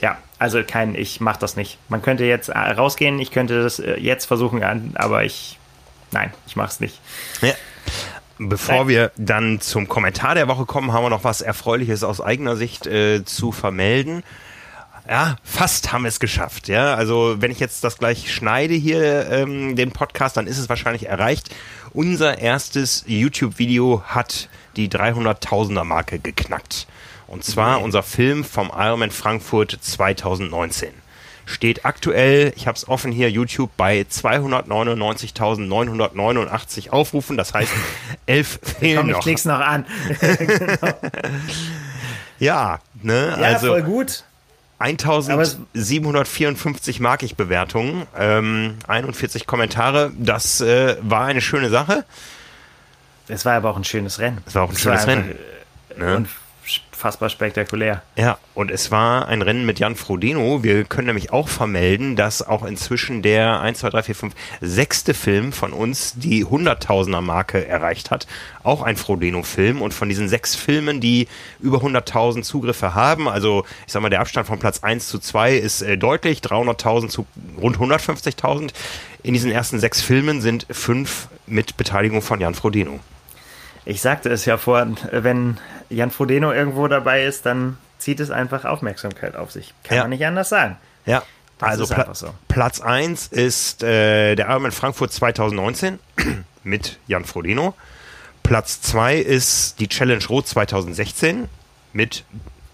[0.00, 1.78] Ja, also kein, ich mach das nicht.
[1.88, 4.62] Man könnte jetzt äh, rausgehen, ich könnte das äh, jetzt versuchen,
[4.96, 5.56] aber ich,
[6.10, 7.00] nein, ich mach's nicht.
[7.42, 7.54] Ja.
[8.38, 8.88] Bevor Nein.
[8.88, 12.88] wir dann zum Kommentar der Woche kommen, haben wir noch was Erfreuliches aus eigener Sicht
[12.88, 14.24] äh, zu vermelden.
[15.08, 16.66] Ja, fast haben wir es geschafft.
[16.66, 20.68] Ja, also wenn ich jetzt das gleich schneide hier, ähm, den Podcast, dann ist es
[20.68, 21.54] wahrscheinlich erreicht.
[21.92, 26.88] Unser erstes YouTube-Video hat die 300.000er Marke geknackt.
[27.32, 30.90] Und zwar unser Film vom Ironman Frankfurt 2019
[31.46, 37.38] steht aktuell, ich habe es offen hier, YouTube bei 299.989 Aufrufen.
[37.38, 37.72] Das heißt,
[38.26, 39.22] elf fehlen Komm, ich noch.
[39.22, 39.86] klick's noch an.
[42.38, 43.36] Ja, ne?
[43.38, 44.24] Ja, also voll gut.
[44.78, 44.90] Aber
[45.42, 50.10] es- 1754 mag ich Bewertungen, ähm, 41 Kommentare.
[50.18, 52.04] Das äh, war eine schöne Sache.
[53.28, 54.38] Es war aber auch ein schönes Rennen.
[54.44, 55.30] Es war auch ein Es schönes Rennen.
[55.30, 55.34] äh,
[56.00, 56.24] Ne?
[57.02, 58.00] Unfassbar spektakulär.
[58.14, 60.62] Ja, und es war ein Rennen mit Jan Frodeno.
[60.62, 65.12] Wir können nämlich auch vermelden, dass auch inzwischen der 1, 2, 3, 4, 5, sechste
[65.12, 68.28] Film von uns die 100.000er Marke erreicht hat.
[68.62, 69.82] Auch ein Frodeno-Film.
[69.82, 71.26] Und von diesen sechs Filmen, die
[71.58, 75.56] über 100.000 Zugriffe haben, also ich sag mal, der Abstand von Platz 1 zu 2
[75.56, 77.26] ist äh, deutlich, 300.000 zu
[77.60, 78.70] rund 150.000.
[79.24, 83.00] In diesen ersten sechs Filmen sind fünf mit Beteiligung von Jan Frodeno.
[83.84, 85.58] Ich sagte es ja vorhin, wenn
[85.90, 89.74] Jan Frodeno irgendwo dabei ist, dann zieht es einfach Aufmerksamkeit auf sich.
[89.84, 90.02] Kann Ja.
[90.04, 90.76] man nicht anders sagen.
[91.06, 91.22] Ja,
[91.58, 92.34] Das also Pla so.
[92.48, 95.98] Platz 1 ist äh, der Ironman Frankfurt 2019
[96.64, 97.74] mit Jan Frodeno.
[98.42, 101.48] Platz 2 ist die Challenge Rot 2016
[101.92, 102.24] mit,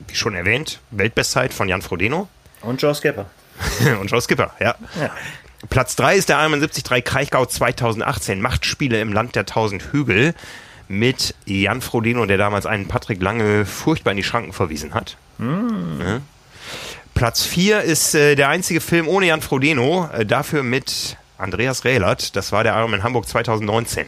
[0.07, 2.29] wie schon erwähnt, Weltbestzeit von Jan Frodeno
[2.63, 3.27] Und Joe Skipper.
[4.01, 4.75] und Joe Skipper, ja.
[5.01, 5.11] Ja.
[5.69, 10.35] Platz 3 ist der Ironman 73 Kraichgau 2018 Machtspiele im Land der 1000 Hügel
[10.89, 15.17] mit Jan Frodeno, der damals einen Patrick Lange furchtbar in die Schranken verwiesen hat.
[15.39, 16.21] Ja.
[17.15, 22.37] Platz 4 ist äh, der einzige Film ohne Jan Frodeno, äh, dafür mit Andreas Rehlert.
[22.37, 24.07] Das war der Ironman Hamburg 2019.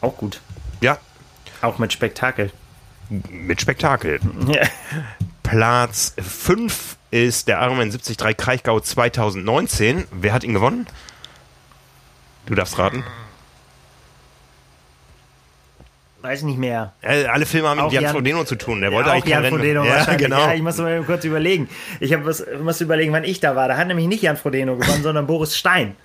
[0.00, 0.40] Auch gut.
[0.80, 0.98] Ja,
[1.62, 2.50] Auch mit Spektakel.
[3.08, 4.20] mit Spektakel.
[4.48, 4.62] Ja.
[5.42, 10.04] Platz 5 ist der Ironman 73 Kraichgau 2019.
[10.10, 10.86] Wer hat ihn gewonnen?
[12.46, 13.04] Du darfst raten.
[16.24, 16.94] Weiß nicht mehr.
[17.02, 18.80] Alle Filme haben mit Jan, Jan- Frodeno zu tun.
[18.80, 20.38] Der wollte auch eigentlich Jan Frodeno ja, genau.
[20.38, 21.68] Ja, ich muss mal kurz überlegen.
[22.00, 23.68] Ich hab was, muss überlegen, wann ich da war.
[23.68, 25.96] Da hat nämlich nicht Jan Frodeno gewonnen, sondern Boris Stein.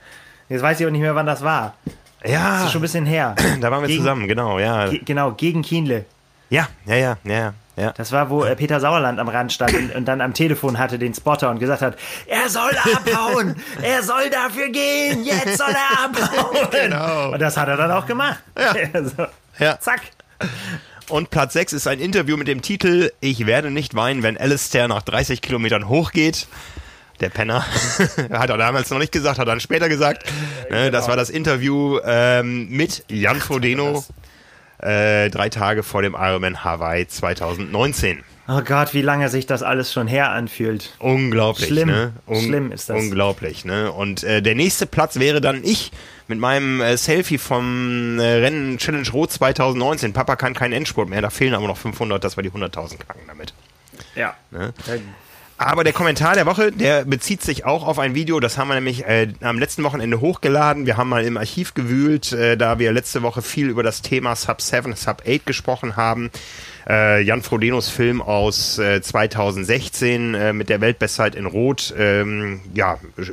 [0.49, 1.75] Jetzt weiß ich auch nicht mehr, wann das war.
[2.21, 3.33] Das ja, ist schon ein bisschen her.
[3.61, 4.89] da waren wir Gegen- zusammen, genau, ja.
[4.89, 6.03] Ge genau, gegen Kienle.
[6.49, 7.93] Ja, ja, ja, ja, ja.
[7.95, 10.99] Das war, wo äh, Peter Sauerland am Rand stand und, und dann am Telefon hatte
[10.99, 11.95] den Spotter und gesagt hat,
[12.27, 16.67] er soll abhauen, er soll dafür gehen, jetzt soll er abhauen.
[16.71, 17.31] Genau.
[17.31, 18.39] Und das hat er dann auch gemacht.
[18.59, 18.73] Ja.
[18.93, 19.11] Also,
[19.59, 19.79] Ja.
[19.79, 20.01] Zack.
[21.09, 24.87] Und Platz 6 ist ein Interview mit dem Titel Ich werde nicht weinen, wenn Alistair
[24.87, 26.47] nach 30 Kilometern hochgeht.
[27.19, 27.65] Der Penner.
[28.31, 30.23] hat er damals noch nicht gesagt, hat er dann später gesagt.
[30.69, 34.05] Ne, das war das Interview ähm, mit Jan Frodeno.
[34.77, 38.23] Äh, drei Tage vor dem Ironman Hawaii 2019.
[38.47, 40.95] Oh Gott, wie lange sich das alles schon her anfühlt.
[40.99, 41.89] Unglaublich, Schlimm.
[41.89, 42.13] ne?
[42.31, 42.97] Schlimm ist das.
[42.97, 43.91] Unglaublich, ne?
[43.91, 45.91] Und äh, der nächste Platz wäre dann ich
[46.29, 50.13] mit meinem äh, Selfie vom äh, Rennen Challenge Rot 2019.
[50.13, 53.23] Papa kann keinen Endspurt mehr, da fehlen aber noch 500, dass wir die 100.000 knacken
[53.27, 53.53] damit.
[54.15, 54.35] Ja.
[54.51, 54.73] Ne?
[55.57, 58.75] Aber der Kommentar der Woche, der bezieht sich auch auf ein Video, das haben wir
[58.75, 60.85] nämlich äh, am letzten Wochenende hochgeladen.
[60.85, 64.37] Wir haben mal im Archiv gewühlt, äh, da wir letzte Woche viel über das Thema
[64.37, 66.31] Sub 7, Sub 8 gesprochen haben.
[66.87, 72.99] Äh, Jan Frodenos Film aus äh, 2016 äh, mit der Weltbestzeit in Rot ähm, ja,
[73.17, 73.23] äh,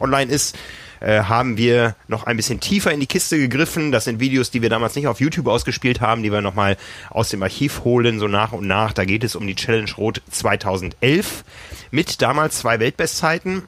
[0.00, 0.56] online ist
[1.00, 3.92] äh, haben wir noch ein bisschen tiefer in die Kiste gegriffen.
[3.92, 6.76] Das sind Videos, die wir damals nicht auf YouTube ausgespielt haben, die wir nochmal
[7.10, 8.92] aus dem Archiv holen, so nach und nach.
[8.94, 11.44] Da geht es um die Challenge Rot 2011
[11.90, 13.62] mit damals zwei Weltbestzeiten.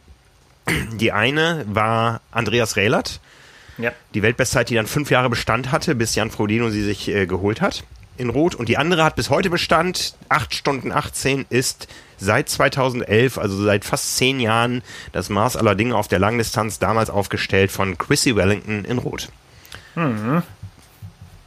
[0.95, 3.21] Die eine war Andreas Rehlert,
[3.79, 3.93] Ja.
[4.15, 7.61] die Weltbestzeit, die dann fünf Jahre Bestand hatte, bis Jan Frodeno sie sich äh, geholt
[7.61, 7.85] hat.
[8.17, 10.15] In Rot und die andere hat bis heute Bestand.
[10.29, 11.89] 8 Stunden 18 ist
[12.19, 14.83] seit 2011, also seit fast zehn Jahren,
[15.13, 19.29] das Maß aller Dinge auf der Langdistanz damals aufgestellt von Chrissy Wellington in Rot.
[19.95, 20.43] Mhm.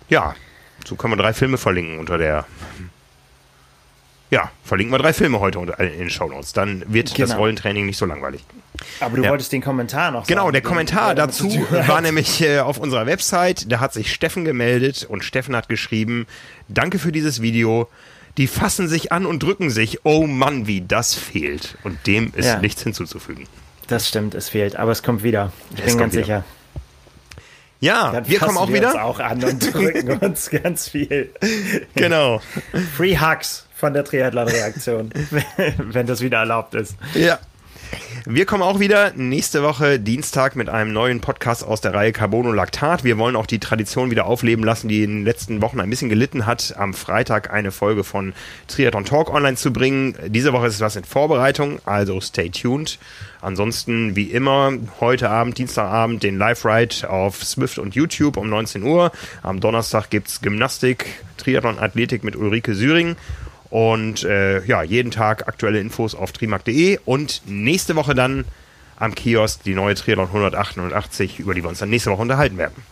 [0.09, 0.35] Ja,
[0.85, 2.45] so können wir drei Filme verlinken unter der.
[4.31, 6.53] Ja, verlinken wir drei Filme heute in den Show Notes.
[6.53, 7.27] Dann wird genau.
[7.27, 8.43] das Rollentraining nicht so langweilig.
[8.99, 9.31] Aber du ja.
[9.31, 11.49] wolltest den Kommentar noch Genau, sagen, der Kommentar dazu
[11.87, 13.71] war nämlich äh, auf unserer Website.
[13.71, 16.27] Da hat sich Steffen gemeldet und Steffen hat geschrieben:
[16.67, 17.89] Danke für dieses Video.
[18.37, 20.05] Die fassen sich an und drücken sich.
[20.05, 21.77] Oh Mann, wie das fehlt.
[21.83, 22.59] Und dem ist ja.
[22.59, 23.47] nichts hinzuzufügen.
[23.87, 25.51] Das stimmt, es fehlt, aber es kommt wieder.
[25.75, 26.23] Ich es bin ganz wieder.
[26.23, 26.43] sicher.
[27.81, 28.89] Ja, Dann wir kommen auch wir wieder.
[28.89, 31.31] Uns auch an und drücken uns ganz viel.
[31.95, 32.41] Genau.
[32.95, 35.11] Free Hugs von der Triathlon-Reaktion,
[35.77, 36.95] wenn das wieder erlaubt ist.
[37.15, 37.39] Ja.
[38.25, 42.51] Wir kommen auch wieder nächste Woche Dienstag mit einem neuen Podcast aus der Reihe Carbono
[42.51, 43.03] Lactat.
[43.03, 46.09] Wir wollen auch die Tradition wieder aufleben lassen, die in den letzten Wochen ein bisschen
[46.09, 48.33] gelitten hat, am Freitag eine Folge von
[48.67, 50.15] Triathlon Talk online zu bringen.
[50.27, 52.99] Diese Woche ist es was in Vorbereitung, also stay tuned.
[53.41, 59.11] Ansonsten, wie immer, heute Abend, Dienstagabend, den Live-Ride auf Swift und YouTube um 19 Uhr.
[59.41, 61.05] Am Donnerstag gibt's Gymnastik,
[61.37, 63.15] Triathlon Athletik mit Ulrike Süring.
[63.69, 68.45] Und äh, ja, jeden Tag aktuelle Infos auf trimark.de und nächste Woche dann
[68.97, 72.83] am Kiosk die neue Triathlon 188, über die wir uns dann nächste Woche unterhalten werden.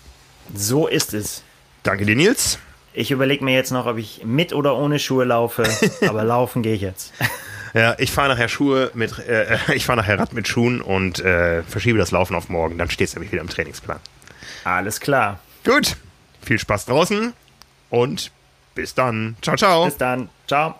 [0.54, 1.44] So ist es.
[1.84, 2.60] Danke dir, Nils.
[2.94, 5.64] Ich überlege mir jetzt noch, ob ich mit oder ohne Schuhe laufe,
[6.08, 7.14] aber laufen gehe ich jetzt.
[7.74, 11.64] Ja, ich fahre nachher Schuhe mit, äh, ich fahre nachher Rad mit Schuhen und äh,
[11.64, 12.78] verschiebe das Laufen auf morgen.
[12.78, 14.00] Dann steht es nämlich wieder im Trainingsplan.
[14.64, 15.40] Alles klar.
[15.64, 15.98] Gut.
[16.42, 17.34] Viel Spaß draußen
[17.90, 18.32] und
[18.78, 19.36] bis dann.
[19.42, 19.86] Ciao, ciao.
[19.86, 20.30] Bis dann.
[20.48, 20.76] Ciao.